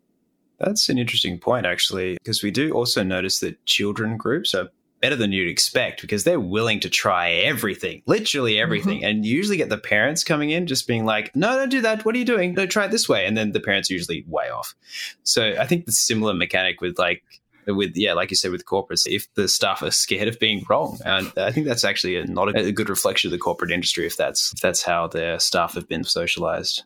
That's 0.58 0.88
an 0.88 0.98
interesting 0.98 1.38
point, 1.38 1.66
actually, 1.66 2.14
because 2.14 2.42
we 2.42 2.50
do 2.50 2.72
also 2.72 3.02
notice 3.02 3.38
that 3.40 3.64
children 3.64 4.16
groups 4.16 4.54
are 4.54 4.68
better 5.00 5.16
than 5.16 5.32
you'd 5.32 5.48
expect 5.48 6.00
because 6.00 6.24
they're 6.24 6.40
willing 6.40 6.80
to 6.80 6.90
try 6.90 7.30
everything, 7.30 8.02
literally 8.06 8.58
everything. 8.58 8.98
Mm-hmm. 8.98 9.06
And 9.06 9.26
you 9.26 9.36
usually 9.36 9.56
get 9.56 9.68
the 9.68 9.78
parents 9.78 10.24
coming 10.24 10.50
in 10.50 10.66
just 10.66 10.86
being 10.86 11.04
like, 11.04 11.34
no, 11.36 11.56
don't 11.56 11.68
do 11.68 11.80
that. 11.82 12.04
What 12.04 12.14
are 12.14 12.18
you 12.18 12.24
doing? 12.24 12.54
No, 12.54 12.66
try 12.66 12.84
it 12.86 12.90
this 12.90 13.08
way. 13.08 13.26
And 13.26 13.36
then 13.36 13.52
the 13.52 13.60
parents 13.60 13.90
are 13.90 13.94
usually 13.94 14.24
way 14.26 14.50
off. 14.50 14.74
So 15.22 15.54
I 15.58 15.66
think 15.66 15.86
the 15.86 15.92
similar 15.92 16.34
mechanic 16.34 16.80
with 16.80 16.98
like, 16.98 17.22
with 17.66 17.96
yeah, 17.96 18.14
like 18.14 18.30
you 18.30 18.36
said, 18.36 18.50
with 18.50 18.64
corporates, 18.64 19.06
if 19.06 19.32
the 19.34 19.46
staff 19.46 19.82
are 19.82 19.90
scared 19.90 20.26
of 20.26 20.38
being 20.38 20.64
wrong, 20.70 20.98
and 21.04 21.30
I 21.36 21.52
think 21.52 21.66
that's 21.66 21.84
actually 21.84 22.16
a, 22.16 22.24
not 22.24 22.48
a, 22.56 22.68
a 22.68 22.72
good 22.72 22.88
reflection 22.88 23.28
of 23.28 23.32
the 23.32 23.38
corporate 23.38 23.70
industry 23.70 24.06
if 24.06 24.16
that's 24.16 24.54
if 24.54 24.60
that's 24.60 24.82
how 24.82 25.06
their 25.06 25.38
staff 25.38 25.74
have 25.74 25.86
been 25.86 26.02
socialized. 26.02 26.84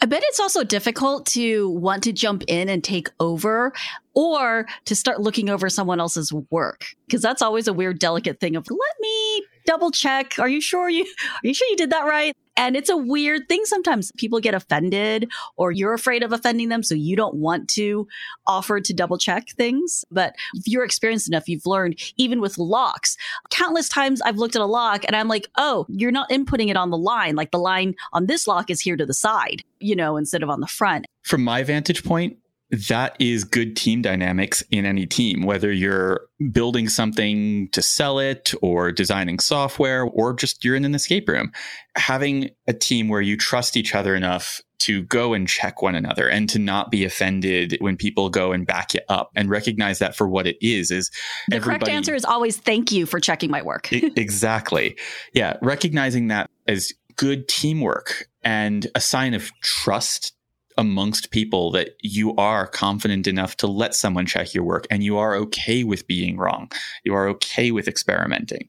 I 0.00 0.06
bet 0.06 0.22
it's 0.24 0.40
also 0.40 0.64
difficult 0.64 1.26
to 1.26 1.68
want 1.70 2.02
to 2.04 2.12
jump 2.12 2.44
in 2.46 2.68
and 2.68 2.82
take 2.82 3.10
over 3.20 3.72
or 4.14 4.66
to 4.84 4.96
start 4.96 5.20
looking 5.20 5.48
over 5.48 5.68
someone 5.68 6.00
else's 6.00 6.32
work 6.50 6.86
because 7.06 7.22
that's 7.22 7.42
always 7.42 7.66
a 7.66 7.72
weird 7.72 7.98
delicate 7.98 8.40
thing 8.40 8.56
of 8.56 8.66
let 8.70 9.00
me 9.00 9.44
double 9.64 9.90
check. 9.90 10.38
Are 10.38 10.48
you 10.48 10.60
sure 10.60 10.88
you 10.88 11.02
are 11.34 11.46
you 11.46 11.54
sure 11.54 11.68
you 11.68 11.76
did 11.76 11.90
that 11.90 12.04
right? 12.04 12.36
And 12.56 12.76
it's 12.76 12.88
a 12.88 12.96
weird 12.96 13.48
thing 13.48 13.64
sometimes. 13.64 14.12
People 14.16 14.38
get 14.38 14.54
offended 14.54 15.28
or 15.56 15.72
you're 15.72 15.92
afraid 15.92 16.22
of 16.22 16.32
offending 16.32 16.68
them 16.68 16.84
so 16.84 16.94
you 16.94 17.16
don't 17.16 17.34
want 17.34 17.68
to 17.70 18.06
offer 18.46 18.80
to 18.80 18.94
double 18.94 19.18
check 19.18 19.48
things. 19.50 20.04
But 20.10 20.36
if 20.54 20.68
you're 20.68 20.84
experienced 20.84 21.28
enough 21.28 21.48
you've 21.48 21.66
learned 21.66 22.00
even 22.16 22.40
with 22.40 22.58
locks. 22.58 23.16
Countless 23.50 23.88
times 23.88 24.22
i've 24.22 24.36
looked 24.36 24.56
at 24.56 24.62
a 24.62 24.66
lock 24.66 25.04
and 25.06 25.16
i'm 25.16 25.28
like 25.28 25.48
oh 25.56 25.86
you're 25.88 26.10
not 26.10 26.30
inputting 26.30 26.68
it 26.68 26.76
on 26.76 26.90
the 26.90 26.98
line. 26.98 27.34
Like 27.34 27.50
the 27.50 27.58
line 27.58 27.94
on 28.12 28.26
this 28.26 28.46
lock 28.46 28.70
is 28.70 28.80
here 28.80 28.96
to 28.96 29.06
the 29.06 29.14
side 29.14 29.62
you 29.80 29.96
know 29.96 30.16
instead 30.16 30.42
of 30.42 30.50
on 30.50 30.60
the 30.60 30.66
front. 30.66 31.06
From 31.22 31.42
my 31.42 31.62
vantage 31.62 32.04
point 32.04 32.38
that 32.74 33.16
is 33.18 33.44
good 33.44 33.76
team 33.76 34.02
dynamics 34.02 34.62
in 34.70 34.86
any 34.86 35.06
team, 35.06 35.42
whether 35.42 35.72
you're 35.72 36.26
building 36.50 36.88
something 36.88 37.68
to 37.68 37.82
sell 37.82 38.18
it 38.18 38.52
or 38.62 38.92
designing 38.92 39.38
software 39.38 40.04
or 40.04 40.34
just 40.34 40.64
you're 40.64 40.76
in 40.76 40.84
an 40.84 40.94
escape 40.94 41.28
room. 41.28 41.52
Having 41.96 42.50
a 42.66 42.72
team 42.72 43.08
where 43.08 43.20
you 43.20 43.36
trust 43.36 43.76
each 43.76 43.94
other 43.94 44.14
enough 44.14 44.60
to 44.80 45.02
go 45.04 45.32
and 45.32 45.48
check 45.48 45.80
one 45.80 45.94
another 45.94 46.28
and 46.28 46.48
to 46.50 46.58
not 46.58 46.90
be 46.90 47.04
offended 47.04 47.76
when 47.80 47.96
people 47.96 48.28
go 48.28 48.52
and 48.52 48.66
back 48.66 48.92
you 48.92 49.00
up 49.08 49.30
and 49.34 49.48
recognize 49.48 49.98
that 49.98 50.14
for 50.14 50.28
what 50.28 50.46
it 50.46 50.56
is 50.60 50.90
is 50.90 51.10
the 51.48 51.58
correct 51.58 51.88
answer 51.88 52.14
is 52.14 52.22
always 52.24 52.58
thank 52.58 52.92
you 52.92 53.06
for 53.06 53.18
checking 53.18 53.50
my 53.50 53.62
work 53.62 53.90
exactly 53.92 54.94
yeah 55.32 55.56
recognizing 55.62 56.28
that 56.28 56.50
as 56.66 56.92
good 57.16 57.48
teamwork 57.48 58.28
and 58.42 58.88
a 58.94 59.00
sign 59.00 59.32
of 59.32 59.50
trust 59.62 60.34
amongst 60.76 61.30
people 61.30 61.70
that 61.72 61.90
you 62.02 62.34
are 62.36 62.66
confident 62.66 63.26
enough 63.26 63.56
to 63.58 63.66
let 63.66 63.94
someone 63.94 64.26
check 64.26 64.54
your 64.54 64.64
work 64.64 64.86
and 64.90 65.02
you 65.02 65.16
are 65.16 65.34
okay 65.36 65.84
with 65.84 66.06
being 66.06 66.36
wrong. 66.36 66.70
You 67.04 67.14
are 67.14 67.28
okay 67.28 67.70
with 67.70 67.88
experimenting. 67.88 68.68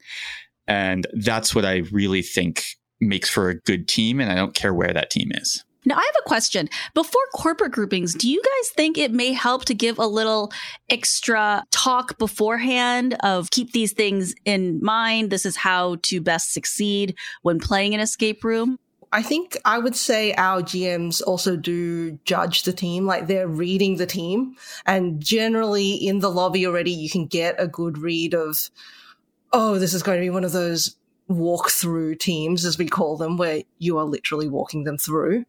And 0.67 1.07
that's 1.13 1.53
what 1.53 1.65
I 1.65 1.83
really 1.91 2.21
think 2.21 2.65
makes 2.99 3.29
for 3.29 3.49
a 3.49 3.59
good 3.59 3.87
team. 3.87 4.19
And 4.19 4.31
I 4.31 4.35
don't 4.35 4.53
care 4.53 4.73
where 4.73 4.93
that 4.93 5.09
team 5.09 5.31
is. 5.33 5.63
Now, 5.87 5.95
I 5.95 5.99
have 5.99 6.21
a 6.25 6.27
question. 6.27 6.67
Before 6.95 7.21
corporate 7.35 7.71
groupings, 7.71 8.15
do 8.15 8.27
you 8.27 8.41
guys 8.41 8.71
think 8.71 8.97
it 8.97 9.11
may 9.11 9.33
help 9.33 9.65
to 9.65 9.75
give 9.75 9.99
a 9.99 10.07
little 10.07 10.51
extra 10.89 11.63
talk 11.69 12.17
beforehand 12.17 13.15
of 13.19 13.51
keep 13.51 13.71
these 13.71 13.93
things 13.93 14.33
in 14.45 14.79
mind? 14.81 15.29
This 15.29 15.45
is 15.45 15.55
how 15.55 15.97
to 16.03 16.21
best 16.21 16.53
succeed 16.53 17.15
when 17.43 17.59
playing 17.59 17.93
an 17.93 17.99
escape 17.99 18.43
room? 18.43 18.79
I 19.15 19.21
think 19.21 19.57
I 19.63 19.79
would 19.79 19.95
say 19.95 20.33
our 20.33 20.61
GMs 20.61 21.21
also 21.25 21.55
do 21.55 22.19
judge 22.25 22.63
the 22.63 22.73
team, 22.73 23.05
like 23.05 23.27
they're 23.27 23.47
reading 23.47 23.95
the 23.95 24.05
team. 24.05 24.57
And 24.85 25.21
generally 25.21 25.93
in 25.93 26.19
the 26.19 26.29
lobby 26.29 26.67
already, 26.67 26.91
you 26.91 27.09
can 27.09 27.25
get 27.25 27.55
a 27.57 27.65
good 27.65 27.97
read 27.97 28.33
of, 28.33 28.69
oh, 29.53 29.79
this 29.79 29.93
is 29.93 30.03
going 30.03 30.17
to 30.17 30.21
be 30.21 30.29
one 30.29 30.43
of 30.43 30.51
those 30.51 30.97
walk-through 31.29 32.15
teams, 32.15 32.65
as 32.65 32.77
we 32.77 32.87
call 32.87 33.15
them, 33.15 33.37
where 33.37 33.63
you 33.79 33.97
are 33.97 34.03
literally 34.03 34.49
walking 34.49 34.83
them 34.83 34.97
through. 34.97 35.45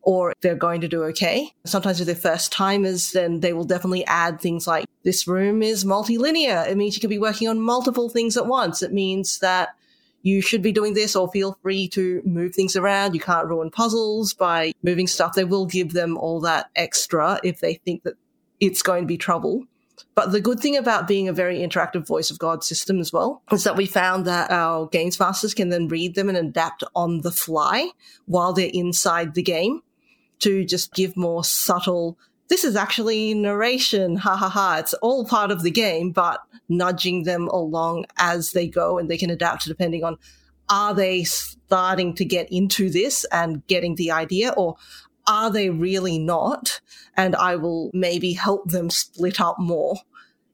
Or 0.00 0.32
they're 0.40 0.54
going 0.54 0.80
to 0.80 0.88
do 0.88 1.04
okay. 1.04 1.52
Sometimes 1.66 2.00
if 2.00 2.06
they're 2.06 2.14
first 2.14 2.52
timers, 2.52 3.12
then 3.12 3.40
they 3.40 3.52
will 3.52 3.64
definitely 3.64 4.06
add 4.06 4.40
things 4.40 4.66
like 4.66 4.86
this 5.02 5.28
room 5.28 5.62
is 5.62 5.84
multilinear. 5.84 6.66
It 6.66 6.78
means 6.78 6.96
you 6.96 7.02
can 7.02 7.10
be 7.10 7.18
working 7.18 7.48
on 7.48 7.60
multiple 7.60 8.08
things 8.08 8.38
at 8.38 8.46
once. 8.46 8.82
It 8.82 8.94
means 8.94 9.40
that 9.40 9.76
you 10.24 10.40
should 10.40 10.62
be 10.62 10.72
doing 10.72 10.94
this 10.94 11.14
or 11.14 11.30
feel 11.30 11.58
free 11.62 11.86
to 11.88 12.22
move 12.24 12.54
things 12.54 12.76
around. 12.76 13.14
You 13.14 13.20
can't 13.20 13.46
ruin 13.46 13.70
puzzles 13.70 14.32
by 14.32 14.72
moving 14.82 15.06
stuff. 15.06 15.34
They 15.34 15.44
will 15.44 15.66
give 15.66 15.92
them 15.92 16.16
all 16.16 16.40
that 16.40 16.70
extra 16.74 17.38
if 17.44 17.60
they 17.60 17.74
think 17.74 18.04
that 18.04 18.14
it's 18.58 18.82
going 18.82 19.02
to 19.02 19.06
be 19.06 19.18
trouble. 19.18 19.64
But 20.14 20.32
the 20.32 20.40
good 20.40 20.60
thing 20.60 20.78
about 20.78 21.06
being 21.06 21.28
a 21.28 21.32
very 21.32 21.58
interactive 21.58 22.06
voice 22.06 22.30
of 22.30 22.38
God 22.38 22.64
system 22.64 23.00
as 23.00 23.12
well 23.12 23.42
is 23.52 23.64
that 23.64 23.76
we 23.76 23.84
found 23.84 24.24
that 24.24 24.50
our 24.50 24.86
games 24.86 25.20
masters 25.20 25.52
can 25.52 25.68
then 25.68 25.88
read 25.88 26.14
them 26.14 26.30
and 26.30 26.38
adapt 26.38 26.82
on 26.96 27.20
the 27.20 27.30
fly 27.30 27.90
while 28.24 28.54
they're 28.54 28.70
inside 28.72 29.34
the 29.34 29.42
game 29.42 29.82
to 30.40 30.64
just 30.64 30.94
give 30.94 31.18
more 31.18 31.44
subtle 31.44 32.18
this 32.48 32.64
is 32.64 32.76
actually 32.76 33.34
narration. 33.34 34.16
Ha 34.16 34.36
ha 34.36 34.48
ha. 34.48 34.76
It's 34.78 34.94
all 34.94 35.24
part 35.26 35.50
of 35.50 35.62
the 35.62 35.70
game, 35.70 36.12
but 36.12 36.40
nudging 36.68 37.24
them 37.24 37.48
along 37.48 38.04
as 38.18 38.52
they 38.52 38.68
go 38.68 38.98
and 38.98 39.10
they 39.10 39.18
can 39.18 39.30
adapt 39.30 39.66
depending 39.66 40.04
on 40.04 40.16
are 40.68 40.94
they 40.94 41.24
starting 41.24 42.14
to 42.14 42.24
get 42.24 42.50
into 42.50 42.88
this 42.88 43.24
and 43.30 43.66
getting 43.66 43.96
the 43.96 44.10
idea 44.10 44.52
or 44.56 44.76
are 45.26 45.50
they 45.50 45.70
really 45.70 46.18
not? 46.18 46.80
And 47.16 47.34
I 47.36 47.56
will 47.56 47.90
maybe 47.92 48.32
help 48.32 48.70
them 48.70 48.90
split 48.90 49.40
up 49.40 49.58
more. 49.58 49.96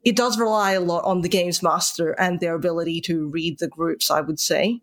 It 0.04 0.16
does 0.16 0.38
rely 0.38 0.72
a 0.72 0.80
lot 0.80 1.04
on 1.04 1.20
the 1.20 1.28
games 1.28 1.62
master 1.62 2.12
and 2.12 2.40
their 2.40 2.54
ability 2.54 3.00
to 3.02 3.28
read 3.28 3.58
the 3.58 3.68
groups, 3.68 4.10
I 4.10 4.20
would 4.20 4.40
say, 4.40 4.80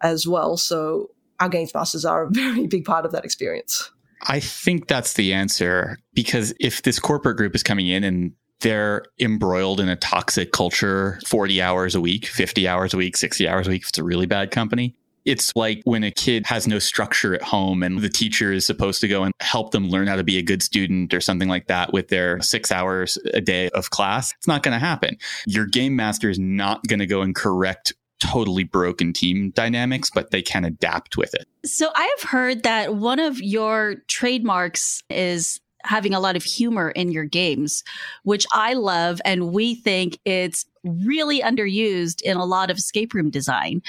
as 0.00 0.26
well. 0.26 0.56
So 0.56 1.10
our 1.40 1.48
games 1.48 1.72
masters 1.72 2.04
are 2.04 2.24
a 2.24 2.30
very 2.30 2.66
big 2.66 2.84
part 2.84 3.04
of 3.04 3.12
that 3.12 3.24
experience. 3.24 3.90
I 4.26 4.40
think 4.40 4.88
that's 4.88 5.14
the 5.14 5.32
answer 5.32 5.98
because 6.14 6.54
if 6.60 6.82
this 6.82 6.98
corporate 6.98 7.36
group 7.36 7.54
is 7.54 7.62
coming 7.62 7.86
in 7.86 8.04
and 8.04 8.32
they're 8.60 9.04
embroiled 9.20 9.80
in 9.80 9.88
a 9.88 9.96
toxic 9.96 10.52
culture 10.52 11.20
40 11.26 11.62
hours 11.62 11.94
a 11.94 12.00
week, 12.00 12.26
50 12.26 12.66
hours 12.66 12.92
a 12.92 12.96
week, 12.96 13.16
60 13.16 13.48
hours 13.48 13.66
a 13.66 13.70
week, 13.70 13.82
if 13.82 13.90
it's 13.90 13.98
a 13.98 14.04
really 14.04 14.26
bad 14.26 14.50
company, 14.50 14.96
it's 15.24 15.54
like 15.54 15.82
when 15.84 16.02
a 16.02 16.10
kid 16.10 16.46
has 16.46 16.66
no 16.66 16.78
structure 16.78 17.34
at 17.34 17.42
home 17.42 17.82
and 17.82 18.00
the 18.00 18.08
teacher 18.08 18.50
is 18.50 18.64
supposed 18.64 19.00
to 19.02 19.08
go 19.08 19.22
and 19.22 19.34
help 19.40 19.72
them 19.72 19.88
learn 19.90 20.06
how 20.06 20.16
to 20.16 20.24
be 20.24 20.38
a 20.38 20.42
good 20.42 20.62
student 20.62 21.12
or 21.12 21.20
something 21.20 21.48
like 21.48 21.66
that 21.66 21.92
with 21.92 22.08
their 22.08 22.40
six 22.40 22.72
hours 22.72 23.18
a 23.34 23.40
day 23.40 23.68
of 23.70 23.90
class. 23.90 24.32
It's 24.38 24.48
not 24.48 24.62
going 24.62 24.72
to 24.72 24.84
happen. 24.84 25.18
Your 25.46 25.66
game 25.66 25.94
master 25.94 26.30
is 26.30 26.38
not 26.38 26.86
going 26.86 27.00
to 27.00 27.06
go 27.06 27.20
and 27.20 27.34
correct 27.34 27.92
totally 28.20 28.64
broken 28.64 29.12
team 29.12 29.50
dynamics, 29.50 30.10
but 30.10 30.30
they 30.30 30.42
can 30.42 30.64
adapt 30.64 31.16
with 31.16 31.34
it. 31.34 31.46
So 31.64 31.90
I 31.94 32.14
have 32.18 32.30
heard 32.30 32.62
that 32.62 32.96
one 32.96 33.18
of 33.18 33.40
your 33.40 33.96
trademarks 34.08 35.02
is 35.10 35.60
having 35.84 36.12
a 36.12 36.20
lot 36.20 36.36
of 36.36 36.42
humor 36.42 36.90
in 36.90 37.10
your 37.12 37.24
games, 37.24 37.84
which 38.24 38.46
I 38.52 38.74
love. 38.74 39.20
And 39.24 39.52
we 39.52 39.74
think 39.74 40.18
it's 40.24 40.66
really 40.84 41.40
underused 41.40 42.22
in 42.22 42.36
a 42.36 42.44
lot 42.44 42.70
of 42.70 42.78
escape 42.78 43.14
room 43.14 43.30
design. 43.30 43.82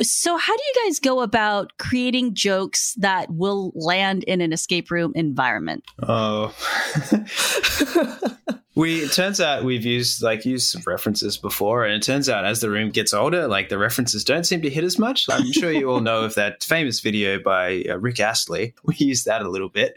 So, 0.00 0.36
how 0.36 0.56
do 0.56 0.62
you 0.62 0.84
guys 0.84 0.98
go 0.98 1.20
about 1.20 1.72
creating 1.78 2.34
jokes 2.34 2.94
that 2.98 3.30
will 3.30 3.70
land 3.76 4.24
in 4.24 4.40
an 4.40 4.52
escape 4.52 4.90
room 4.90 5.12
environment? 5.14 5.84
Oh. 6.02 6.52
we 8.74 9.02
it 9.02 9.12
turns 9.12 9.40
out 9.40 9.64
we've 9.64 9.84
used 9.84 10.22
like 10.22 10.44
used 10.44 10.68
some 10.68 10.82
references 10.86 11.36
before 11.36 11.84
and 11.84 11.94
it 11.94 12.02
turns 12.02 12.28
out 12.28 12.44
as 12.44 12.60
the 12.60 12.70
room 12.70 12.90
gets 12.90 13.14
older 13.14 13.46
like 13.46 13.68
the 13.68 13.78
references 13.78 14.24
don't 14.24 14.44
seem 14.44 14.62
to 14.62 14.70
hit 14.70 14.84
as 14.84 14.98
much. 14.98 15.26
I'm 15.30 15.52
sure 15.52 15.70
you 15.70 15.90
all 15.90 16.00
know 16.00 16.22
of 16.22 16.34
that 16.34 16.64
famous 16.64 17.00
video 17.00 17.38
by 17.38 17.84
uh, 17.88 17.98
rick 17.98 18.20
astley. 18.20 18.74
We 18.84 18.96
used 18.96 19.24
that 19.24 19.42
a 19.42 19.48
little 19.48 19.68
bit. 19.68 19.94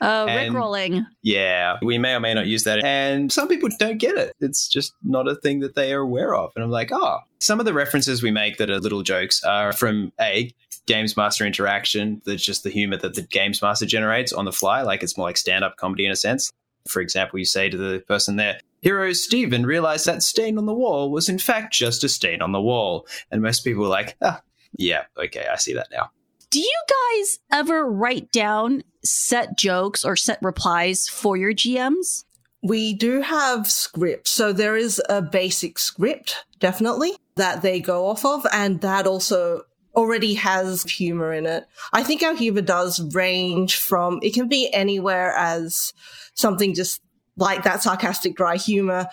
Uh, 0.00 0.26
rick 0.28 0.52
rolling. 0.52 1.06
Yeah 1.22 1.78
we 1.82 1.98
may 1.98 2.14
or 2.14 2.20
may 2.20 2.34
not 2.34 2.46
use 2.46 2.64
that 2.64 2.84
and 2.84 3.32
some 3.32 3.48
people 3.48 3.68
don't 3.78 3.98
get 3.98 4.16
it. 4.16 4.34
It's 4.40 4.68
just 4.68 4.94
not 5.02 5.28
a 5.28 5.34
thing 5.34 5.60
that 5.60 5.74
they 5.74 5.92
are 5.92 6.00
aware 6.00 6.34
of 6.34 6.52
and 6.56 6.64
i'm 6.64 6.70
like 6.70 6.90
oh 6.92 7.18
some 7.38 7.60
of 7.60 7.66
the 7.66 7.72
references 7.72 8.22
we 8.22 8.30
make 8.30 8.56
that 8.58 8.70
are 8.70 8.80
little 8.80 9.02
jokes 9.02 9.42
are 9.44 9.72
from 9.72 10.12
a 10.20 10.52
games 10.86 11.16
master 11.16 11.44
interaction 11.44 12.22
that's 12.24 12.44
just 12.44 12.62
the 12.62 12.70
humor 12.70 12.96
that 12.96 13.14
the 13.14 13.22
games 13.22 13.60
master 13.62 13.86
generates 13.86 14.32
on 14.32 14.44
the 14.44 14.52
fly 14.52 14.82
like 14.82 15.02
it's 15.02 15.16
more 15.16 15.26
like 15.26 15.36
stand-up 15.36 15.76
comedy 15.76 16.04
in 16.06 16.12
a 16.12 16.16
sense 16.16 16.52
for 16.88 17.00
example, 17.00 17.38
you 17.38 17.44
say 17.44 17.68
to 17.68 17.76
the 17.76 18.00
person 18.00 18.36
there, 18.36 18.60
Hero 18.80 19.12
Stephen 19.12 19.66
realized 19.66 20.06
that 20.06 20.22
stain 20.22 20.58
on 20.58 20.66
the 20.66 20.74
wall 20.74 21.10
was 21.10 21.28
in 21.28 21.38
fact 21.38 21.72
just 21.72 22.04
a 22.04 22.08
stain 22.08 22.42
on 22.42 22.52
the 22.52 22.60
wall. 22.60 23.06
And 23.30 23.42
most 23.42 23.64
people 23.64 23.84
are 23.84 23.88
like, 23.88 24.16
ah, 24.22 24.42
yeah, 24.76 25.04
okay, 25.18 25.46
I 25.50 25.56
see 25.56 25.74
that 25.74 25.88
now. 25.90 26.10
Do 26.50 26.60
you 26.60 26.82
guys 26.88 27.38
ever 27.52 27.84
write 27.90 28.30
down 28.30 28.84
set 29.04 29.58
jokes 29.58 30.04
or 30.04 30.16
set 30.16 30.38
replies 30.42 31.08
for 31.08 31.36
your 31.36 31.52
GMs? 31.52 32.24
We 32.62 32.94
do 32.94 33.20
have 33.20 33.70
scripts. 33.70 34.30
So 34.30 34.52
there 34.52 34.76
is 34.76 35.02
a 35.08 35.22
basic 35.22 35.78
script, 35.78 36.44
definitely, 36.58 37.12
that 37.34 37.62
they 37.62 37.80
go 37.80 38.06
off 38.06 38.24
of. 38.24 38.46
And 38.52 38.80
that 38.80 39.06
also 39.06 39.62
already 39.96 40.34
has 40.34 40.82
humor 40.84 41.32
in 41.32 41.46
it. 41.46 41.66
I 41.92 42.02
think 42.02 42.22
our 42.22 42.36
humor 42.36 42.60
does 42.60 43.00
range 43.14 43.76
from, 43.76 44.20
it 44.22 44.34
can 44.34 44.48
be 44.48 44.72
anywhere 44.72 45.32
as 45.36 45.92
something 46.34 46.74
just 46.74 47.00
like 47.36 47.64
that 47.64 47.82
sarcastic 47.82 48.36
dry 48.36 48.56
humor 48.56 49.08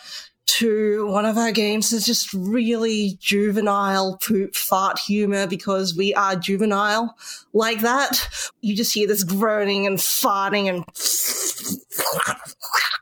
to 0.46 1.08
one 1.08 1.26
of 1.26 1.38
our 1.38 1.52
games 1.52 1.94
is 1.94 2.06
just 2.06 2.34
really 2.34 3.18
juvenile 3.20 4.18
poop 4.18 4.56
fart 4.56 5.00
humor 5.00 5.48
because 5.48 5.96
we 5.96 6.14
are 6.14 6.36
juvenile 6.36 7.16
like 7.54 7.82
that. 7.82 8.28
You 8.62 8.76
just 8.76 8.94
hear 8.94 9.08
this 9.08 9.24
groaning 9.24 9.88
and 9.88 9.98
farting 9.98 10.68
and 10.70 10.84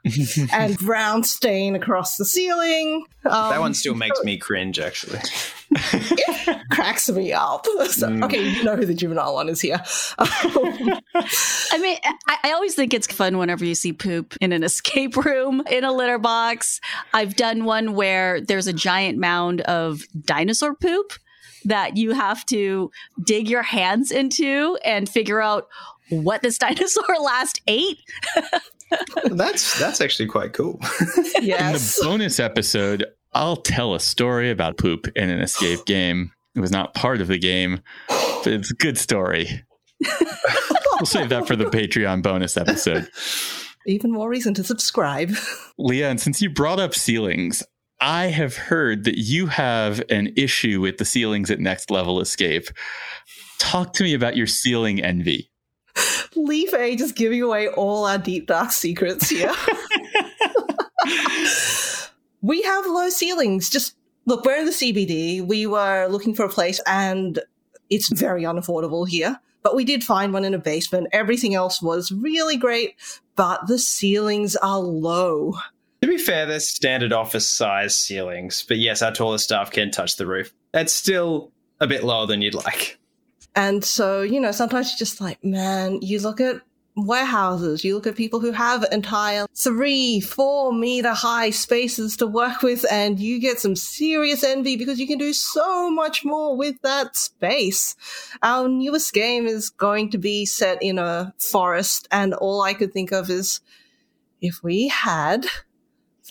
and 0.54 0.78
brown 0.78 1.24
stain 1.24 1.76
across 1.76 2.17
the 2.17 2.26
ceiling. 2.26 3.06
Um, 3.26 3.50
that 3.50 3.60
one 3.60 3.74
still 3.74 3.96
makes 3.96 4.24
me 4.24 4.38
cringe, 4.38 4.80
actually. 4.80 5.20
It 5.74 6.70
cracks 6.70 7.10
me 7.10 7.32
up. 7.34 7.66
So, 7.66 8.10
mm. 8.10 8.24
Okay, 8.26 8.50
you 8.50 8.64
know 8.64 8.76
who 8.76 8.86
the 8.86 8.94
juvenile 8.94 9.34
one 9.34 9.50
is 9.50 9.62
here. 9.62 9.82
I 10.20 11.78
mean, 11.80 11.98
I, 12.04 12.38
I, 12.44 12.52
always 12.52 12.76
think 12.76 12.94
it's 12.94 13.08
fun 13.08 13.38
whenever 13.38 13.64
you 13.64 13.76
see 13.76 13.94
poop 13.94 14.36
in 14.42 14.52
an 14.52 14.64
escape 14.72 15.16
room 15.16 15.64
in 15.70 15.84
a 15.84 15.92
litter 15.92 16.18
box. 16.18 16.80
I've 17.14 17.36
done 17.36 17.66
one 17.66 17.96
where 17.96 18.42
there's 18.42 18.68
a 18.68 18.74
giant 18.74 19.18
mound 19.18 19.62
of 19.62 20.02
dinosaur 20.26 20.76
poop 20.76 21.14
that 21.66 21.96
you 21.96 22.12
have 22.12 22.46
to 22.48 22.92
dig 23.24 23.50
your 23.50 23.64
hands 23.64 24.12
into 24.12 24.78
and 24.84 25.08
figure 25.08 25.42
out 25.42 25.68
what 26.10 26.42
this 26.42 26.58
dinosaur 26.60 27.16
last 27.20 27.62
ate 27.68 28.00
that's 29.32 29.80
that's 29.80 30.02
actually 30.02 30.28
quite 30.28 30.54
cool. 30.54 30.80
yes. 31.42 31.98
In 31.98 32.06
the 32.06 32.12
bonus 32.12 32.40
episode, 32.40 33.06
I'll 33.34 33.58
tell 33.58 33.94
a 33.94 34.00
story 34.00 34.52
about 34.52 34.78
poop 34.78 35.08
in 35.15 35.30
an 35.30 35.39
escape 35.39 35.86
game. 35.86 36.32
It 36.56 36.60
was 36.60 36.71
not 36.71 36.94
part 36.94 37.21
of 37.21 37.27
the 37.27 37.40
game, 37.40 37.82
but 38.08 38.48
it's 38.48 38.71
a 38.71 38.75
good 38.75 38.98
story. 38.98 39.63
we'll 40.02 41.06
save 41.06 41.29
that 41.29 41.48
for 41.48 41.56
the 41.56 41.65
Patreon 41.65 42.23
bonus 42.23 42.58
episode. 42.58 43.10
Even 43.86 44.12
more 44.12 44.29
reason 44.29 44.54
to 44.56 44.63
subscribe. 44.63 45.32
Leah, 45.77 46.10
and 46.10 46.19
since 46.19 46.42
you 46.42 46.50
brought 46.50 46.79
up 46.79 46.94
ceilings, 46.94 47.63
I 48.02 48.25
have 48.25 48.58
heard 48.58 49.06
that 49.06 49.17
you 49.17 49.48
have 49.48 50.04
an 50.10 50.34
issue 50.36 50.82
with 50.82 50.98
the 50.98 51.06
ceilings 51.06 51.50
at 51.50 51.60
Next 51.60 51.90
Level 51.90 52.19
Escape. 52.19 52.67
Talk 53.60 53.94
to 53.94 54.04
me 54.04 54.13
about 54.13 54.36
your 54.36 54.48
ceiling 54.48 55.02
envy. 55.02 55.52
Leaf 56.36 56.73
A 56.73 56.96
just 56.96 57.15
giving 57.15 57.42
away 57.42 57.67
all 57.69 58.06
our 58.06 58.17
deep 58.17 58.48
dark 58.48 58.71
secrets 58.71 59.29
here. 59.29 59.54
we 62.42 62.62
have 62.63 62.85
low 62.85 63.10
ceilings. 63.10 63.69
Just 63.69 63.96
look, 64.25 64.46
we're 64.46 64.58
in 64.58 64.65
the 64.65 64.71
CBD. 64.71 65.46
We 65.46 65.65
were 65.67 66.08
looking 66.08 66.33
for 66.33 66.46
a 66.46 66.50
place 66.50 66.79
and 66.85 67.39
it's 67.89 68.10
very 68.10 68.44
unaffordable 68.44 69.08
here. 69.08 69.39
But 69.63 69.75
we 69.75 69.85
did 69.85 70.04
find 70.04 70.33
one 70.33 70.44
in 70.44 70.56
a 70.56 70.60
basement. 70.60 71.10
Everything 71.12 71.54
else 71.54 71.81
was 71.81 72.12
really 72.12 72.58
great, 72.58 72.96
but 73.35 73.67
the 73.67 73.77
ceilings 73.77 74.56
are 74.56 74.79
low. 74.79 75.54
To 76.02 76.08
be 76.08 76.17
fair, 76.17 76.48
they're 76.48 76.60
standard 76.60 77.13
office 77.13 77.48
size 77.48 77.96
ceilings, 77.96 78.65
but 78.67 78.79
yes, 78.79 79.04
our 79.04 79.12
tallest 79.12 79.44
staff 79.44 79.69
can 79.69 79.92
touch 79.92 80.15
the 80.15 80.25
roof. 80.25 80.52
That's 80.71 80.92
still 80.92 81.52
a 81.79 81.85
bit 81.85 82.04
lower 82.04 82.25
than 82.25 82.42
you'd 82.42 82.56
like. 82.56 82.98
And 83.56 83.83
so, 83.83 84.23
you 84.23 84.39
know, 84.39 84.52
sometimes 84.52 84.92
you're 84.92 84.98
just 84.98 85.21
like, 85.21 85.44
man, 85.44 86.02
you 86.02 86.19
look 86.19 86.42
at 86.42 86.62
warehouses, 86.96 87.83
you 87.83 87.96
look 87.96 88.08
at 88.08 88.15
people 88.15 88.39
who 88.39 88.52
have 88.52 88.85
entire 88.92 89.48
three, 89.56 90.19
four 90.19 90.73
meter 90.73 91.13
high 91.13 91.50
spaces 91.50 92.17
to 92.17 92.27
work 92.27 92.62
with, 92.62 92.85
and 92.92 93.19
you 93.19 93.39
get 93.39 93.60
some 93.60 93.75
serious 93.75 94.44
envy 94.44 94.75
because 94.75 95.00
you 95.00 95.08
can 95.08 95.17
do 95.17 95.33
so 95.33 95.89
much 95.89 96.23
more 96.25 96.56
with 96.56 96.81
that 96.81 97.15
space. 97.15 97.96
Our 98.42 98.67
newest 98.67 99.13
game 99.13 99.48
is 99.48 99.69
going 99.69 100.10
to 100.12 100.17
be 100.17 100.46
set 100.46 100.81
in 100.81 101.00
a 101.00 101.33
forest, 101.37 102.08
and 102.12 102.33
all 102.33 102.62
I 102.62 102.73
could 102.73 102.94
think 102.94 103.12
of 103.12 103.29
is 103.29 103.62
if 104.42 104.62
we 104.63 104.87
had 104.87 105.46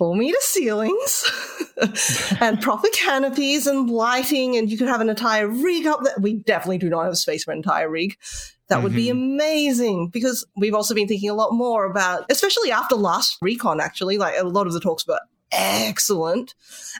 four 0.00 0.16
meter 0.16 0.38
ceilings 0.40 1.30
and 2.40 2.58
proper 2.62 2.88
canopies 2.94 3.66
and 3.66 3.90
lighting, 3.90 4.56
and 4.56 4.70
you 4.70 4.78
could 4.78 4.88
have 4.88 5.02
an 5.02 5.10
entire 5.10 5.46
rig 5.46 5.86
up 5.86 6.02
there. 6.02 6.14
We 6.18 6.36
definitely 6.36 6.78
do 6.78 6.88
not 6.88 7.04
have 7.04 7.18
space 7.18 7.44
for 7.44 7.50
an 7.52 7.58
entire 7.58 7.90
rig. 7.90 8.16
That 8.68 8.76
mm-hmm. 8.76 8.84
would 8.84 8.94
be 8.94 9.08
mm-hmm. 9.08 9.18
amazing 9.18 10.08
because 10.08 10.46
we've 10.56 10.72
also 10.72 10.94
been 10.94 11.06
thinking 11.06 11.28
a 11.28 11.34
lot 11.34 11.52
more 11.52 11.84
about, 11.84 12.24
especially 12.30 12.72
after 12.72 12.94
last 12.94 13.36
recon, 13.42 13.78
actually, 13.78 14.16
like 14.16 14.36
a 14.38 14.44
lot 14.44 14.66
of 14.66 14.72
the 14.72 14.80
talks 14.80 15.06
were 15.06 15.20
excellent. 15.52 16.54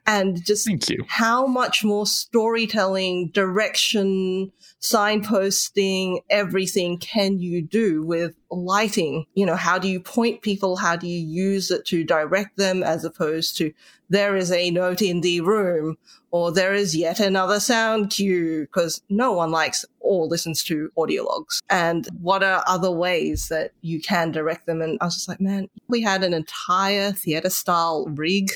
And 0.07 0.44
just 0.44 0.66
Thank 0.66 0.90
you. 0.90 1.03
how 1.09 1.46
much 1.46 1.82
more 1.82 2.05
storytelling, 2.07 3.30
direction, 3.30 4.53
signposting, 4.81 6.22
everything 6.31 6.99
can 6.99 7.39
you 7.39 7.62
do 7.62 8.05
with 8.05 8.35
lighting? 8.51 9.26
You 9.35 9.47
know, 9.47 9.57
how 9.57 9.78
do 9.78 9.89
you 9.89 10.01
point 10.01 10.43
people? 10.43 10.76
How 10.76 10.97
do 10.97 11.07
you 11.07 11.18
use 11.18 11.70
it 11.70 11.85
to 11.87 12.05
direct 12.05 12.57
them 12.57 12.83
as 12.83 13.05
opposed 13.05 13.57
to 13.59 13.72
there 14.09 14.37
is 14.37 14.51
a 14.51 14.70
note 14.70 15.03
in 15.03 15.20
the 15.20 15.41
room 15.41 15.97
or 16.33 16.53
there 16.53 16.74
is 16.74 16.97
yet 16.97 17.20
another 17.20 17.61
sound 17.61 18.11
cue 18.11 18.62
because 18.62 19.03
no 19.09 19.33
one 19.33 19.51
likes 19.51 19.85
or 20.01 20.26
listens 20.26 20.62
to 20.64 20.91
audio 20.97 21.24
logs. 21.24 21.61
And 21.70 22.09
what 22.20 22.43
are 22.43 22.64
other 22.66 22.91
ways 22.91 23.49
that 23.49 23.72
you 23.83 24.01
can 24.01 24.33
direct 24.33 24.66
them? 24.66 24.83
And 24.83 24.99
I 25.01 25.05
was 25.07 25.14
just 25.14 25.28
like, 25.28 25.41
man, 25.41 25.68
we 25.89 26.03
had 26.03 26.24
an 26.24 26.35
entire 26.35 27.12
theater 27.12 27.51
style 27.51 28.07
rig. 28.07 28.51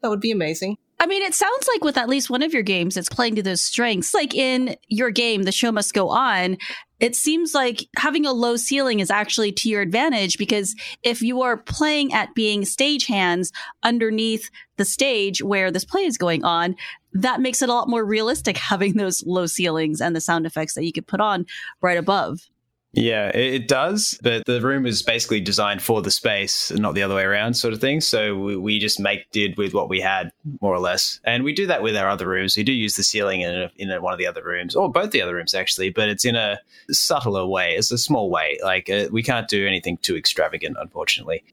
That 0.00 0.08
would 0.08 0.20
be 0.20 0.30
amazing. 0.30 0.78
I 1.00 1.06
mean, 1.06 1.22
it 1.22 1.34
sounds 1.34 1.68
like 1.72 1.84
with 1.84 1.98
at 1.98 2.08
least 2.08 2.30
one 2.30 2.42
of 2.42 2.52
your 2.54 2.62
games, 2.62 2.96
it's 2.96 3.08
playing 3.08 3.34
to 3.36 3.42
those 3.42 3.60
strengths. 3.60 4.14
Like 4.14 4.34
in 4.34 4.76
your 4.88 5.10
game, 5.10 5.42
The 5.42 5.52
Show 5.52 5.72
Must 5.72 5.92
Go 5.92 6.08
On, 6.08 6.56
it 7.00 7.16
seems 7.16 7.54
like 7.54 7.86
having 7.96 8.24
a 8.24 8.32
low 8.32 8.56
ceiling 8.56 9.00
is 9.00 9.10
actually 9.10 9.52
to 9.52 9.68
your 9.68 9.82
advantage 9.82 10.38
because 10.38 10.74
if 11.02 11.20
you 11.20 11.42
are 11.42 11.56
playing 11.56 12.12
at 12.12 12.34
being 12.34 12.62
stagehands 12.62 13.50
underneath 13.82 14.50
the 14.76 14.84
stage 14.84 15.42
where 15.42 15.70
this 15.70 15.84
play 15.84 16.04
is 16.04 16.16
going 16.16 16.44
on, 16.44 16.76
that 17.12 17.40
makes 17.40 17.60
it 17.60 17.68
a 17.68 17.72
lot 17.72 17.88
more 17.88 18.04
realistic 18.04 18.56
having 18.70 18.94
those 18.94 19.22
low 19.26 19.46
ceilings 19.46 20.00
and 20.00 20.14
the 20.14 20.20
sound 20.20 20.46
effects 20.46 20.74
that 20.74 20.84
you 20.84 20.92
could 20.92 21.06
put 21.06 21.20
on 21.20 21.44
right 21.82 21.98
above. 21.98 22.48
Yeah, 22.96 23.28
it 23.28 23.66
does. 23.66 24.18
But 24.22 24.46
the 24.46 24.60
room 24.60 24.86
is 24.86 25.02
basically 25.02 25.40
designed 25.40 25.82
for 25.82 26.00
the 26.00 26.10
space, 26.10 26.70
and 26.70 26.80
not 26.80 26.94
the 26.94 27.02
other 27.02 27.16
way 27.16 27.24
around, 27.24 27.54
sort 27.54 27.74
of 27.74 27.80
thing. 27.80 28.00
So 28.00 28.36
we, 28.36 28.78
just 28.78 29.00
make 29.00 29.30
did 29.30 29.56
with 29.56 29.74
what 29.74 29.88
we 29.88 30.00
had, 30.00 30.30
more 30.60 30.74
or 30.74 30.78
less. 30.78 31.20
And 31.24 31.42
we 31.42 31.52
do 31.52 31.66
that 31.66 31.82
with 31.82 31.96
our 31.96 32.08
other 32.08 32.28
rooms. 32.28 32.56
We 32.56 32.62
do 32.62 32.72
use 32.72 32.96
the 32.96 33.02
ceiling 33.02 33.40
in, 33.40 33.54
a, 33.54 33.70
in 33.76 33.90
a, 33.90 34.00
one 34.00 34.12
of 34.12 34.18
the 34.18 34.26
other 34.26 34.44
rooms, 34.44 34.76
or 34.76 34.90
both 34.90 35.10
the 35.10 35.22
other 35.22 35.34
rooms, 35.34 35.54
actually, 35.54 35.90
but 35.90 36.08
it's 36.08 36.24
in 36.24 36.36
a 36.36 36.60
subtler 36.90 37.46
way. 37.46 37.74
It's 37.74 37.90
a 37.90 37.98
small 37.98 38.30
way. 38.30 38.58
Like 38.62 38.88
uh, 38.88 39.08
we 39.10 39.22
can't 39.22 39.48
do 39.48 39.66
anything 39.66 39.96
too 39.98 40.16
extravagant, 40.16 40.76
unfortunately. 40.78 41.44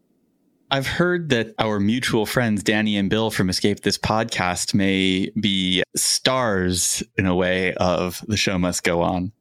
I've 0.70 0.88
heard 0.88 1.30
that 1.30 1.54
our 1.60 1.80
mutual 1.80 2.26
friends, 2.26 2.64
Danny 2.64 2.96
and 2.98 3.10
Bill 3.10 3.32
from 3.32 3.50
Escape 3.50 3.82
This 3.82 3.98
Podcast, 3.98 4.74
may 4.74 5.30
be 5.40 5.84
stars 5.96 7.04
in 7.18 7.26
a 7.26 7.36
way 7.36 7.74
of 7.74 8.24
The 8.28 8.38
Show 8.38 8.58
Must 8.58 8.84
Go 8.84 9.02
On. 9.02 9.32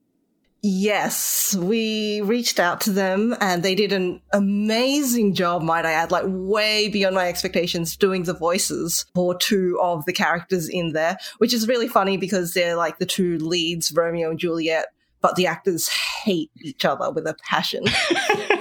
Yes, 0.63 1.57
we 1.59 2.21
reached 2.21 2.61
out 2.61 2.83
to 2.83 2.91
them 2.91 3.35
and 3.41 3.63
they 3.63 3.75
did 3.75 3.93
an 3.93 4.21
amazing 4.33 5.35
job, 5.35 5.63
might 5.63 5.87
I 5.87 5.93
add, 5.93 6.11
like 6.11 6.25
way 6.27 6.89
beyond 6.89 7.15
my 7.15 7.29
expectations, 7.29 7.97
doing 7.97 8.25
the 8.25 8.35
voices 8.35 9.07
for 9.15 9.35
two 9.35 9.79
of 9.81 10.05
the 10.05 10.13
characters 10.13 10.69
in 10.69 10.93
there, 10.93 11.17
which 11.39 11.55
is 11.55 11.67
really 11.67 11.89
funny 11.89 12.19
because 12.19 12.53
they're 12.53 12.77
like 12.77 12.99
the 12.99 13.07
two 13.07 13.39
leads, 13.39 13.91
Romeo 13.91 14.31
and 14.31 14.39
Juliet, 14.39 14.87
but 15.23 15.37
the 15.37 15.47
actors 15.47 15.89
hate 15.89 16.51
each 16.61 16.85
other 16.85 17.11
with 17.11 17.27
a 17.27 17.37
passion. 17.49 17.85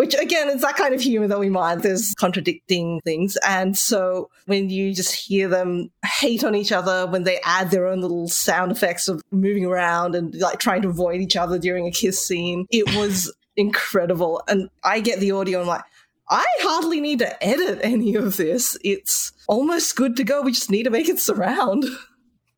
which 0.00 0.14
again 0.14 0.48
is 0.48 0.62
that 0.62 0.76
kind 0.76 0.94
of 0.94 1.00
humor 1.02 1.28
that 1.28 1.38
we 1.38 1.50
mind. 1.50 1.82
There's 1.82 2.14
contradicting 2.14 3.02
things. 3.04 3.36
And 3.46 3.76
so 3.76 4.30
when 4.46 4.70
you 4.70 4.94
just 4.94 5.14
hear 5.14 5.46
them 5.46 5.90
hate 6.02 6.42
on 6.42 6.54
each 6.54 6.72
other, 6.72 7.06
when 7.06 7.24
they 7.24 7.38
add 7.44 7.70
their 7.70 7.86
own 7.86 8.00
little 8.00 8.26
sound 8.26 8.72
effects 8.72 9.08
of 9.08 9.20
moving 9.30 9.66
around 9.66 10.14
and 10.14 10.34
like 10.36 10.58
trying 10.58 10.80
to 10.82 10.88
avoid 10.88 11.20
each 11.20 11.36
other 11.36 11.58
during 11.58 11.86
a 11.86 11.90
kiss 11.90 12.18
scene, 12.18 12.64
it 12.70 12.96
was 12.96 13.30
incredible. 13.58 14.42
And 14.48 14.70
I 14.82 15.00
get 15.00 15.20
the 15.20 15.32
audio 15.32 15.60
and 15.60 15.68
I'm 15.68 15.76
like, 15.76 15.84
I 16.30 16.46
hardly 16.60 17.02
need 17.02 17.18
to 17.18 17.44
edit 17.44 17.80
any 17.82 18.14
of 18.14 18.38
this. 18.38 18.78
It's 18.82 19.32
almost 19.48 19.96
good 19.96 20.16
to 20.16 20.24
go. 20.24 20.40
We 20.40 20.52
just 20.52 20.70
need 20.70 20.84
to 20.84 20.90
make 20.90 21.10
it 21.10 21.18
surround. 21.18 21.84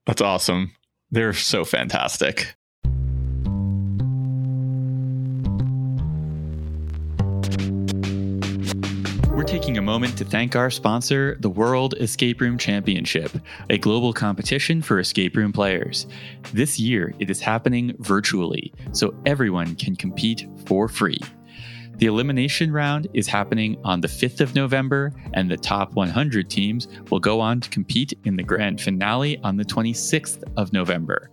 That's 0.07 0.22
awesome. 0.22 0.76
They're 1.11 1.32
so 1.32 1.64
fantastic. 1.64 2.55
Taking 9.53 9.76
a 9.76 9.82
moment 9.82 10.16
to 10.16 10.24
thank 10.24 10.57
our 10.57 10.70
sponsor, 10.70 11.36
the 11.40 11.50
World 11.50 11.94
Escape 12.00 12.40
Room 12.40 12.57
Championship, 12.57 13.30
a 13.68 13.76
global 13.76 14.11
competition 14.11 14.80
for 14.80 14.98
escape 14.98 15.36
room 15.36 15.53
players. 15.53 16.07
This 16.55 16.80
year, 16.80 17.12
it 17.18 17.28
is 17.28 17.38
happening 17.38 17.94
virtually, 17.98 18.72
so 18.92 19.14
everyone 19.26 19.74
can 19.76 19.94
compete 19.94 20.46
for 20.64 20.88
free. 20.88 21.20
The 21.96 22.07
elimination 22.07 22.72
round 22.72 23.09
is 23.12 23.26
happening 23.26 23.76
on 23.84 24.00
the 24.00 24.09
5th 24.09 24.40
of 24.40 24.55
November, 24.55 25.12
and 25.34 25.50
the 25.50 25.59
top 25.59 25.92
100 25.92 26.48
teams 26.48 26.88
will 27.11 27.20
go 27.20 27.38
on 27.38 27.61
to 27.61 27.68
compete 27.68 28.14
in 28.24 28.36
the 28.36 28.42
grand 28.42 28.80
finale 28.80 29.38
on 29.44 29.59
the 29.59 29.66
26th 29.66 30.44
of 30.57 30.72
November. 30.72 31.30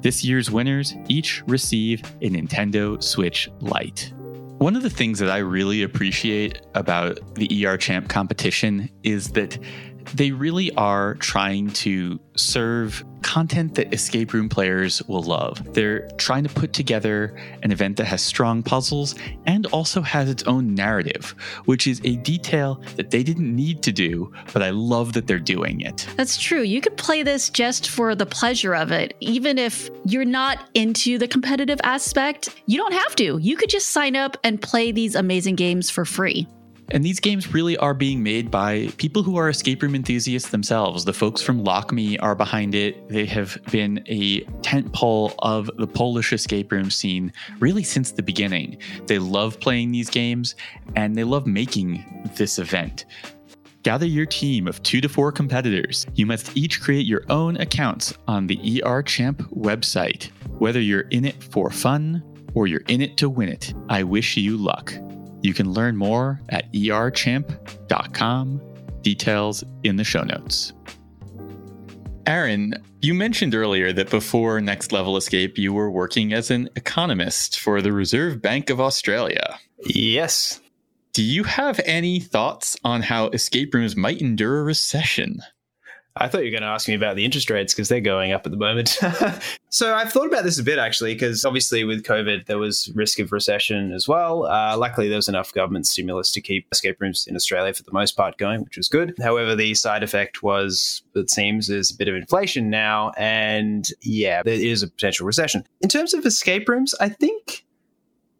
This 0.00 0.24
year's 0.24 0.50
winners 0.50 0.94
each 1.08 1.44
receive 1.46 2.02
a 2.20 2.30
Nintendo 2.30 3.00
Switch 3.00 3.48
Lite. 3.60 4.12
One 4.64 4.76
of 4.76 4.82
the 4.82 4.88
things 4.88 5.18
that 5.18 5.28
I 5.28 5.36
really 5.40 5.82
appreciate 5.82 6.62
about 6.72 7.18
the 7.34 7.66
ER 7.66 7.76
Champ 7.76 8.08
competition 8.08 8.88
is 9.02 9.32
that 9.32 9.58
they 10.14 10.30
really 10.30 10.72
are 10.74 11.14
trying 11.14 11.70
to 11.70 12.20
serve 12.36 13.04
content 13.22 13.74
that 13.74 13.92
escape 13.92 14.32
room 14.32 14.48
players 14.48 15.02
will 15.08 15.22
love. 15.22 15.72
They're 15.72 16.06
trying 16.18 16.44
to 16.44 16.50
put 16.50 16.72
together 16.72 17.34
an 17.62 17.72
event 17.72 17.96
that 17.96 18.04
has 18.04 18.22
strong 18.22 18.62
puzzles 18.62 19.14
and 19.46 19.66
also 19.66 20.02
has 20.02 20.28
its 20.28 20.42
own 20.44 20.74
narrative, 20.74 21.34
which 21.64 21.86
is 21.86 22.00
a 22.04 22.16
detail 22.16 22.82
that 22.96 23.10
they 23.10 23.22
didn't 23.22 23.54
need 23.54 23.82
to 23.84 23.92
do, 23.92 24.30
but 24.52 24.62
I 24.62 24.70
love 24.70 25.14
that 25.14 25.26
they're 25.26 25.38
doing 25.38 25.80
it. 25.80 26.06
That's 26.16 26.36
true. 26.36 26.62
You 26.62 26.80
could 26.80 26.96
play 26.96 27.22
this 27.22 27.48
just 27.48 27.88
for 27.88 28.14
the 28.14 28.26
pleasure 28.26 28.74
of 28.74 28.92
it. 28.92 29.14
Even 29.20 29.58
if 29.58 29.90
you're 30.04 30.24
not 30.24 30.68
into 30.74 31.18
the 31.18 31.26
competitive 31.26 31.80
aspect, 31.82 32.50
you 32.66 32.76
don't 32.76 32.92
have 32.92 33.16
to. 33.16 33.38
You 33.38 33.56
could 33.56 33.70
just 33.70 33.88
sign 33.88 34.16
up 34.16 34.36
and 34.44 34.60
play 34.60 34.92
these 34.92 35.14
amazing 35.14 35.56
games 35.56 35.88
for 35.88 36.04
free. 36.04 36.46
And 36.90 37.04
these 37.04 37.20
games 37.20 37.52
really 37.52 37.76
are 37.78 37.94
being 37.94 38.22
made 38.22 38.50
by 38.50 38.88
people 38.98 39.22
who 39.22 39.36
are 39.36 39.48
escape 39.48 39.82
room 39.82 39.94
enthusiasts 39.94 40.50
themselves. 40.50 41.04
The 41.04 41.12
folks 41.12 41.40
from 41.40 41.64
Lock 41.64 41.92
Me 41.92 42.18
are 42.18 42.34
behind 42.34 42.74
it. 42.74 43.08
They 43.08 43.26
have 43.26 43.58
been 43.70 44.04
a 44.06 44.42
tentpole 44.62 45.34
of 45.40 45.70
the 45.78 45.86
Polish 45.86 46.32
escape 46.32 46.72
room 46.72 46.90
scene 46.90 47.32
really 47.58 47.82
since 47.82 48.12
the 48.12 48.22
beginning. 48.22 48.78
They 49.06 49.18
love 49.18 49.58
playing 49.60 49.92
these 49.92 50.10
games 50.10 50.54
and 50.94 51.16
they 51.16 51.24
love 51.24 51.46
making 51.46 52.04
this 52.36 52.58
event. 52.58 53.06
Gather 53.82 54.06
your 54.06 54.24
team 54.24 54.66
of 54.66 54.82
two 54.82 55.02
to 55.02 55.10
four 55.10 55.30
competitors. 55.30 56.06
You 56.14 56.24
must 56.24 56.56
each 56.56 56.80
create 56.80 57.04
your 57.04 57.22
own 57.28 57.58
accounts 57.58 58.14
on 58.26 58.46
the 58.46 58.82
ER 58.82 59.02
Champ 59.02 59.40
website. 59.50 60.30
Whether 60.58 60.80
you're 60.80 61.02
in 61.10 61.26
it 61.26 61.42
for 61.42 61.70
fun 61.70 62.22
or 62.54 62.66
you're 62.66 62.84
in 62.88 63.02
it 63.02 63.18
to 63.18 63.28
win 63.28 63.50
it, 63.50 63.74
I 63.90 64.02
wish 64.02 64.38
you 64.38 64.56
luck. 64.56 64.94
You 65.44 65.52
can 65.52 65.70
learn 65.70 65.98
more 65.98 66.40
at 66.48 66.72
erchamp.com, 66.72 68.62
details 69.02 69.62
in 69.82 69.96
the 69.96 70.04
show 70.04 70.22
notes. 70.22 70.72
Aaron, 72.26 72.82
you 73.02 73.12
mentioned 73.12 73.54
earlier 73.54 73.92
that 73.92 74.08
before 74.08 74.62
Next 74.62 74.90
Level 74.90 75.18
Escape, 75.18 75.58
you 75.58 75.74
were 75.74 75.90
working 75.90 76.32
as 76.32 76.50
an 76.50 76.70
economist 76.76 77.60
for 77.60 77.82
the 77.82 77.92
Reserve 77.92 78.40
Bank 78.40 78.70
of 78.70 78.80
Australia. 78.80 79.58
Yes. 79.84 80.62
Do 81.12 81.22
you 81.22 81.44
have 81.44 81.78
any 81.84 82.20
thoughts 82.20 82.74
on 82.82 83.02
how 83.02 83.26
escape 83.28 83.74
rooms 83.74 83.94
might 83.94 84.22
endure 84.22 84.60
a 84.60 84.64
recession? 84.64 85.42
I 86.16 86.28
thought 86.28 86.44
you 86.44 86.46
were 86.46 86.58
going 86.58 86.62
to 86.62 86.68
ask 86.68 86.86
me 86.86 86.94
about 86.94 87.16
the 87.16 87.24
interest 87.24 87.50
rates 87.50 87.74
because 87.74 87.88
they're 87.88 88.00
going 88.00 88.30
up 88.30 88.46
at 88.46 88.52
the 88.52 88.58
moment. 88.58 89.00
so 89.68 89.94
I've 89.94 90.12
thought 90.12 90.28
about 90.28 90.44
this 90.44 90.60
a 90.60 90.62
bit 90.62 90.78
actually, 90.78 91.14
because 91.14 91.44
obviously 91.44 91.82
with 91.82 92.04
COVID, 92.04 92.46
there 92.46 92.58
was 92.58 92.92
risk 92.94 93.18
of 93.18 93.32
recession 93.32 93.92
as 93.92 94.06
well. 94.06 94.46
Uh, 94.46 94.76
luckily, 94.78 95.08
there 95.08 95.16
was 95.16 95.28
enough 95.28 95.52
government 95.52 95.88
stimulus 95.88 96.30
to 96.32 96.40
keep 96.40 96.68
escape 96.70 97.00
rooms 97.00 97.26
in 97.26 97.34
Australia 97.34 97.74
for 97.74 97.82
the 97.82 97.92
most 97.92 98.16
part 98.16 98.38
going, 98.38 98.62
which 98.62 98.76
was 98.76 98.88
good. 98.88 99.14
However, 99.20 99.56
the 99.56 99.74
side 99.74 100.04
effect 100.04 100.40
was, 100.40 101.02
it 101.16 101.30
seems, 101.30 101.66
there's 101.66 101.90
a 101.90 101.96
bit 101.96 102.06
of 102.06 102.14
inflation 102.14 102.70
now. 102.70 103.10
And 103.16 103.88
yeah, 104.00 104.44
there 104.44 104.54
is 104.54 104.84
a 104.84 104.88
potential 104.88 105.26
recession. 105.26 105.66
In 105.80 105.88
terms 105.88 106.14
of 106.14 106.24
escape 106.24 106.68
rooms, 106.68 106.94
I 107.00 107.08
think 107.08 107.64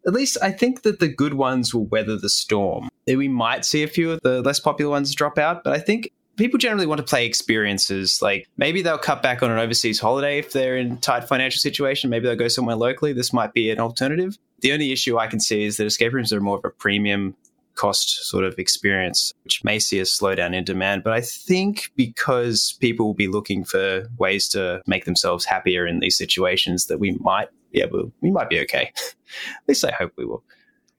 at 0.07 0.13
least 0.13 0.37
I 0.41 0.51
think 0.51 0.83
that 0.83 0.99
the 0.99 1.07
good 1.09 1.33
ones 1.33 1.73
will 1.73 1.87
weather 1.87 2.15
the 2.15 2.29
storm. 2.29 2.89
We 3.05 3.27
might 3.27 3.65
see 3.65 3.83
a 3.83 3.87
few 3.87 4.11
of 4.11 4.21
the 4.21 4.41
less 4.41 4.59
popular 4.59 4.91
ones 4.91 5.13
drop 5.13 5.37
out, 5.37 5.63
but 5.63 5.73
I 5.73 5.79
think 5.79 6.11
people 6.37 6.57
generally 6.57 6.85
want 6.85 6.99
to 6.99 7.03
play 7.03 7.25
experiences. 7.25 8.19
Like 8.21 8.47
maybe 8.57 8.81
they'll 8.81 8.97
cut 8.97 9.21
back 9.21 9.43
on 9.43 9.51
an 9.51 9.59
overseas 9.59 9.99
holiday 9.99 10.39
if 10.39 10.51
they're 10.51 10.77
in 10.77 10.97
tight 10.97 11.27
financial 11.27 11.59
situation. 11.59 12.09
Maybe 12.09 12.27
they'll 12.27 12.35
go 12.35 12.47
somewhere 12.47 12.75
locally. 12.75 13.13
This 13.13 13.33
might 13.33 13.53
be 13.53 13.69
an 13.69 13.79
alternative. 13.79 14.37
The 14.61 14.73
only 14.73 14.91
issue 14.91 15.17
I 15.17 15.27
can 15.27 15.39
see 15.39 15.63
is 15.63 15.77
that 15.77 15.85
escape 15.85 16.13
rooms 16.13 16.33
are 16.33 16.41
more 16.41 16.57
of 16.57 16.65
a 16.65 16.69
premium 16.69 17.35
cost 17.75 18.25
sort 18.25 18.45
of 18.45 18.57
experience, 18.57 19.33
which 19.43 19.63
may 19.63 19.79
see 19.79 19.99
a 19.99 20.03
slowdown 20.03 20.55
in 20.55 20.63
demand. 20.63 21.03
But 21.03 21.13
I 21.13 21.21
think 21.21 21.91
because 21.95 22.77
people 22.79 23.05
will 23.05 23.13
be 23.13 23.27
looking 23.27 23.65
for 23.65 24.07
ways 24.17 24.47
to 24.49 24.81
make 24.87 25.05
themselves 25.05 25.45
happier 25.45 25.85
in 25.85 25.99
these 25.99 26.17
situations, 26.17 26.87
that 26.87 26.99
we 26.99 27.11
might 27.19 27.49
be 27.71 27.81
able, 27.81 28.11
we 28.21 28.31
might 28.31 28.49
be 28.49 28.59
okay. 28.61 28.91
At 28.95 29.67
least 29.67 29.85
I 29.85 29.91
hope 29.91 30.13
we 30.15 30.25
will. 30.25 30.43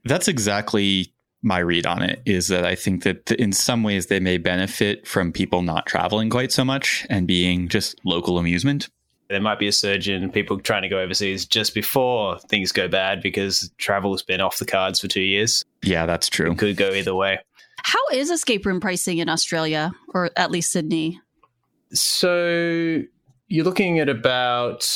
That's 0.05 0.29
exactly 0.29 1.13
my 1.47 1.59
read 1.61 1.87
on 1.87 2.03
it 2.03 2.21
is 2.27 2.49
that 2.49 2.67
I 2.67 2.75
think 2.75 3.05
that 3.05 3.31
in 3.31 3.53
some 3.53 3.85
ways 3.85 4.07
they 4.07 4.21
may 4.21 4.37
benefit 4.37 5.07
from 5.07 5.33
people 5.33 5.63
not 5.63 5.87
traveling 5.87 6.29
quite 6.29 6.51
so 6.51 6.65
much 6.65 7.07
and 7.09 7.27
being 7.27 7.69
just 7.69 7.99
local 8.05 8.39
amusement. 8.39 8.89
There 9.29 9.41
might 9.41 9.59
be 9.59 9.69
a 9.69 9.73
surge 9.73 10.09
in 10.09 10.31
people 10.31 10.59
trying 10.59 10.83
to 10.83 10.89
go 10.89 11.01
overseas 11.01 11.47
just 11.47 11.73
before 11.75 12.39
things 12.49 12.73
go 12.73 12.89
bad 12.89 13.23
because 13.23 13.71
travel's 13.79 14.23
been 14.23 14.41
off 14.41 14.59
the 14.59 14.67
cards 14.67 15.01
for 15.01 15.09
two 15.09 15.23
years. 15.23 15.65
Yeah, 15.83 16.05
that's 16.05 16.29
true. 16.29 16.53
It 16.53 16.59
could 16.59 16.77
go 16.77 16.91
either 16.91 17.15
way. 17.15 17.39
How 17.83 18.01
is 18.13 18.31
escape 18.31 18.67
room 18.67 18.81
pricing 18.81 19.19
in 19.19 19.29
Australia 19.29 19.93
or 20.15 20.31
at 20.37 20.51
least 20.51 20.73
Sydney? 20.73 21.21
So 21.93 23.03
you're 23.49 23.65
looking 23.65 24.01
at 24.01 24.09
about, 24.09 24.89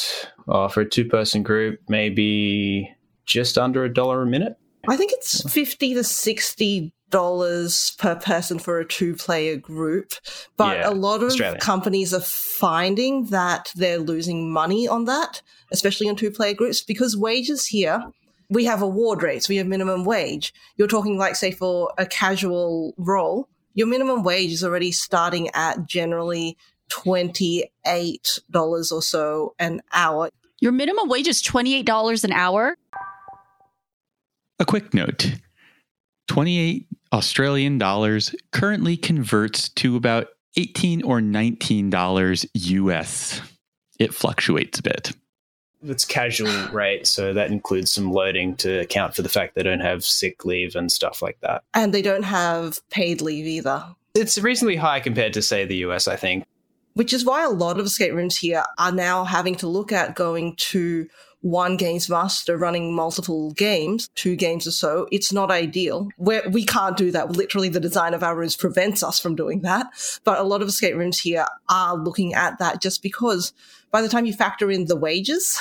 oh, 0.49 0.69
for 0.69 0.81
a 0.81 0.89
two 0.89 1.05
person 1.05 1.45
group, 1.45 1.81
maybe 1.89 2.93
just 3.25 3.57
under 3.57 3.85
a 3.85 3.93
dollar 3.93 4.23
a 4.23 4.27
minute. 4.27 4.57
I 4.89 4.97
think 4.97 5.13
it's 5.13 5.51
fifty 5.53 5.95
to 5.95 6.05
sixty 6.05 6.93
dollars 7.11 7.93
per 7.99 8.15
person 8.15 8.59
for 8.59 8.79
a 8.79 8.87
two 8.87 9.15
player 9.15 9.57
group. 9.57 10.15
But 10.57 10.79
Yeah, 10.79 10.91
a 10.91 10.93
lot 10.93 11.23
of 11.23 11.29
Australian. 11.29 11.61
companies 11.61 12.15
are 12.15 12.21
finding 12.21 13.27
that 13.27 13.73
they're 13.75 13.99
losing 13.99 14.51
money 14.53 14.87
on 14.89 15.05
that, 15.07 15.43
especially 15.73 16.09
on 16.09 16.17
two 16.17 16.31
player 16.31 16.55
groups, 16.55 16.83
because 16.83 17.17
wages 17.17 17.67
here, 17.67 18.05
we 18.49 18.65
have 18.65 18.81
award 18.81 19.23
rates, 19.23 19.49
we 19.49 19.57
have 19.57 19.67
minimum 19.67 20.05
wage. 20.05 20.55
You're 20.77 20.89
talking 20.89 21.19
like 21.19 21.37
say 21.37 21.51
for 21.51 21.93
a 21.99 22.07
casual 22.07 22.95
role, 22.97 23.49
your 23.75 23.87
minimum 23.87 24.23
wage 24.23 24.53
is 24.53 24.65
already 24.65 24.93
starting 24.93 25.51
at 25.55 25.87
generally 25.87 26.57
twenty 26.89 27.71
eight 27.87 28.39
dollars 28.51 28.93
or 28.93 29.03
so 29.03 29.55
an 29.59 29.83
hour. 29.93 30.31
Your 30.61 30.73
minimum 30.73 31.09
wage 31.09 31.27
is 31.27 31.43
$28 31.43 32.23
an 32.23 32.33
hour. 32.33 32.77
A 34.61 34.65
quick 34.67 34.93
note 34.93 35.37
28 36.29 36.87
Australian 37.15 37.79
dollars 37.79 38.35
currently 38.53 38.95
converts 38.95 39.71
to 39.71 39.97
about 39.97 40.29
18 40.59 41.03
or 41.03 41.23
19 41.23 41.89
dollars 41.89 42.45
US. 42.53 43.41
It 43.99 44.13
fluctuates 44.15 44.79
a 44.79 44.83
bit. 44.83 45.13
It's 45.83 46.05
casual 46.05 46.53
rate, 46.73 47.07
so 47.07 47.33
that 47.33 47.51
includes 47.51 47.91
some 47.91 48.13
loading 48.13 48.55
to 48.57 48.81
account 48.81 49.17
for 49.17 49.23
the 49.23 49.31
fact 49.31 49.55
they 49.55 49.63
don't 49.63 49.81
have 49.81 50.05
sick 50.05 50.45
leave 50.45 50.77
and 50.77 50.93
stuff 50.93 51.23
like 51.23 51.39
that. 51.41 51.63
And 51.73 51.95
they 51.95 52.03
don't 52.03 52.25
have 52.25 52.87
paid 52.91 53.23
leave 53.23 53.47
either. 53.47 53.87
It's 54.15 54.37
reasonably 54.37 54.77
high 54.77 55.01
compared 55.01 55.33
to, 55.33 55.43
say, 55.43 55.65
the 55.65 55.77
US, 55.77 56.07
I 56.07 56.17
think. 56.17 56.45
which 56.93 57.15
is 57.15 57.25
why 57.25 57.45
a 57.45 57.49
lot 57.49 57.81
of 57.81 57.87
escape 57.87 58.13
rooms 58.13 58.37
here 58.37 58.63
are 58.77 58.93
now 58.93 59.25
having 59.25 59.55
to 59.55 59.67
look 59.69 59.91
at 59.91 60.15
going 60.15 60.55
to 60.57 61.09
one 61.43 61.77
games 61.77 62.09
master 62.09 62.57
running 62.57 62.95
multiple 62.95 63.53
games, 63.53 64.09
two 64.15 64.37
games 64.37 64.67
or 64.67 64.73
so. 64.73 65.09
It's 65.11 65.33
not 65.33 65.51
ideal. 65.51 66.09
Where 66.17 66.43
we 66.51 66.65
can't 66.65 66.97
do 66.97 67.11
that. 67.13 67.33
Literally, 67.33 67.69
the 67.69 67.81
design 67.81 68.15
of 68.15 68.23
our 68.23 68.37
rooms 68.37 68.57
prevents 68.57 69.03
us 69.03 69.19
from 69.19 69.37
doing 69.37 69.63
that. 69.63 69.87
But 70.25 70.39
a 70.39 70.43
lot 70.43 70.63
of 70.63 70.69
escape 70.69 70.95
rooms 70.95 71.19
here 71.19 71.47
are 71.69 71.97
looking 71.97 72.35
at 72.35 72.59
that 72.59 72.83
just 72.83 73.03
because 73.03 73.53
by 73.91 74.03
the 74.03 74.09
time 74.09 74.27
you 74.27 74.33
factor 74.33 74.71
in 74.71 74.87
the 74.87 74.97
wages, 74.97 75.59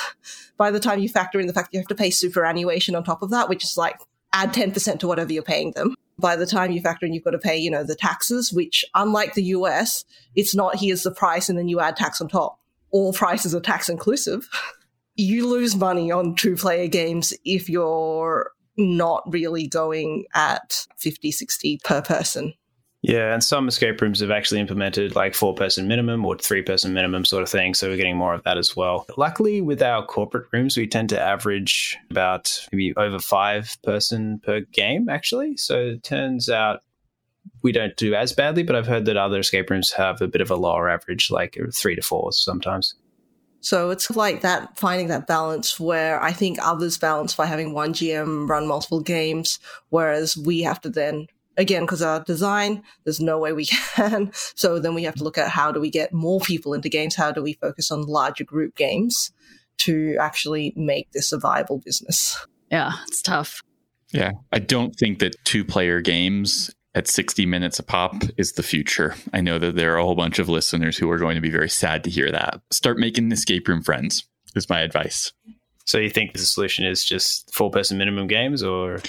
by 0.56 0.70
the 0.70 0.80
time 0.80 1.00
you 1.00 1.08
factor 1.08 1.40
in 1.40 1.46
the 1.46 1.52
fact 1.52 1.72
you 1.72 1.80
have 1.80 1.88
to 1.88 1.94
pay 1.94 2.10
superannuation 2.10 2.94
on 2.94 3.02
top 3.02 3.22
of 3.22 3.30
that, 3.30 3.48
which 3.48 3.64
is 3.64 3.76
like 3.76 3.98
add 4.32 4.52
10% 4.52 5.00
to 5.00 5.08
whatever 5.08 5.32
you're 5.32 5.42
paying 5.42 5.72
them. 5.72 5.94
By 6.18 6.36
the 6.36 6.46
time 6.46 6.70
you 6.70 6.82
factor 6.82 7.06
in, 7.06 7.14
you've 7.14 7.24
got 7.24 7.30
to 7.30 7.38
pay, 7.38 7.56
you 7.56 7.70
know, 7.70 7.82
the 7.82 7.94
taxes, 7.94 8.52
which 8.52 8.84
unlike 8.94 9.34
the 9.34 9.42
US, 9.44 10.04
it's 10.36 10.54
not 10.54 10.78
here's 10.78 11.02
the 11.02 11.10
price 11.10 11.48
and 11.48 11.58
then 11.58 11.68
you 11.68 11.80
add 11.80 11.96
tax 11.96 12.20
on 12.20 12.28
top. 12.28 12.58
All 12.90 13.12
prices 13.12 13.54
are 13.54 13.60
tax 13.60 13.88
inclusive. 13.88 14.48
You 15.20 15.46
lose 15.46 15.76
money 15.76 16.10
on 16.10 16.34
two 16.34 16.56
player 16.56 16.88
games 16.88 17.34
if 17.44 17.68
you're 17.68 18.52
not 18.78 19.22
really 19.30 19.66
going 19.66 20.24
at 20.34 20.86
50, 20.96 21.30
60 21.30 21.78
per 21.84 22.00
person. 22.00 22.54
Yeah, 23.02 23.34
and 23.34 23.44
some 23.44 23.68
escape 23.68 24.00
rooms 24.00 24.20
have 24.20 24.30
actually 24.30 24.60
implemented 24.60 25.14
like 25.14 25.34
four 25.34 25.54
person 25.54 25.86
minimum 25.86 26.24
or 26.24 26.38
three 26.38 26.62
person 26.62 26.94
minimum 26.94 27.26
sort 27.26 27.42
of 27.42 27.50
thing. 27.50 27.74
So 27.74 27.88
we're 27.88 27.98
getting 27.98 28.16
more 28.16 28.32
of 28.32 28.42
that 28.44 28.56
as 28.56 28.74
well. 28.74 29.04
Luckily, 29.18 29.60
with 29.60 29.82
our 29.82 30.06
corporate 30.06 30.46
rooms, 30.54 30.78
we 30.78 30.86
tend 30.86 31.10
to 31.10 31.20
average 31.20 31.98
about 32.10 32.66
maybe 32.72 32.94
over 32.96 33.18
five 33.18 33.76
person 33.82 34.40
per 34.42 34.60
game, 34.72 35.10
actually. 35.10 35.58
So 35.58 35.80
it 35.80 36.02
turns 36.02 36.48
out 36.48 36.80
we 37.62 37.72
don't 37.72 37.96
do 37.96 38.14
as 38.14 38.32
badly, 38.32 38.62
but 38.62 38.74
I've 38.74 38.86
heard 38.86 39.04
that 39.04 39.18
other 39.18 39.40
escape 39.40 39.68
rooms 39.68 39.92
have 39.92 40.22
a 40.22 40.28
bit 40.28 40.40
of 40.40 40.50
a 40.50 40.56
lower 40.56 40.88
average, 40.88 41.30
like 41.30 41.58
three 41.74 41.96
to 41.96 42.02
four 42.02 42.32
sometimes. 42.32 42.94
So 43.60 43.90
it's 43.90 44.10
like 44.10 44.40
that, 44.40 44.78
finding 44.78 45.08
that 45.08 45.26
balance 45.26 45.78
where 45.78 46.22
I 46.22 46.32
think 46.32 46.58
others 46.60 46.98
balance 46.98 47.34
by 47.34 47.46
having 47.46 47.74
one 47.74 47.92
GM 47.92 48.48
run 48.48 48.66
multiple 48.66 49.00
games, 49.00 49.58
whereas 49.90 50.36
we 50.36 50.62
have 50.62 50.80
to 50.82 50.88
then, 50.88 51.26
again, 51.56 51.82
because 51.82 52.02
our 52.02 52.24
design, 52.24 52.82
there's 53.04 53.20
no 53.20 53.38
way 53.38 53.52
we 53.52 53.66
can. 53.94 54.30
So 54.32 54.78
then 54.78 54.94
we 54.94 55.04
have 55.04 55.16
to 55.16 55.24
look 55.24 55.38
at 55.38 55.50
how 55.50 55.72
do 55.72 55.80
we 55.80 55.90
get 55.90 56.12
more 56.12 56.40
people 56.40 56.74
into 56.74 56.88
games? 56.88 57.14
How 57.14 57.32
do 57.32 57.42
we 57.42 57.54
focus 57.54 57.90
on 57.90 58.02
larger 58.02 58.44
group 58.44 58.76
games 58.76 59.30
to 59.78 60.16
actually 60.18 60.72
make 60.76 61.12
this 61.12 61.32
a 61.32 61.38
viable 61.38 61.78
business? 61.78 62.46
Yeah, 62.70 62.92
it's 63.08 63.22
tough. 63.22 63.60
Yeah. 64.12 64.32
I 64.52 64.58
don't 64.58 64.94
think 64.96 65.20
that 65.20 65.36
two 65.44 65.64
player 65.64 66.00
games 66.00 66.70
at 66.94 67.08
60 67.08 67.46
minutes 67.46 67.78
a 67.78 67.82
pop 67.82 68.14
is 68.36 68.52
the 68.52 68.62
future. 68.62 69.14
I 69.32 69.40
know 69.40 69.58
that 69.58 69.76
there 69.76 69.94
are 69.94 69.98
a 69.98 70.04
whole 70.04 70.16
bunch 70.16 70.38
of 70.38 70.48
listeners 70.48 70.96
who 70.96 71.10
are 71.10 71.18
going 71.18 71.36
to 71.36 71.40
be 71.40 71.50
very 71.50 71.68
sad 71.68 72.04
to 72.04 72.10
hear 72.10 72.30
that. 72.32 72.60
Start 72.70 72.98
making 72.98 73.30
escape 73.32 73.68
room 73.68 73.82
friends, 73.82 74.24
is 74.56 74.68
my 74.68 74.80
advice. 74.80 75.32
So 75.86 75.98
you 75.98 76.10
think 76.10 76.32
the 76.32 76.38
solution 76.38 76.84
is 76.84 77.04
just 77.04 77.52
four 77.54 77.70
person 77.70 77.98
minimum 77.98 78.26
games 78.26 78.62
or? 78.62 79.00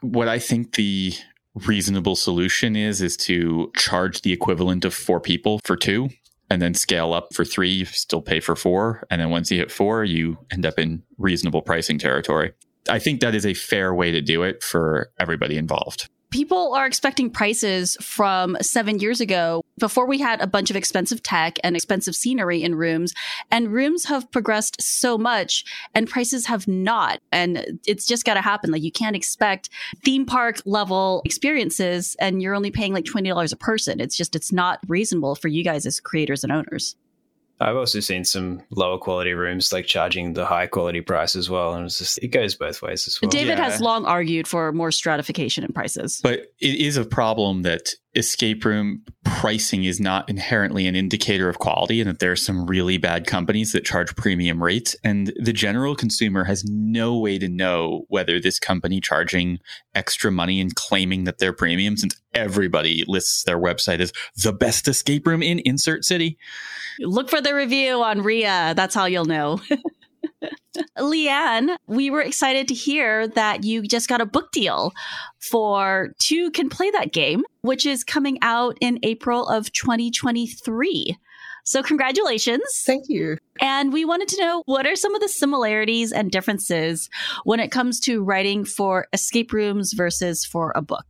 What 0.00 0.28
I 0.28 0.38
think 0.38 0.74
the 0.74 1.12
reasonable 1.54 2.16
solution 2.16 2.76
is, 2.76 3.02
is 3.02 3.16
to 3.18 3.70
charge 3.76 4.22
the 4.22 4.32
equivalent 4.32 4.84
of 4.84 4.94
four 4.94 5.20
people 5.20 5.60
for 5.64 5.76
two 5.76 6.08
and 6.50 6.60
then 6.60 6.74
scale 6.74 7.14
up 7.14 7.32
for 7.32 7.44
three, 7.44 7.70
you 7.70 7.84
still 7.84 8.20
pay 8.20 8.40
for 8.40 8.56
four. 8.56 9.06
And 9.08 9.20
then 9.20 9.30
once 9.30 9.50
you 9.50 9.58
hit 9.58 9.70
four, 9.70 10.04
you 10.04 10.36
end 10.50 10.66
up 10.66 10.78
in 10.78 11.02
reasonable 11.16 11.62
pricing 11.62 11.98
territory. 11.98 12.52
I 12.88 12.98
think 12.98 13.20
that 13.20 13.34
is 13.34 13.46
a 13.46 13.54
fair 13.54 13.94
way 13.94 14.10
to 14.10 14.20
do 14.20 14.42
it 14.42 14.62
for 14.62 15.12
everybody 15.18 15.56
involved. 15.56 16.08
People 16.30 16.74
are 16.74 16.86
expecting 16.86 17.28
prices 17.28 17.96
from 18.00 18.56
seven 18.60 19.00
years 19.00 19.20
ago 19.20 19.64
before 19.78 20.06
we 20.06 20.18
had 20.18 20.40
a 20.40 20.46
bunch 20.46 20.70
of 20.70 20.76
expensive 20.76 21.22
tech 21.24 21.58
and 21.64 21.74
expensive 21.74 22.14
scenery 22.14 22.62
in 22.62 22.76
rooms. 22.76 23.12
And 23.50 23.72
rooms 23.72 24.04
have 24.04 24.30
progressed 24.30 24.80
so 24.80 25.18
much 25.18 25.64
and 25.92 26.08
prices 26.08 26.46
have 26.46 26.68
not. 26.68 27.18
And 27.32 27.80
it's 27.84 28.06
just 28.06 28.24
got 28.24 28.34
to 28.34 28.42
happen. 28.42 28.70
Like 28.70 28.82
you 28.82 28.92
can't 28.92 29.16
expect 29.16 29.70
theme 30.04 30.24
park 30.24 30.62
level 30.64 31.20
experiences 31.24 32.14
and 32.20 32.40
you're 32.40 32.54
only 32.54 32.70
paying 32.70 32.92
like 32.92 33.06
$20 33.06 33.52
a 33.52 33.56
person. 33.56 33.98
It's 33.98 34.16
just, 34.16 34.36
it's 34.36 34.52
not 34.52 34.78
reasonable 34.86 35.34
for 35.34 35.48
you 35.48 35.64
guys 35.64 35.84
as 35.84 35.98
creators 35.98 36.44
and 36.44 36.52
owners. 36.52 36.94
I've 37.60 37.76
also 37.76 38.00
seen 38.00 38.24
some 38.24 38.62
lower 38.70 38.98
quality 38.98 39.34
rooms 39.34 39.72
like 39.72 39.84
charging 39.84 40.32
the 40.32 40.46
high 40.46 40.66
quality 40.66 41.02
price 41.02 41.36
as 41.36 41.50
well. 41.50 41.74
And 41.74 41.84
it's 41.84 41.98
just, 41.98 42.18
it 42.18 42.28
goes 42.28 42.54
both 42.54 42.80
ways 42.80 43.06
as 43.06 43.20
well. 43.20 43.30
David 43.30 43.58
yeah. 43.58 43.64
has 43.64 43.80
long 43.80 44.06
argued 44.06 44.48
for 44.48 44.72
more 44.72 44.90
stratification 44.90 45.62
in 45.64 45.72
prices. 45.72 46.20
But 46.22 46.52
it 46.58 46.76
is 46.76 46.96
a 46.96 47.04
problem 47.04 47.62
that 47.62 47.90
escape 48.14 48.64
room 48.64 49.02
pricing 49.24 49.84
is 49.84 50.00
not 50.00 50.28
inherently 50.28 50.86
an 50.86 50.96
indicator 50.96 51.48
of 51.48 51.58
quality 51.58 52.00
and 52.00 52.10
that 52.10 52.18
there 52.18 52.32
are 52.32 52.36
some 52.36 52.66
really 52.66 52.96
bad 52.96 53.26
companies 53.26 53.72
that 53.72 53.84
charge 53.84 54.16
premium 54.16 54.62
rates. 54.62 54.96
And 55.04 55.32
the 55.40 55.52
general 55.52 55.94
consumer 55.94 56.44
has 56.44 56.64
no 56.64 57.16
way 57.16 57.38
to 57.38 57.48
know 57.48 58.06
whether 58.08 58.40
this 58.40 58.58
company 58.58 59.00
charging 59.00 59.58
extra 59.94 60.32
money 60.32 60.60
and 60.60 60.74
claiming 60.74 61.24
that 61.24 61.38
they're 61.38 61.52
premium 61.52 61.96
since 61.96 62.20
everybody 62.34 63.04
lists 63.06 63.44
their 63.44 63.58
website 63.58 64.00
as 64.00 64.12
the 64.42 64.52
best 64.52 64.88
escape 64.88 65.26
room 65.26 65.42
in 65.42 65.60
insert 65.60 66.04
city. 66.04 66.38
Look 66.98 67.30
for 67.30 67.40
the 67.40 67.54
review 67.54 68.02
on 68.02 68.22
REA 68.22 68.74
that's 68.74 68.94
how 68.94 69.06
you'll 69.06 69.24
know 69.24 69.60
Leanne, 70.98 71.76
we 71.86 72.10
were 72.10 72.22
excited 72.22 72.68
to 72.68 72.74
hear 72.74 73.28
that 73.28 73.64
you 73.64 73.82
just 73.82 74.08
got 74.08 74.20
a 74.20 74.26
book 74.26 74.52
deal 74.52 74.92
for 75.38 76.12
Two 76.18 76.50
Can 76.50 76.68
Play 76.68 76.90
That 76.90 77.12
Game, 77.12 77.42
which 77.62 77.86
is 77.86 78.04
coming 78.04 78.38
out 78.42 78.76
in 78.80 78.98
April 79.02 79.48
of 79.48 79.72
2023. 79.72 81.16
So, 81.64 81.82
congratulations. 81.82 82.82
Thank 82.86 83.04
you. 83.08 83.36
And 83.60 83.92
we 83.92 84.04
wanted 84.04 84.28
to 84.28 84.40
know 84.40 84.62
what 84.66 84.86
are 84.86 84.96
some 84.96 85.14
of 85.14 85.20
the 85.20 85.28
similarities 85.28 86.10
and 86.10 86.30
differences 86.30 87.10
when 87.44 87.60
it 87.60 87.70
comes 87.70 88.00
to 88.00 88.24
writing 88.24 88.64
for 88.64 89.06
escape 89.12 89.52
rooms 89.52 89.92
versus 89.92 90.44
for 90.44 90.72
a 90.74 90.82
book? 90.82 91.06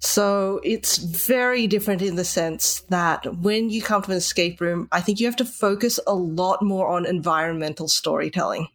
So 0.00 0.60
it's 0.62 0.98
very 0.98 1.66
different 1.66 2.02
in 2.02 2.14
the 2.14 2.24
sense 2.24 2.80
that 2.88 3.36
when 3.38 3.68
you 3.68 3.82
come 3.82 4.02
to 4.02 4.12
an 4.12 4.16
escape 4.16 4.60
room, 4.60 4.88
I 4.92 5.00
think 5.00 5.18
you 5.18 5.26
have 5.26 5.36
to 5.36 5.44
focus 5.44 5.98
a 6.06 6.14
lot 6.14 6.62
more 6.62 6.88
on 6.88 7.04
environmental 7.04 7.88
storytelling. 7.88 8.68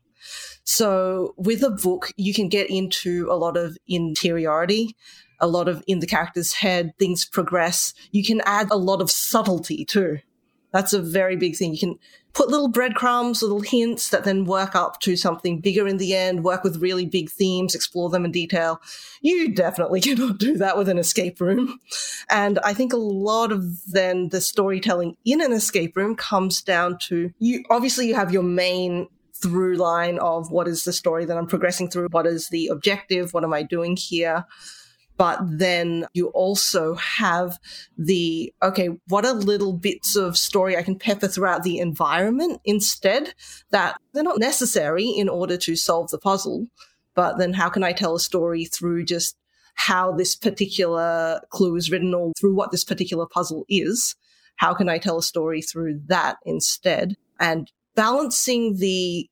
So 0.66 1.34
with 1.38 1.64
a 1.64 1.70
book, 1.70 2.12
you 2.18 2.34
can 2.34 2.50
get 2.50 2.70
into 2.70 3.28
a 3.30 3.36
lot 3.36 3.58
of 3.58 3.78
interiority, 3.88 4.96
a 5.40 5.48
lot 5.48 5.68
of 5.68 5.84
in 5.88 6.00
the 6.00 6.08
character's 6.08 6.54
head, 6.54 6.94
things 7.00 7.26
progress. 7.26 7.94
You 8.12 8.24
can 8.24 8.42
add 8.46 8.70
a 8.72 8.78
lot 8.78 9.02
of 9.02 9.12
subtlety 9.12 9.86
too. 9.86 10.20
That's 10.72 10.94
a 10.94 11.02
very 11.02 11.36
big 11.36 11.56
thing. 11.56 11.74
You 11.74 11.80
can 11.80 12.00
put 12.34 12.50
little 12.50 12.68
breadcrumbs, 12.68 13.44
little 13.44 13.62
hints 13.62 14.10
that 14.10 14.24
then 14.24 14.46
work 14.46 14.76
up 14.76 15.00
to 15.02 15.16
something 15.16 15.60
bigger 15.60 15.88
in 15.88 15.98
the 15.98 16.16
end, 16.16 16.44
work 16.44 16.64
with 16.64 16.82
really 16.82 17.06
big 17.06 17.30
themes, 17.30 17.76
explore 17.76 18.10
them 18.10 18.26
in 18.26 18.32
detail. 18.32 18.82
You 19.22 19.54
definitely 19.54 20.02
cannot 20.02 20.40
do 20.40 20.58
that 20.58 20.78
with 20.78 20.90
an 20.90 20.98
escape 20.98 21.40
room. 21.40 21.80
And 22.30 22.60
I 22.60 22.74
think 22.74 22.92
a 22.92 22.98
lot 22.98 23.52
of 23.52 23.86
then 23.86 24.30
the 24.30 24.42
storytelling 24.42 25.16
in 25.26 25.42
an 25.42 25.54
escape 25.54 25.96
room 25.96 26.16
comes 26.16 26.62
down 26.62 26.98
to 27.08 27.32
you, 27.40 27.64
obviously 27.70 28.08
you 28.08 28.16
have 28.16 28.34
your 28.34 28.44
main 28.44 29.08
through 29.36 29.76
line 29.76 30.18
of 30.20 30.52
what 30.52 30.68
is 30.68 30.86
the 30.86 30.94
story 30.94 31.26
that 31.26 31.38
I'm 31.38 31.48
progressing 31.48 31.90
through? 31.90 32.08
What 32.12 32.26
is 32.26 32.48
the 32.48 32.68
objective? 32.68 33.34
What 33.34 33.44
am 33.44 33.54
I 33.54 33.62
doing 33.62 33.98
here? 33.98 34.46
But 35.24 35.40
then 35.58 36.06
you 36.14 36.28
also 36.32 36.96
have 36.96 37.58
the, 37.98 38.54
okay, 38.62 38.90
what 39.08 39.24
are 39.26 39.32
little 39.32 39.72
bits 39.72 40.18
of 40.18 40.38
story 40.38 40.76
I 40.76 40.84
can 40.84 41.00
pepper 41.00 41.30
throughout 41.30 41.64
the 41.64 41.78
environment 41.78 42.60
instead 42.66 43.34
that 43.72 43.96
they're 44.12 44.22
not 44.22 44.38
necessary 44.38 45.08
in 45.08 45.30
order 45.30 45.56
to 45.56 45.78
solve 45.78 46.10
the 46.10 46.18
puzzle. 46.18 46.68
But 47.16 47.38
then 47.38 47.54
how 47.54 47.70
can 47.70 47.86
I 47.86 47.94
tell 47.94 48.16
a 48.16 48.20
story 48.20 48.66
through 48.66 49.06
just 49.06 49.38
how 49.76 50.12
this 50.12 50.36
particular 50.36 51.40
clue 51.52 51.78
is 51.78 51.90
written 51.90 52.14
or 52.14 52.34
through 52.38 52.56
what 52.56 52.72
this 52.72 52.84
particular 52.84 53.26
puzzle 53.26 53.64
is? 53.70 54.18
How 54.58 54.74
can 54.74 54.90
I 54.90 54.98
tell 54.98 55.18
a 55.18 55.24
story 55.24 55.62
through 55.62 56.02
that 56.08 56.36
instead? 56.46 57.16
And 57.40 57.72
balancing 57.96 58.76
the 58.76 59.30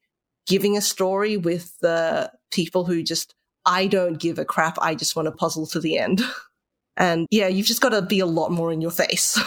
giving 0.48 0.78
a 0.78 0.82
story 0.82 1.36
with 1.36 1.78
the 1.82 2.32
people 2.50 2.86
who 2.86 3.04
just, 3.04 3.36
I 3.66 3.88
don't 3.88 4.20
give 4.20 4.40
a 4.40 4.46
crap. 4.46 4.78
I 4.82 4.96
just 4.96 5.16
want 5.16 5.28
to 5.28 5.32
puzzle 5.32 5.68
to 5.68 5.80
the 5.80 5.98
end. 5.98 6.22
And 6.98 7.26
yeah, 7.32 7.48
you've 7.48 7.68
just 7.68 7.82
got 7.82 7.90
to 7.90 8.02
be 8.02 8.20
a 8.20 8.26
lot 8.26 8.52
more 8.52 8.72
in 8.72 8.82
your 8.82 8.92
face. 8.92 9.40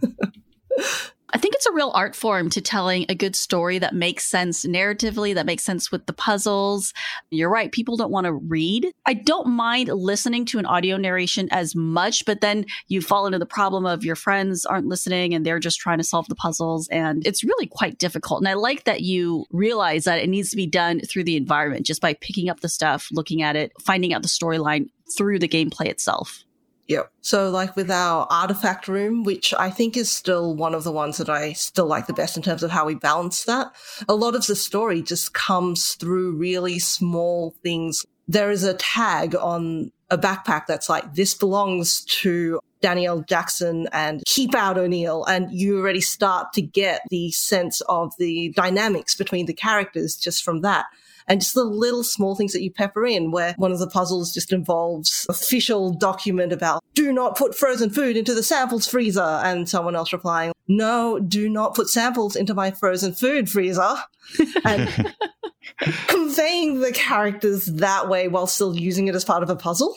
I 1.34 1.38
think 1.38 1.54
it's 1.54 1.66
a 1.66 1.72
real 1.72 1.90
art 1.94 2.14
form 2.14 2.50
to 2.50 2.60
telling 2.60 3.06
a 3.08 3.14
good 3.14 3.34
story 3.34 3.78
that 3.78 3.94
makes 3.94 4.24
sense 4.24 4.66
narratively, 4.66 5.34
that 5.34 5.46
makes 5.46 5.62
sense 5.62 5.90
with 5.90 6.04
the 6.04 6.12
puzzles. 6.12 6.92
You're 7.30 7.48
right. 7.48 7.72
People 7.72 7.96
don't 7.96 8.10
want 8.10 8.26
to 8.26 8.34
read. 8.34 8.92
I 9.06 9.14
don't 9.14 9.48
mind 9.48 9.88
listening 9.88 10.44
to 10.46 10.58
an 10.58 10.66
audio 10.66 10.98
narration 10.98 11.48
as 11.50 11.74
much, 11.74 12.26
but 12.26 12.42
then 12.42 12.66
you 12.88 13.00
fall 13.00 13.24
into 13.24 13.38
the 13.38 13.46
problem 13.46 13.86
of 13.86 14.04
your 14.04 14.16
friends 14.16 14.66
aren't 14.66 14.88
listening 14.88 15.32
and 15.32 15.46
they're 15.46 15.58
just 15.58 15.80
trying 15.80 15.98
to 15.98 16.04
solve 16.04 16.28
the 16.28 16.34
puzzles. 16.34 16.86
And 16.88 17.26
it's 17.26 17.42
really 17.42 17.66
quite 17.66 17.98
difficult. 17.98 18.40
And 18.42 18.48
I 18.48 18.54
like 18.54 18.84
that 18.84 19.00
you 19.00 19.46
realize 19.50 20.04
that 20.04 20.20
it 20.20 20.28
needs 20.28 20.50
to 20.50 20.56
be 20.56 20.66
done 20.66 21.00
through 21.00 21.24
the 21.24 21.36
environment 21.36 21.86
just 21.86 22.02
by 22.02 22.12
picking 22.12 22.50
up 22.50 22.60
the 22.60 22.68
stuff, 22.68 23.08
looking 23.10 23.40
at 23.40 23.56
it, 23.56 23.72
finding 23.80 24.12
out 24.12 24.20
the 24.20 24.28
storyline 24.28 24.90
through 25.16 25.38
the 25.38 25.48
gameplay 25.48 25.86
itself. 25.86 26.44
Yep. 26.92 27.10
So, 27.22 27.48
like 27.48 27.74
with 27.74 27.90
our 27.90 28.26
artifact 28.28 28.86
room, 28.86 29.24
which 29.24 29.54
I 29.54 29.70
think 29.70 29.96
is 29.96 30.10
still 30.10 30.54
one 30.54 30.74
of 30.74 30.84
the 30.84 30.92
ones 30.92 31.16
that 31.16 31.30
I 31.30 31.54
still 31.54 31.86
like 31.86 32.06
the 32.06 32.12
best 32.12 32.36
in 32.36 32.42
terms 32.42 32.62
of 32.62 32.70
how 32.70 32.84
we 32.84 32.94
balance 32.94 33.44
that, 33.44 33.72
a 34.10 34.14
lot 34.14 34.34
of 34.34 34.46
the 34.46 34.54
story 34.54 35.00
just 35.00 35.32
comes 35.32 35.94
through 35.94 36.36
really 36.36 36.78
small 36.78 37.54
things. 37.62 38.04
There 38.28 38.50
is 38.50 38.62
a 38.62 38.74
tag 38.74 39.34
on 39.34 39.90
a 40.10 40.18
backpack 40.18 40.66
that's 40.66 40.90
like, 40.90 41.14
this 41.14 41.32
belongs 41.32 42.04
to 42.20 42.60
Danielle 42.82 43.22
Jackson 43.22 43.88
and 43.90 44.22
keep 44.26 44.54
out 44.54 44.76
O'Neill. 44.76 45.24
And 45.24 45.50
you 45.50 45.78
already 45.78 46.02
start 46.02 46.52
to 46.52 46.60
get 46.60 47.00
the 47.08 47.30
sense 47.30 47.80
of 47.88 48.12
the 48.18 48.52
dynamics 48.54 49.16
between 49.16 49.46
the 49.46 49.54
characters 49.54 50.14
just 50.14 50.44
from 50.44 50.60
that 50.60 50.84
and 51.28 51.40
just 51.40 51.54
the 51.54 51.64
little 51.64 52.04
small 52.04 52.34
things 52.34 52.52
that 52.52 52.62
you 52.62 52.70
pepper 52.70 53.06
in 53.06 53.30
where 53.30 53.54
one 53.56 53.72
of 53.72 53.78
the 53.78 53.88
puzzles 53.88 54.32
just 54.32 54.52
involves 54.52 55.26
official 55.28 55.92
document 55.92 56.52
about 56.52 56.82
do 56.94 57.12
not 57.12 57.36
put 57.36 57.54
frozen 57.54 57.90
food 57.90 58.16
into 58.16 58.34
the 58.34 58.42
samples 58.42 58.86
freezer 58.86 59.20
and 59.20 59.68
someone 59.68 59.96
else 59.96 60.12
replying, 60.12 60.52
no, 60.68 61.18
do 61.18 61.48
not 61.48 61.74
put 61.74 61.88
samples 61.88 62.36
into 62.36 62.54
my 62.54 62.70
frozen 62.70 63.12
food 63.12 63.48
freezer. 63.50 63.94
and 64.64 65.14
conveying 66.06 66.80
the 66.80 66.92
characters 66.92 67.66
that 67.66 68.08
way 68.08 68.28
while 68.28 68.46
still 68.46 68.76
using 68.76 69.08
it 69.08 69.14
as 69.14 69.24
part 69.24 69.42
of 69.42 69.50
a 69.50 69.56
puzzle. 69.56 69.96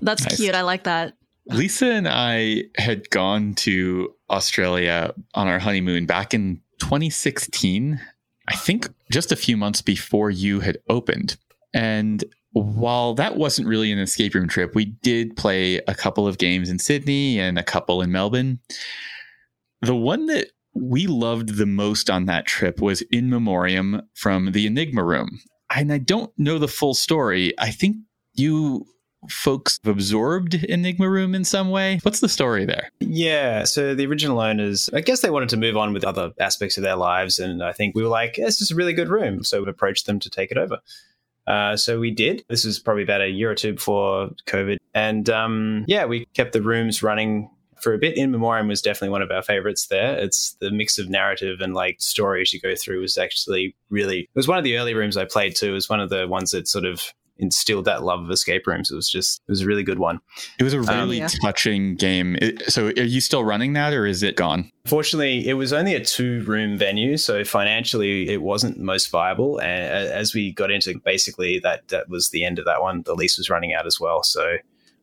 That's 0.00 0.24
nice. 0.24 0.36
cute. 0.36 0.54
I 0.54 0.62
like 0.62 0.84
that. 0.84 1.14
Lisa 1.46 1.86
and 1.86 2.08
I 2.08 2.64
had 2.76 3.08
gone 3.10 3.54
to 3.54 4.12
Australia 4.30 5.14
on 5.34 5.48
our 5.48 5.58
honeymoon 5.58 6.06
back 6.06 6.34
in 6.34 6.60
2016 6.80 8.00
I 8.48 8.56
think 8.56 8.88
just 9.10 9.32
a 9.32 9.36
few 9.36 9.56
months 9.56 9.82
before 9.82 10.30
you 10.30 10.60
had 10.60 10.78
opened. 10.88 11.36
And 11.74 12.24
while 12.52 13.14
that 13.14 13.36
wasn't 13.36 13.68
really 13.68 13.92
an 13.92 13.98
escape 13.98 14.34
room 14.34 14.48
trip, 14.48 14.74
we 14.74 14.86
did 14.86 15.36
play 15.36 15.76
a 15.86 15.94
couple 15.94 16.26
of 16.26 16.38
games 16.38 16.70
in 16.70 16.78
Sydney 16.78 17.38
and 17.38 17.58
a 17.58 17.62
couple 17.62 18.00
in 18.00 18.12
Melbourne. 18.12 18.60
The 19.82 19.96
one 19.96 20.26
that 20.26 20.48
we 20.74 21.06
loved 21.06 21.56
the 21.56 21.66
most 21.66 22.08
on 22.08 22.26
that 22.26 22.46
trip 22.46 22.80
was 22.80 23.02
In 23.02 23.30
Memoriam 23.30 24.02
from 24.14 24.52
the 24.52 24.66
Enigma 24.66 25.02
Room. 25.02 25.40
And 25.74 25.92
I 25.92 25.98
don't 25.98 26.32
know 26.38 26.58
the 26.58 26.68
full 26.68 26.94
story. 26.94 27.52
I 27.58 27.70
think 27.70 27.96
you 28.34 28.86
folks 29.28 29.78
have 29.84 29.92
absorbed 29.92 30.54
Enigma 30.54 31.08
Room 31.08 31.34
in 31.34 31.44
some 31.44 31.70
way? 31.70 31.98
What's 32.02 32.20
the 32.20 32.28
story 32.28 32.64
there? 32.64 32.90
Yeah, 33.00 33.64
so 33.64 33.94
the 33.94 34.06
original 34.06 34.40
owners, 34.40 34.88
I 34.92 35.00
guess 35.00 35.20
they 35.20 35.30
wanted 35.30 35.48
to 35.50 35.56
move 35.56 35.76
on 35.76 35.92
with 35.92 36.04
other 36.04 36.32
aspects 36.38 36.76
of 36.76 36.82
their 36.82 36.96
lives, 36.96 37.38
and 37.38 37.62
I 37.62 37.72
think 37.72 37.94
we 37.94 38.02
were 38.02 38.08
like, 38.08 38.38
it's 38.38 38.58
just 38.58 38.72
a 38.72 38.76
really 38.76 38.92
good 38.92 39.08
room, 39.08 39.44
so 39.44 39.62
we 39.62 39.68
approached 39.68 40.06
them 40.06 40.18
to 40.20 40.30
take 40.30 40.50
it 40.50 40.58
over. 40.58 40.78
Uh, 41.46 41.76
so 41.76 42.00
we 42.00 42.10
did. 42.10 42.44
This 42.48 42.64
was 42.64 42.78
probably 42.78 43.04
about 43.04 43.20
a 43.20 43.28
year 43.28 43.50
or 43.50 43.54
two 43.54 43.74
before 43.74 44.30
COVID, 44.46 44.78
and 44.94 45.28
um, 45.30 45.84
yeah, 45.86 46.04
we 46.04 46.26
kept 46.34 46.52
the 46.52 46.62
rooms 46.62 47.02
running 47.02 47.50
for 47.80 47.92
a 47.94 47.98
bit. 47.98 48.16
In 48.16 48.30
Memoriam 48.30 48.68
was 48.68 48.82
definitely 48.82 49.10
one 49.10 49.22
of 49.22 49.30
our 49.30 49.42
favorites 49.42 49.88
there. 49.88 50.16
It's 50.16 50.56
the 50.60 50.70
mix 50.70 50.98
of 50.98 51.08
narrative 51.08 51.60
and 51.60 51.74
like 51.74 51.96
stories 52.00 52.52
you 52.52 52.60
go 52.60 52.74
through 52.74 53.00
was 53.00 53.18
actually 53.18 53.76
really, 53.90 54.20
it 54.20 54.28
was 54.34 54.48
one 54.48 54.58
of 54.58 54.64
the 54.64 54.78
early 54.78 54.94
rooms 54.94 55.16
I 55.16 55.24
played 55.24 55.54
too. 55.54 55.68
It 55.68 55.72
was 55.72 55.88
one 55.88 56.00
of 56.00 56.10
the 56.10 56.26
ones 56.26 56.52
that 56.52 56.68
sort 56.68 56.84
of 56.84 57.12
instilled 57.38 57.84
that 57.84 58.02
love 58.02 58.22
of 58.22 58.30
escape 58.30 58.66
rooms. 58.66 58.90
It 58.90 58.94
was 58.94 59.08
just 59.08 59.42
it 59.46 59.50
was 59.50 59.62
a 59.62 59.66
really 59.66 59.82
good 59.82 59.98
one. 59.98 60.20
It 60.58 60.64
was 60.64 60.74
a 60.74 60.78
um, 60.78 60.86
really 60.86 61.22
um, 61.22 61.28
yeah. 61.32 61.38
touching 61.42 61.94
game. 61.96 62.36
It, 62.40 62.70
so 62.70 62.86
are 62.88 63.02
you 63.02 63.20
still 63.20 63.44
running 63.44 63.72
that 63.74 63.92
or 63.92 64.06
is 64.06 64.22
it 64.22 64.36
gone? 64.36 64.70
Fortunately, 64.86 65.48
it 65.48 65.54
was 65.54 65.72
only 65.72 65.94
a 65.94 66.04
two 66.04 66.42
room 66.44 66.78
venue, 66.78 67.16
so 67.16 67.44
financially 67.44 68.28
it 68.28 68.42
wasn't 68.42 68.78
most 68.78 69.10
viable. 69.10 69.60
And 69.60 69.84
as 70.08 70.34
we 70.34 70.52
got 70.52 70.70
into 70.70 70.98
basically 71.04 71.58
that 71.60 71.88
that 71.88 72.08
was 72.08 72.30
the 72.30 72.44
end 72.44 72.58
of 72.58 72.64
that 72.64 72.80
one. 72.80 73.02
The 73.02 73.14
lease 73.14 73.38
was 73.38 73.50
running 73.50 73.74
out 73.74 73.86
as 73.86 74.00
well. 74.00 74.22
So 74.22 74.56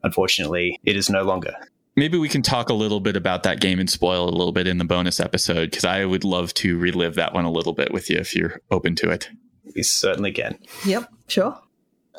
unfortunately, 0.04 0.80
it 0.84 0.96
is 0.96 1.10
no 1.10 1.24
longer. 1.24 1.56
Maybe 1.96 2.18
we 2.18 2.30
can 2.30 2.42
talk 2.42 2.70
a 2.70 2.74
little 2.74 3.00
bit 3.00 3.16
about 3.16 3.44
that 3.44 3.60
game 3.60 3.80
and 3.80 3.90
spoil 3.90 4.28
a 4.28 4.32
little 4.32 4.52
bit 4.52 4.66
in 4.66 4.80
the 4.80 4.86
bonus 4.86 5.20
episode 5.20 5.70
because 5.70 5.86
I 5.86 6.06
would 6.06 6.24
love 6.24 6.54
to 6.56 6.78
relive 6.78 7.16
that 7.16 7.34
one 7.34 7.46
a 7.46 7.52
little 7.52 7.74
bit 7.74 7.94
with 7.94 8.10
you 8.10 8.18
if 8.18 8.36
you're 8.36 8.60
open 8.72 8.96
to 8.96 9.12
it. 9.12 9.30
We 9.76 9.84
certainly 9.84 10.32
can. 10.32 10.58
Yep, 10.86 11.08
sure. 11.28 11.60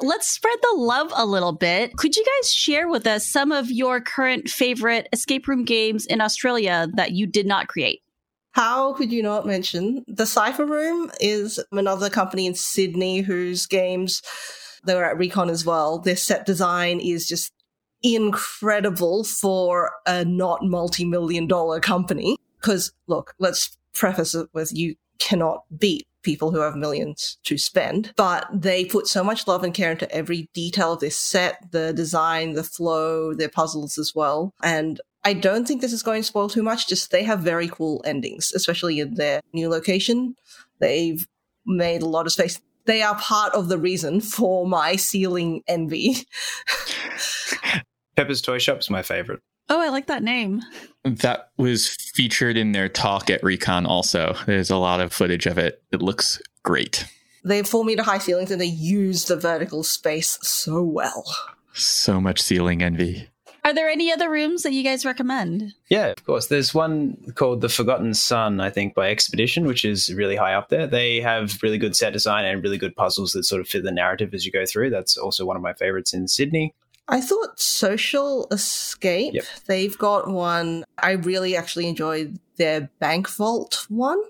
Let's 0.00 0.28
spread 0.28 0.58
the 0.60 0.76
love 0.76 1.12
a 1.14 1.24
little 1.24 1.52
bit. 1.52 1.96
Could 1.96 2.16
you 2.16 2.24
guys 2.24 2.52
share 2.52 2.88
with 2.88 3.06
us 3.06 3.26
some 3.26 3.52
of 3.52 3.70
your 3.70 4.00
current 4.00 4.48
favorite 4.48 5.08
escape 5.12 5.46
room 5.46 5.64
games 5.64 6.04
in 6.06 6.20
Australia 6.20 6.88
that 6.94 7.12
you 7.12 7.26
did 7.26 7.46
not 7.46 7.68
create? 7.68 8.02
How 8.52 8.92
could 8.92 9.12
you 9.12 9.22
not 9.22 9.46
mention 9.46 10.04
the 10.06 10.26
Cipher 10.26 10.64
Room 10.64 11.10
is 11.20 11.58
another 11.72 12.08
company 12.08 12.46
in 12.46 12.54
Sydney 12.54 13.20
whose 13.20 13.66
games 13.66 14.22
they 14.84 14.94
were 14.94 15.04
at 15.04 15.18
Recon 15.18 15.50
as 15.50 15.64
well. 15.64 15.98
Their 15.98 16.16
set 16.16 16.46
design 16.46 17.00
is 17.00 17.26
just 17.26 17.52
incredible 18.02 19.24
for 19.24 19.90
a 20.06 20.24
not 20.24 20.62
multi 20.62 21.04
million 21.04 21.46
dollar 21.46 21.80
company. 21.80 22.36
Because, 22.60 22.92
look, 23.06 23.34
let's 23.38 23.76
preface 23.92 24.34
it 24.34 24.48
with 24.52 24.72
you 24.72 24.94
cannot 25.18 25.64
beat 25.78 26.06
people 26.22 26.50
who 26.50 26.60
have 26.60 26.74
millions 26.74 27.38
to 27.44 27.56
spend, 27.56 28.12
but 28.16 28.48
they 28.52 28.84
put 28.84 29.06
so 29.06 29.22
much 29.22 29.46
love 29.46 29.62
and 29.62 29.74
care 29.74 29.92
into 29.92 30.10
every 30.10 30.48
detail 30.54 30.94
of 30.94 31.00
this 31.00 31.16
set, 31.16 31.70
the 31.70 31.92
design, 31.92 32.54
the 32.54 32.64
flow, 32.64 33.34
their 33.34 33.48
puzzles 33.48 33.98
as 33.98 34.12
well. 34.14 34.52
And 34.62 35.00
I 35.24 35.34
don't 35.34 35.68
think 35.68 35.80
this 35.80 35.92
is 35.92 36.02
going 36.02 36.22
to 36.22 36.26
spoil 36.26 36.48
too 36.48 36.62
much, 36.62 36.88
just 36.88 37.10
they 37.10 37.22
have 37.22 37.40
very 37.40 37.68
cool 37.68 38.02
endings, 38.04 38.52
especially 38.54 38.98
in 38.98 39.14
their 39.14 39.40
new 39.52 39.68
location. 39.68 40.34
They've 40.80 41.26
made 41.64 42.02
a 42.02 42.08
lot 42.08 42.26
of 42.26 42.32
space. 42.32 42.60
They 42.86 43.02
are 43.02 43.14
part 43.16 43.54
of 43.54 43.68
the 43.68 43.78
reason 43.78 44.20
for 44.20 44.66
my 44.66 44.96
ceiling 44.96 45.62
envy. 45.66 46.16
Pepper's 48.16 48.42
Toy 48.42 48.58
Shop 48.58 48.78
is 48.78 48.90
my 48.90 49.02
favorite. 49.02 49.40
Oh, 49.70 49.80
I 49.80 49.88
like 49.88 50.06
that 50.08 50.22
name. 50.22 50.60
That 51.04 51.50
was 51.56 51.88
featured 51.88 52.56
in 52.56 52.72
their 52.72 52.88
talk 52.88 53.28
at 53.30 53.42
Recon 53.42 53.86
also. 53.86 54.34
There's 54.46 54.70
a 54.70 54.76
lot 54.76 55.00
of 55.00 55.12
footage 55.12 55.46
of 55.46 55.58
it. 55.58 55.82
It 55.92 56.00
looks 56.00 56.40
great. 56.62 57.06
They 57.44 57.58
have 57.58 57.68
four 57.68 57.84
meter 57.84 58.02
high 58.02 58.18
ceilings 58.18 58.50
and 58.50 58.60
they 58.60 58.66
use 58.66 59.26
the 59.26 59.36
vertical 59.36 59.82
space 59.82 60.38
so 60.40 60.82
well. 60.82 61.24
So 61.74 62.20
much 62.20 62.40
ceiling 62.40 62.82
envy. 62.82 63.28
Are 63.64 63.72
there 63.72 63.88
any 63.88 64.12
other 64.12 64.30
rooms 64.30 64.62
that 64.62 64.74
you 64.74 64.82
guys 64.82 65.06
recommend? 65.06 65.72
Yeah, 65.88 66.08
of 66.08 66.22
course. 66.24 66.48
There's 66.48 66.74
one 66.74 67.16
called 67.34 67.62
The 67.62 67.70
Forgotten 67.70 68.12
Sun, 68.12 68.60
I 68.60 68.68
think, 68.68 68.94
by 68.94 69.10
Expedition, 69.10 69.64
which 69.64 69.86
is 69.86 70.12
really 70.12 70.36
high 70.36 70.52
up 70.52 70.68
there. 70.68 70.86
They 70.86 71.22
have 71.22 71.62
really 71.62 71.78
good 71.78 71.96
set 71.96 72.12
design 72.12 72.44
and 72.44 72.62
really 72.62 72.76
good 72.76 72.94
puzzles 72.94 73.32
that 73.32 73.44
sort 73.44 73.62
of 73.62 73.68
fit 73.68 73.82
the 73.82 73.90
narrative 73.90 74.34
as 74.34 74.44
you 74.44 74.52
go 74.52 74.66
through. 74.66 74.90
That's 74.90 75.16
also 75.16 75.46
one 75.46 75.56
of 75.56 75.62
my 75.62 75.72
favorites 75.72 76.12
in 76.12 76.28
Sydney. 76.28 76.74
I 77.06 77.20
thought 77.20 77.60
Social 77.60 78.46
Escape, 78.50 79.34
Yep. 79.34 79.44
they've 79.66 79.98
got 79.98 80.28
one. 80.28 80.84
I 80.98 81.12
really 81.12 81.54
actually 81.54 81.86
enjoyed 81.88 82.38
their 82.56 82.90
Bank 82.98 83.28
Vault 83.28 83.84
one. 83.88 84.20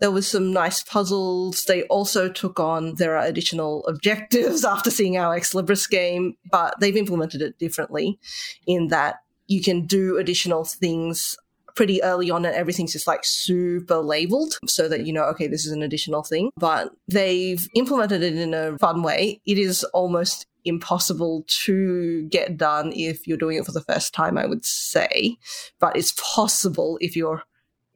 There 0.00 0.10
was 0.10 0.26
some 0.28 0.52
nice 0.52 0.82
puzzles. 0.82 1.64
They 1.64 1.84
also 1.84 2.28
took 2.28 2.60
on, 2.60 2.96
there 2.96 3.16
are 3.16 3.24
additional 3.24 3.86
objectives 3.86 4.64
after 4.74 4.90
seeing 4.90 5.16
our 5.16 5.34
Ex 5.34 5.54
Libris 5.54 5.88
game, 5.88 6.36
but 6.50 6.74
they've 6.80 6.96
implemented 6.96 7.40
it 7.40 7.58
differently 7.58 8.18
in 8.66 8.88
that 8.88 9.16
you 9.46 9.62
can 9.62 9.86
do 9.86 10.18
additional 10.18 10.64
things 10.64 11.36
pretty 11.78 12.02
early 12.02 12.28
on 12.28 12.44
and 12.44 12.56
everything's 12.56 12.92
just 12.92 13.06
like 13.06 13.20
super 13.22 13.98
labeled 13.98 14.58
so 14.66 14.88
that 14.88 15.06
you 15.06 15.12
know 15.12 15.22
okay 15.22 15.46
this 15.46 15.64
is 15.64 15.70
an 15.70 15.80
additional 15.80 16.24
thing. 16.24 16.50
But 16.56 16.90
they've 17.06 17.64
implemented 17.76 18.20
it 18.20 18.34
in 18.34 18.52
a 18.52 18.76
fun 18.78 19.04
way. 19.04 19.40
It 19.46 19.58
is 19.58 19.84
almost 19.94 20.44
impossible 20.64 21.44
to 21.46 22.26
get 22.30 22.56
done 22.56 22.92
if 22.96 23.28
you're 23.28 23.38
doing 23.38 23.58
it 23.58 23.64
for 23.64 23.70
the 23.70 23.80
first 23.80 24.12
time 24.12 24.36
i 24.36 24.44
would 24.44 24.64
say. 24.64 25.36
But 25.78 25.96
it's 25.96 26.12
possible 26.18 26.98
if 27.00 27.14
you're 27.14 27.44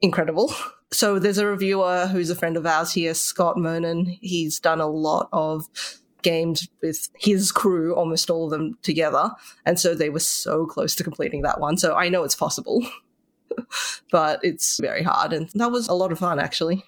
incredible. 0.01 0.55
So 0.93 1.17
there's 1.17 1.39
a 1.39 1.47
reviewer 1.47 2.05
who's 2.05 2.29
a 2.29 2.35
friend 2.35 2.55
of 2.55 2.67
ours 2.67 2.93
here 2.93 3.15
scott 3.15 3.57
monin 3.57 4.15
he's 4.21 4.59
done 4.59 4.79
a 4.79 4.85
lot 4.85 5.27
of 5.33 5.65
games 6.21 6.69
with 6.83 7.09
his 7.17 7.51
crew 7.51 7.95
almost 7.95 8.29
all 8.29 8.45
of 8.45 8.51
them 8.51 8.77
together. 8.83 9.31
And 9.65 9.79
so 9.79 9.95
they 9.95 10.11
were 10.11 10.19
so 10.19 10.67
close 10.67 10.93
to 10.97 11.03
completing 11.03 11.41
that 11.41 11.59
one. 11.59 11.77
So 11.77 11.95
i 11.95 12.09
know 12.09 12.23
it's 12.23 12.35
possible 12.35 12.85
but 14.11 14.39
it's 14.43 14.79
very 14.79 15.03
hard. 15.03 15.33
And 15.33 15.49
that 15.55 15.71
was 15.71 15.87
a 15.87 15.93
lot 15.93 16.11
of 16.11 16.19
fun, 16.19 16.39
actually. 16.39 16.83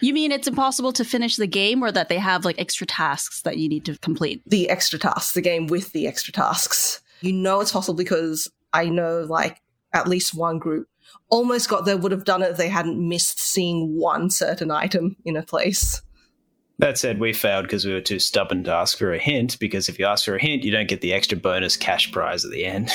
You 0.00 0.12
mean 0.12 0.32
it's 0.32 0.48
impossible 0.48 0.92
to 0.94 1.04
finish 1.04 1.36
the 1.36 1.46
game 1.46 1.82
or 1.82 1.92
that 1.92 2.08
they 2.08 2.18
have 2.18 2.44
like 2.44 2.60
extra 2.60 2.86
tasks 2.86 3.42
that 3.42 3.58
you 3.58 3.68
need 3.68 3.84
to 3.86 3.98
complete? 3.98 4.42
The 4.46 4.68
extra 4.68 4.98
tasks, 4.98 5.32
the 5.32 5.40
game 5.40 5.66
with 5.68 5.92
the 5.92 6.06
extra 6.06 6.32
tasks. 6.32 7.00
You 7.20 7.32
know 7.32 7.60
it's 7.60 7.72
possible 7.72 7.96
because 7.96 8.50
I 8.72 8.88
know 8.88 9.20
like 9.28 9.62
at 9.92 10.08
least 10.08 10.34
one 10.34 10.58
group 10.58 10.88
almost 11.28 11.68
got 11.68 11.84
there 11.84 11.96
would 11.96 12.12
have 12.12 12.24
done 12.24 12.42
it 12.42 12.50
if 12.50 12.56
they 12.56 12.68
hadn't 12.68 13.08
missed 13.08 13.40
seeing 13.40 13.98
one 13.98 14.30
certain 14.30 14.70
item 14.70 15.16
in 15.24 15.36
a 15.36 15.42
place. 15.42 16.02
That 16.78 16.98
said, 16.98 17.18
we 17.18 17.32
failed 17.32 17.64
because 17.64 17.86
we 17.86 17.94
were 17.94 18.02
too 18.02 18.18
stubborn 18.18 18.64
to 18.64 18.72
ask 18.72 18.98
for 18.98 19.12
a 19.12 19.18
hint. 19.18 19.58
Because 19.58 19.88
if 19.88 19.98
you 19.98 20.04
ask 20.04 20.26
for 20.26 20.36
a 20.36 20.42
hint, 20.42 20.62
you 20.62 20.70
don't 20.70 20.88
get 20.88 21.00
the 21.00 21.14
extra 21.14 21.38
bonus 21.38 21.76
cash 21.76 22.12
prize 22.12 22.44
at 22.44 22.50
the 22.50 22.66
end. 22.66 22.92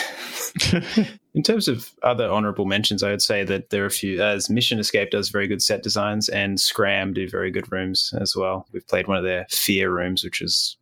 In 1.34 1.42
terms 1.42 1.68
of 1.68 1.90
other 2.04 2.30
honorable 2.30 2.66
mentions, 2.66 3.02
I 3.02 3.10
would 3.10 3.22
say 3.22 3.44
that 3.44 3.70
there 3.70 3.84
are 3.84 3.88
a 3.88 3.92
few. 3.92 4.22
As 4.22 4.50
Mission 4.50 4.80
Escape 4.80 5.10
does 5.10 5.30
very 5.30 5.48
good 5.48 5.64
set 5.64 5.82
designs, 5.82 6.30
and 6.30 6.60
Scram 6.60 7.14
do 7.14 7.28
very 7.28 7.50
good 7.50 7.72
rooms 7.72 8.14
as 8.20 8.36
well. 8.36 8.68
We've 8.72 8.88
played 8.88 9.08
one 9.08 9.18
of 9.18 9.24
their 9.24 9.48
fear 9.50 9.90
rooms, 9.90 10.24
which 10.24 10.42
is 10.42 10.78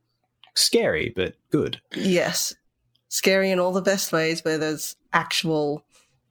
scary 0.56 1.14
but 1.16 1.36
good. 1.52 1.80
Yes. 1.96 2.54
Scary 3.08 3.50
in 3.50 3.60
all 3.60 3.72
the 3.72 3.82
best 3.82 4.12
ways 4.12 4.44
where 4.44 4.58
there's 4.58 4.96
actual 5.14 5.84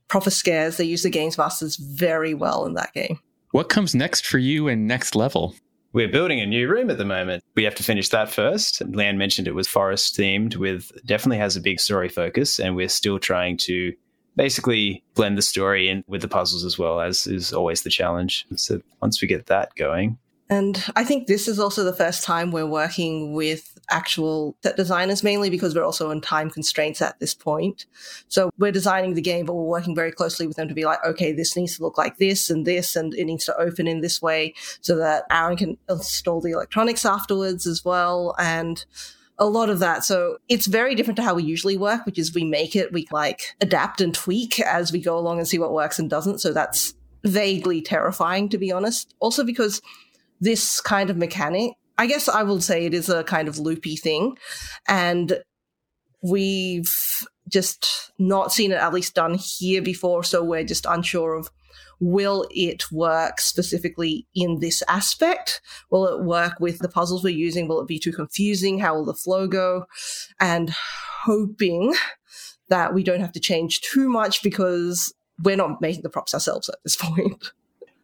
proper 0.09 0.31
scares. 0.31 0.77
They 0.77 0.85
use 0.85 1.03
the 1.03 1.11
Games 1.11 1.39
Masters 1.39 1.77
very 1.77 2.35
well 2.35 2.67
in 2.67 2.75
that 2.75 2.93
game. 2.93 3.21
What 3.53 3.69
comes 3.69 3.95
next 3.95 4.27
for 4.27 4.39
you 4.39 4.69
in 4.69 4.87
next 4.87 5.15
level? 5.17 5.55
We're 5.93 6.09
building 6.09 6.41
a 6.41 6.47
new 6.47 6.69
room 6.69 6.91
at 6.91 6.99
the 6.99 7.05
moment. 7.05 7.43
We 7.55 7.65
have 7.65 7.75
to 7.77 7.83
finish 7.83 8.11
that 8.11 8.31
first. 8.31 8.83
Leanne 8.93 9.17
mentioned 9.17 9.49
it 9.49 9.55
was 9.55 9.67
forest 9.67 10.17
themed, 10.17 10.57
with 10.57 10.93
definitely 11.07 11.39
has 11.39 11.57
a 11.57 11.61
big 11.61 11.81
story 11.81 12.09
focus, 12.09 12.59
and 12.59 12.77
we're 12.77 12.89
still 12.89 13.19
trying 13.19 13.57
to 13.59 13.95
basically 14.37 15.03
blend 15.15 15.39
the 15.39 15.43
story 15.43 15.89
in 15.89 16.05
with 16.07 16.21
the 16.21 16.29
puzzles 16.29 16.65
as 16.65 16.79
well, 16.79 17.01
as 17.01 17.27
is 17.27 17.53
always 17.53 17.83
the 17.83 17.91
challenge. 17.91 18.47
So 18.55 18.81
once 19.01 19.23
we 19.23 19.29
get 19.29 19.47
that 19.47 19.75
going, 19.77 20.19
And 20.51 20.83
I 20.97 21.05
think 21.05 21.27
this 21.27 21.47
is 21.47 21.59
also 21.59 21.85
the 21.85 21.93
first 21.93 22.25
time 22.25 22.51
we're 22.51 22.67
working 22.67 23.35
with 23.35 23.79
actual 23.91 24.57
set 24.63 24.77
designers, 24.77 25.23
mainly 25.23 25.51
because 25.51 25.75
we're 25.75 25.85
also 25.85 26.11
on 26.11 26.21
time 26.21 26.51
constraints 26.51 27.03
at 27.03 27.19
this 27.21 27.35
point. 27.35 27.87
So 28.29 28.51
we're 28.59 28.73
designing 28.73 29.15
the 29.15 29.21
game, 29.21 29.45
but 29.47 29.55
we're 29.55 29.65
working 29.65 29.95
very 29.95 30.13
closely 30.13 30.47
with 30.47 30.57
them 30.57 30.69
to 30.69 30.75
be 30.75 30.85
like, 30.85 31.05
okay, 31.05 31.33
this 31.33 31.57
needs 31.57 31.77
to 31.77 31.83
look 31.83 31.99
like 31.99 32.17
this 32.19 32.49
and 32.49 32.67
this, 32.67 32.97
and 32.97 33.15
it 33.15 33.25
needs 33.25 33.45
to 33.47 33.57
open 33.59 33.87
in 33.87 34.01
this 34.01 34.23
way 34.23 34.55
so 34.81 34.97
that 34.97 35.25
Aaron 35.31 35.57
can 35.57 35.79
install 35.89 36.41
the 36.41 36.53
electronics 36.53 37.05
afterwards 37.05 37.67
as 37.67 37.85
well. 37.85 38.35
And 38.39 38.85
a 39.39 39.47
lot 39.47 39.71
of 39.71 39.79
that. 39.79 40.05
So 40.05 40.39
it's 40.49 40.67
very 40.67 40.95
different 40.95 41.17
to 41.19 41.23
how 41.23 41.35
we 41.35 41.45
usually 41.45 41.77
work, 41.77 42.05
which 42.07 42.19
is 42.19 42.35
we 42.35 42.45
make 42.45 42.75
it, 42.75 42.93
we 42.93 43.07
like 43.13 43.55
adapt 43.61 44.01
and 44.01 44.15
tweak 44.15 44.59
as 44.61 44.93
we 44.93 45.01
go 45.01 45.17
along 45.17 45.39
and 45.39 45.47
see 45.47 45.59
what 45.59 45.73
works 45.73 45.99
and 45.99 46.11
doesn't. 46.11 46.41
So 46.41 46.53
that's 46.53 46.95
vaguely 47.25 47.81
terrifying, 47.81 48.49
to 48.49 48.59
be 48.59 48.73
honest. 48.73 49.15
Also 49.21 49.45
because 49.45 49.81
this 50.41 50.81
kind 50.81 51.11
of 51.11 51.17
mechanic, 51.17 51.73
I 51.99 52.07
guess 52.07 52.29
I 52.29 52.43
will 52.43 52.61
say 52.61 52.87
it 52.87 52.95
is 52.95 53.09
a 53.09 53.25
kind 53.25 53.49
of 53.49 53.59
loopy 53.59 53.97
thing. 53.97 54.37
And 54.87 55.41
we've 56.23 56.95
just 57.49 58.13
not 58.19 58.53
seen 58.53 58.73
it 58.73 58.77
at 58.77 58.93
least 58.93 59.15
done 59.15 59.35
here 59.35 59.83
before. 59.83 60.23
So 60.23 60.43
we're 60.45 60.65
just 60.65 60.87
unsure 60.87 61.35
of 61.35 61.51
will 62.01 62.47
it 62.51 62.91
work 62.93 63.41
specifically 63.41 64.27
in 64.35 64.61
this 64.61 64.83
aspect? 64.89 65.61
Will 65.91 66.07
it 66.07 66.25
work 66.25 66.61
with 66.61 66.79
the 66.79 66.89
puzzles 66.89 67.25
we're 67.25 67.31
using? 67.31 67.67
Will 67.67 67.81
it 67.81 67.89
be 67.89 67.99
too 67.99 68.13
confusing? 68.13 68.79
How 68.79 68.95
will 68.95 69.05
the 69.05 69.15
flow 69.15 69.49
go? 69.49 69.87
And 70.39 70.71
hoping 71.25 71.95
that 72.69 72.95
we 72.95 73.03
don't 73.03 73.21
have 73.21 73.33
to 73.33 73.41
change 73.41 73.81
too 73.81 74.09
much 74.09 74.43
because 74.43 75.13
we're 75.43 75.57
not 75.57 75.81
making 75.81 76.03
the 76.03 76.11
props 76.11 76.35
ourselves 76.35 76.69
at 76.69 76.77
this 76.85 76.97
point. 77.01 77.53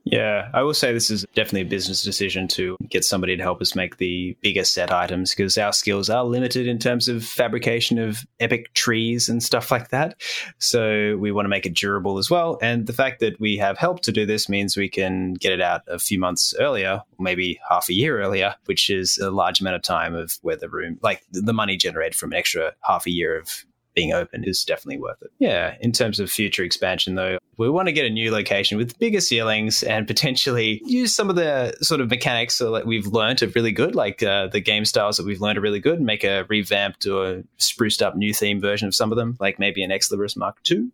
Yeah, 0.04 0.50
I 0.52 0.62
will 0.62 0.74
say 0.74 0.92
this 0.92 1.10
is 1.10 1.24
definitely 1.34 1.62
a 1.62 1.64
business 1.64 2.02
decision 2.02 2.46
to 2.48 2.76
get 2.90 3.06
somebody 3.06 3.36
to 3.38 3.42
help 3.42 3.62
us 3.62 3.74
make 3.74 3.96
the 3.96 4.36
bigger 4.42 4.64
set 4.64 4.92
items 4.92 5.30
because 5.30 5.56
our 5.56 5.72
skills 5.72 6.10
are 6.10 6.24
limited 6.24 6.66
in 6.66 6.78
terms 6.78 7.08
of 7.08 7.24
fabrication 7.24 7.98
of 7.98 8.26
epic 8.38 8.74
trees 8.74 9.30
and 9.30 9.42
stuff 9.42 9.70
like 9.70 9.88
that. 9.88 10.20
So 10.58 11.16
we 11.16 11.32
want 11.32 11.46
to 11.46 11.50
make 11.50 11.64
it 11.64 11.74
durable 11.74 12.18
as 12.18 12.28
well. 12.28 12.58
And 12.60 12.86
the 12.86 12.92
fact 12.92 13.20
that 13.20 13.40
we 13.40 13.56
have 13.56 13.78
help 13.78 14.00
to 14.00 14.12
do 14.12 14.26
this 14.26 14.46
means 14.46 14.76
we 14.76 14.90
can 14.90 15.34
get 15.34 15.52
it 15.52 15.62
out 15.62 15.80
a 15.88 15.98
few 15.98 16.18
months 16.18 16.54
earlier, 16.60 17.00
maybe 17.18 17.58
half 17.68 17.88
a 17.88 17.94
year 17.94 18.20
earlier, 18.20 18.54
which 18.66 18.90
is 18.90 19.16
a 19.16 19.30
large 19.30 19.62
amount 19.62 19.76
of 19.76 19.82
time 19.82 20.14
of 20.14 20.38
where 20.42 20.56
the 20.56 20.68
room, 20.68 20.98
like 21.02 21.22
the 21.30 21.54
money 21.54 21.78
generated 21.78 22.14
from 22.14 22.32
an 22.32 22.38
extra 22.38 22.74
half 22.82 23.06
a 23.06 23.10
year 23.10 23.38
of 23.38 23.64
being 23.94 24.12
open 24.12 24.44
is 24.44 24.64
definitely 24.64 24.98
worth 24.98 25.22
it. 25.22 25.30
Yeah, 25.38 25.76
in 25.80 25.92
terms 25.92 26.20
of 26.20 26.30
future 26.30 26.62
expansion, 26.62 27.14
though, 27.14 27.38
we 27.56 27.70
want 27.70 27.86
to 27.86 27.92
get 27.92 28.04
a 28.04 28.10
new 28.10 28.30
location 28.30 28.76
with 28.78 28.98
bigger 28.98 29.20
ceilings 29.20 29.82
and 29.82 30.06
potentially 30.06 30.82
use 30.84 31.14
some 31.14 31.30
of 31.30 31.36
the 31.36 31.74
sort 31.80 32.00
of 32.00 32.10
mechanics 32.10 32.58
that 32.58 32.86
we've 32.86 33.06
learned 33.06 33.42
are 33.42 33.48
really 33.48 33.72
good, 33.72 33.94
like 33.94 34.22
uh, 34.22 34.48
the 34.48 34.60
game 34.60 34.84
styles 34.84 35.16
that 35.16 35.26
we've 35.26 35.40
learned 35.40 35.58
are 35.58 35.62
really 35.62 35.80
good, 35.80 35.98
and 35.98 36.06
make 36.06 36.24
a 36.24 36.44
revamped 36.48 37.06
or 37.06 37.42
spruced 37.58 38.02
up 38.02 38.16
new 38.16 38.34
theme 38.34 38.60
version 38.60 38.88
of 38.88 38.94
some 38.94 39.12
of 39.12 39.16
them, 39.16 39.36
like 39.40 39.58
maybe 39.58 39.82
an 39.82 39.90
Ex 39.90 40.10
Libris 40.10 40.36
Mark 40.36 40.58
II. 40.70 40.90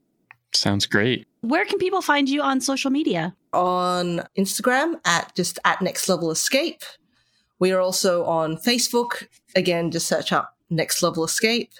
Sounds 0.52 0.86
great. 0.86 1.26
Where 1.42 1.64
can 1.64 1.78
people 1.78 2.02
find 2.02 2.28
you 2.28 2.42
on 2.42 2.60
social 2.60 2.90
media? 2.90 3.34
On 3.52 4.22
Instagram 4.36 5.00
at 5.04 5.34
just 5.34 5.58
at 5.64 5.80
Next 5.80 6.08
Level 6.08 6.30
Escape. 6.30 6.82
We 7.58 7.72
are 7.72 7.80
also 7.80 8.24
on 8.24 8.56
Facebook. 8.56 9.26
Again, 9.54 9.90
just 9.90 10.06
search 10.06 10.32
up 10.32 10.56
Next 10.70 11.02
Level 11.02 11.24
Escape. 11.24 11.72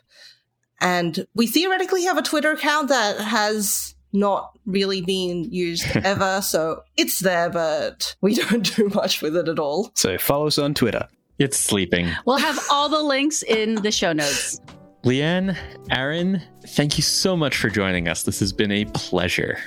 And 0.81 1.27
we 1.35 1.47
theoretically 1.47 2.05
have 2.05 2.17
a 2.19 2.23
Twitter 2.23 2.53
account 2.53 2.89
that 2.89 3.19
has 3.21 3.95
not 4.13 4.59
really 4.67 5.03
been 5.03 5.45
used 5.45 5.85
ever. 6.05 6.41
so 6.43 6.83
it's 6.97 7.21
there, 7.21 7.51
but 7.51 8.17
we 8.21 8.35
don't 8.49 8.75
do 8.77 8.89
much 8.89 9.23
with 9.23 9.37
it 9.37 9.49
at 9.49 9.59
all. 9.59 9.91
So 9.95 10.19
follow 10.19 10.47
us 10.47 10.59
on 10.59 10.75
Twitter. 10.75 11.07
It's 11.39 11.59
sleeping. 11.59 12.09
We'll 12.27 12.39
have 12.39 12.59
all 12.71 12.89
the 12.89 13.03
links 13.03 13.43
in 13.43 13.77
the 13.77 13.91
show 13.91 14.13
notes. 14.13 14.61
Leanne, 15.05 15.57
Aaron, 15.91 16.43
thank 16.69 16.99
you 16.99 17.03
so 17.03 17.35
much 17.35 17.57
for 17.57 17.71
joining 17.71 18.09
us. 18.09 18.25
This 18.25 18.41
has 18.41 18.53
been 18.53 18.71
a 18.71 18.85
pleasure. 18.87 19.59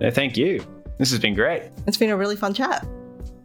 Thank 0.00 0.36
you. 0.36 0.64
This 0.98 1.10
has 1.10 1.20
been 1.20 1.34
great. 1.34 1.62
It's 1.86 1.96
been 1.96 2.10
a 2.10 2.16
really 2.16 2.34
fun 2.34 2.52
chat. 2.52 2.84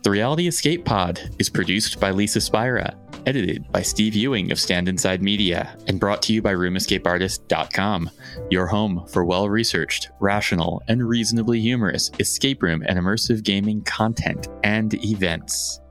The 0.01 0.09
Reality 0.11 0.47
Escape 0.47 0.83
Pod 0.85 1.21
is 1.39 1.49
produced 1.49 1.99
by 1.99 2.11
Lisa 2.11 2.41
Spira, 2.41 2.95
edited 3.25 3.71
by 3.71 3.81
Steve 3.81 4.15
Ewing 4.15 4.51
of 4.51 4.59
Stand 4.59 4.87
Inside 4.87 5.21
Media, 5.21 5.77
and 5.87 5.99
brought 5.99 6.21
to 6.23 6.33
you 6.33 6.41
by 6.41 6.53
RoomEscapeArtist.com, 6.53 8.09
your 8.49 8.67
home 8.67 9.05
for 9.07 9.25
well 9.25 9.49
researched, 9.49 10.09
rational, 10.19 10.81
and 10.87 11.07
reasonably 11.07 11.59
humorous 11.59 12.11
escape 12.19 12.61
room 12.63 12.83
and 12.87 12.99
immersive 12.99 13.43
gaming 13.43 13.81
content 13.83 14.47
and 14.63 14.93
events. 15.05 15.81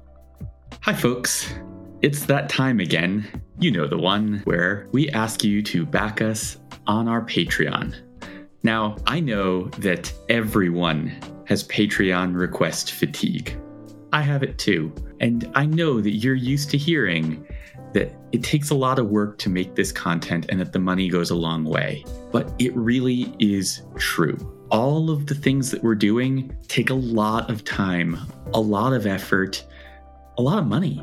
Hi, 0.83 0.93
folks. 0.93 1.53
It's 2.03 2.27
that 2.27 2.49
time 2.49 2.81
again. 2.81 3.27
You 3.59 3.71
know 3.71 3.87
the 3.87 3.99
one 3.99 4.41
where 4.45 4.89
we 4.93 5.09
ask 5.11 5.43
you 5.43 5.63
to 5.63 5.87
back 5.87 6.21
us 6.21 6.59
on 6.87 7.09
our 7.09 7.23
Patreon. 7.23 7.95
Now, 8.63 8.97
I 9.07 9.21
know 9.21 9.65
that 9.79 10.13
everyone 10.29 11.13
has 11.47 11.67
Patreon 11.69 12.35
request 12.35 12.93
fatigue. 12.93 13.59
I 14.15 14.21
have 14.21 14.45
it 14.45 14.59
too. 14.59 14.95
And 15.19 15.51
I 15.57 15.67
know 15.67 16.01
that 16.01 16.13
you're 16.13 16.37
used 16.37 16.71
to 16.71 16.79
hearing 16.79 17.45
that 17.95 18.13
it 18.31 18.45
takes 18.45 18.71
a 18.71 18.75
lot 18.77 19.01
of 19.01 19.09
work 19.09 19.39
to 19.39 19.51
make 19.51 19.75
this 19.75 19.91
content 19.91 20.47
and 20.51 20.61
that 20.61 20.73
the 20.73 20.79
money 20.79 21.09
goes 21.09 21.31
a 21.31 21.35
long 21.35 21.65
way. 21.65 22.05
But 22.31 22.55
it 22.61 22.73
really 22.77 23.35
is 23.41 23.83
true. 23.97 24.37
All 24.71 25.11
of 25.11 25.27
the 25.27 25.35
things 25.35 25.73
that 25.73 25.83
we're 25.83 25.97
doing 25.97 26.57
take 26.69 26.91
a 26.91 26.95
lot 26.95 27.51
of 27.51 27.65
time, 27.65 28.17
a 28.53 28.61
lot 28.61 28.93
of 28.93 29.05
effort, 29.05 29.65
a 30.39 30.43
lot 30.43 30.59
of 30.59 30.67
money. 30.69 31.03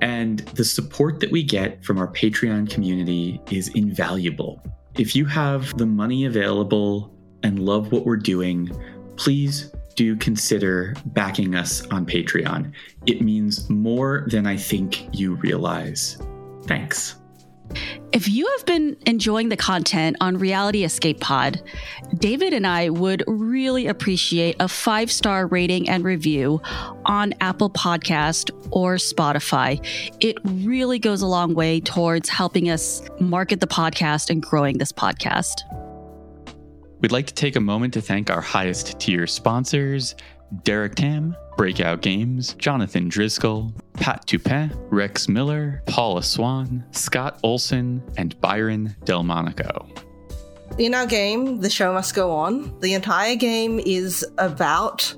And 0.00 0.38
the 0.54 0.64
support 0.64 1.18
that 1.18 1.32
we 1.32 1.42
get 1.42 1.84
from 1.84 1.98
our 1.98 2.06
Patreon 2.06 2.70
community 2.70 3.40
is 3.50 3.66
invaluable. 3.74 4.62
If 4.94 5.16
you 5.16 5.24
have 5.24 5.76
the 5.76 5.86
money 5.86 6.24
available 6.24 7.12
and 7.42 7.58
love 7.58 7.90
what 7.90 8.06
we're 8.06 8.16
doing, 8.16 8.70
please 9.16 9.72
do 9.98 10.14
consider 10.14 10.94
backing 11.06 11.56
us 11.56 11.84
on 11.88 12.06
Patreon. 12.06 12.72
It 13.06 13.20
means 13.20 13.68
more 13.68 14.26
than 14.28 14.46
I 14.46 14.56
think 14.56 15.08
you 15.12 15.34
realize. 15.34 16.18
Thanks. 16.66 17.16
If 18.12 18.28
you 18.28 18.46
have 18.56 18.64
been 18.64 18.96
enjoying 19.06 19.48
the 19.48 19.56
content 19.56 20.16
on 20.20 20.38
Reality 20.38 20.84
Escape 20.84 21.18
Pod, 21.18 21.60
David 22.16 22.52
and 22.54 22.64
I 22.64 22.90
would 22.90 23.24
really 23.26 23.88
appreciate 23.88 24.54
a 24.60 24.68
five 24.68 25.10
star 25.10 25.48
rating 25.48 25.88
and 25.88 26.04
review 26.04 26.62
on 27.04 27.34
Apple 27.40 27.68
Podcast 27.68 28.50
or 28.70 28.94
Spotify. 28.94 29.84
It 30.20 30.38
really 30.44 31.00
goes 31.00 31.22
a 31.22 31.26
long 31.26 31.54
way 31.54 31.80
towards 31.80 32.28
helping 32.28 32.70
us 32.70 33.02
market 33.18 33.60
the 33.60 33.66
podcast 33.66 34.30
and 34.30 34.40
growing 34.40 34.78
this 34.78 34.92
podcast. 34.92 35.62
We'd 37.00 37.12
like 37.12 37.26
to 37.26 37.34
take 37.34 37.54
a 37.54 37.60
moment 37.60 37.94
to 37.94 38.00
thank 38.00 38.28
our 38.28 38.40
highest 38.40 38.98
tier 38.98 39.26
sponsors 39.26 40.16
Derek 40.64 40.94
Tam, 40.94 41.36
Breakout 41.56 42.00
Games, 42.00 42.54
Jonathan 42.54 43.08
Driscoll, 43.08 43.72
Pat 43.94 44.26
Tupin, 44.26 44.72
Rex 44.90 45.28
Miller, 45.28 45.82
Paula 45.86 46.22
Swan, 46.22 46.84
Scott 46.90 47.38
Olson, 47.42 48.02
and 48.16 48.40
Byron 48.40 48.96
Delmonico. 49.04 49.86
In 50.78 50.94
our 50.94 51.06
game, 51.06 51.60
The 51.60 51.70
Show 51.70 51.92
Must 51.92 52.14
Go 52.14 52.30
On, 52.32 52.78
the 52.80 52.94
entire 52.94 53.36
game 53.36 53.78
is 53.84 54.24
about 54.38 55.14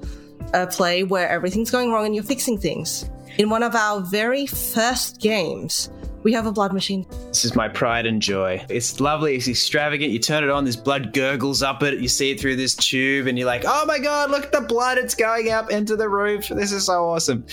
a 0.53 0.67
play 0.67 1.05
where 1.05 1.29
everything's 1.29 1.71
going 1.71 1.93
wrong 1.93 2.07
and 2.07 2.15
you're 2.15 2.25
fixing 2.25 2.59
things. 2.59 3.09
In 3.39 3.51
one 3.51 3.63
of 3.63 3.75
our 3.75 4.01
very 4.01 4.47
first 4.47 5.21
games, 5.21 5.91
we 6.23 6.33
have 6.33 6.47
a 6.47 6.53
blood 6.53 6.73
machine. 6.73 7.07
This 7.29 7.45
is 7.45 7.55
my 7.55 7.69
pride 7.69 8.07
and 8.07 8.21
joy. 8.21 8.65
It's 8.69 9.01
lovely. 9.01 9.37
It's 9.37 9.49
extravagant. 9.49 10.13
You 10.13 10.19
turn 10.19 10.45
it 10.45 10.51
on, 10.51 10.65
this 10.65 10.77
blood 10.77 11.13
gurgles 11.13 11.63
up 11.63 11.83
it. 11.83 11.99
You 12.01 12.09
see 12.09 12.31
it 12.33 12.41
through 12.41 12.57
this 12.57 12.75
tube, 12.75 13.27
and 13.27 13.39
you're 13.39 13.47
like, 13.47 13.65
oh 13.67 13.85
my 13.87 13.99
God, 13.99 14.31
look 14.31 14.45
at 14.45 14.53
the 14.53 14.61
blood. 14.61 14.99
It's 14.99 15.15
going 15.15 15.51
up 15.51 15.71
into 15.71 15.97
the 15.97 16.09
roof. 16.09 16.49
This 16.49 16.73
is 16.73 16.87
so 16.87 17.11
awesome. 17.11 17.47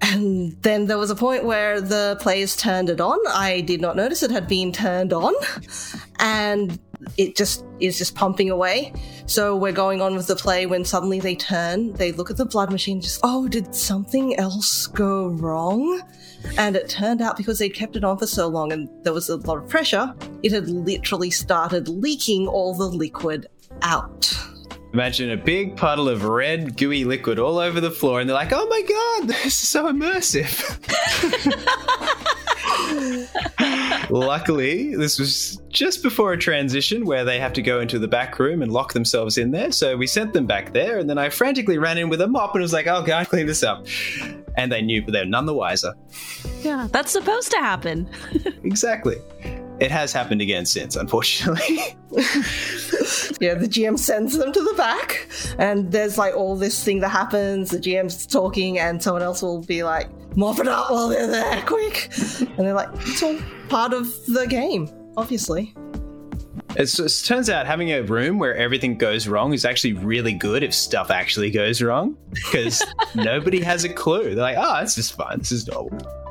And 0.00 0.60
then 0.62 0.86
there 0.86 0.98
was 0.98 1.10
a 1.10 1.14
point 1.14 1.44
where 1.44 1.80
the 1.80 2.18
players 2.20 2.56
turned 2.56 2.90
it 2.90 3.00
on. 3.00 3.18
I 3.28 3.60
did 3.60 3.80
not 3.80 3.94
notice 3.94 4.22
it 4.24 4.32
had 4.32 4.48
been 4.48 4.72
turned 4.72 5.12
on. 5.12 5.32
And 6.18 6.78
it 7.16 7.36
just 7.36 7.64
is 7.80 7.98
just 7.98 8.14
pumping 8.14 8.50
away. 8.50 8.92
So 9.26 9.56
we're 9.56 9.72
going 9.72 10.00
on 10.00 10.14
with 10.14 10.26
the 10.26 10.36
play 10.36 10.66
when 10.66 10.84
suddenly 10.84 11.20
they 11.20 11.34
turn, 11.34 11.92
they 11.94 12.12
look 12.12 12.30
at 12.30 12.36
the 12.36 12.46
blood 12.46 12.70
machine, 12.70 13.00
just, 13.00 13.20
oh, 13.22 13.48
did 13.48 13.74
something 13.74 14.36
else 14.36 14.86
go 14.86 15.28
wrong? 15.28 16.02
And 16.58 16.76
it 16.76 16.88
turned 16.88 17.20
out 17.20 17.36
because 17.36 17.58
they'd 17.58 17.70
kept 17.70 17.96
it 17.96 18.04
on 18.04 18.18
for 18.18 18.26
so 18.26 18.48
long 18.48 18.72
and 18.72 18.88
there 19.04 19.12
was 19.12 19.28
a 19.28 19.36
lot 19.36 19.58
of 19.58 19.68
pressure, 19.68 20.14
it 20.42 20.52
had 20.52 20.68
literally 20.68 21.30
started 21.30 21.88
leaking 21.88 22.46
all 22.48 22.74
the 22.74 22.88
liquid 22.88 23.46
out. 23.82 24.32
Imagine 24.92 25.30
a 25.30 25.36
big 25.38 25.76
puddle 25.76 26.08
of 26.08 26.24
red, 26.24 26.76
gooey 26.76 27.04
liquid 27.04 27.38
all 27.38 27.56
over 27.58 27.80
the 27.80 27.90
floor, 27.90 28.20
and 28.20 28.28
they're 28.28 28.36
like, 28.36 28.52
oh 28.52 28.66
my 28.66 28.82
god, 28.82 29.28
this 29.28 29.46
is 29.46 29.54
so 29.54 29.90
immersive. 29.90 30.52
Luckily, 34.10 34.94
this 34.94 35.18
was 35.18 35.60
just 35.68 36.02
before 36.02 36.32
a 36.32 36.38
transition 36.38 37.06
where 37.06 37.24
they 37.24 37.38
have 37.38 37.52
to 37.54 37.62
go 37.62 37.80
into 37.80 37.98
the 37.98 38.08
back 38.08 38.38
room 38.38 38.62
and 38.62 38.72
lock 38.72 38.92
themselves 38.92 39.38
in 39.38 39.50
there. 39.50 39.72
So 39.72 39.96
we 39.96 40.06
sent 40.06 40.32
them 40.32 40.46
back 40.46 40.72
there, 40.72 40.98
and 40.98 41.08
then 41.08 41.18
I 41.18 41.28
frantically 41.30 41.78
ran 41.78 41.98
in 41.98 42.08
with 42.08 42.20
a 42.20 42.28
mop 42.28 42.54
and 42.54 42.62
was 42.62 42.72
like, 42.72 42.86
oh 42.86 43.02
god, 43.02 43.28
clean 43.28 43.46
this 43.46 43.62
up. 43.62 43.86
And 44.56 44.70
they 44.70 44.82
knew, 44.82 45.02
but 45.02 45.12
they're 45.12 45.24
none 45.24 45.46
the 45.46 45.54
wiser. 45.54 45.94
Yeah, 46.62 46.88
that's 46.90 47.10
supposed 47.10 47.50
to 47.52 47.58
happen. 47.58 48.08
exactly. 48.64 49.16
It 49.80 49.90
has 49.90 50.12
happened 50.12 50.40
again 50.40 50.66
since, 50.66 50.96
unfortunately. 50.96 51.76
yeah, 53.40 53.54
the 53.54 53.68
GM 53.68 53.98
sends 53.98 54.36
them 54.36 54.52
to 54.52 54.60
the 54.60 54.74
back, 54.76 55.28
and 55.58 55.90
there's 55.90 56.18
like 56.18 56.36
all 56.36 56.56
this 56.56 56.84
thing 56.84 57.00
that 57.00 57.08
happens. 57.08 57.70
The 57.70 57.78
GM's 57.78 58.26
talking, 58.26 58.78
and 58.78 59.02
someone 59.02 59.22
else 59.22 59.42
will 59.42 59.62
be 59.62 59.82
like, 59.82 60.08
mop 60.36 60.58
it 60.58 60.68
up 60.68 60.90
while 60.90 61.08
they're 61.08 61.26
there, 61.26 61.62
quick. 61.62 62.10
And 62.40 62.58
they're 62.58 62.74
like, 62.74 62.90
it's 62.92 63.22
all 63.22 63.38
part 63.68 63.92
of 63.92 64.06
the 64.26 64.46
game, 64.46 64.88
obviously. 65.16 65.74
It's, 66.76 66.98
it 66.98 67.26
turns 67.26 67.50
out 67.50 67.66
having 67.66 67.90
a 67.92 68.02
room 68.02 68.38
where 68.38 68.54
everything 68.56 68.96
goes 68.96 69.28
wrong 69.28 69.52
is 69.52 69.64
actually 69.64 69.92
really 69.92 70.32
good 70.32 70.62
if 70.62 70.72
stuff 70.72 71.10
actually 71.10 71.50
goes 71.50 71.82
wrong 71.82 72.16
because 72.30 72.82
nobody 73.14 73.60
has 73.60 73.84
a 73.84 73.88
clue. 73.90 74.34
They're 74.34 74.36
like, 74.36 74.56
oh, 74.58 74.80
it's 74.80 74.94
just 74.94 75.14
fine. 75.14 75.38
This 75.38 75.52
is 75.52 75.66
normal. 75.66 76.21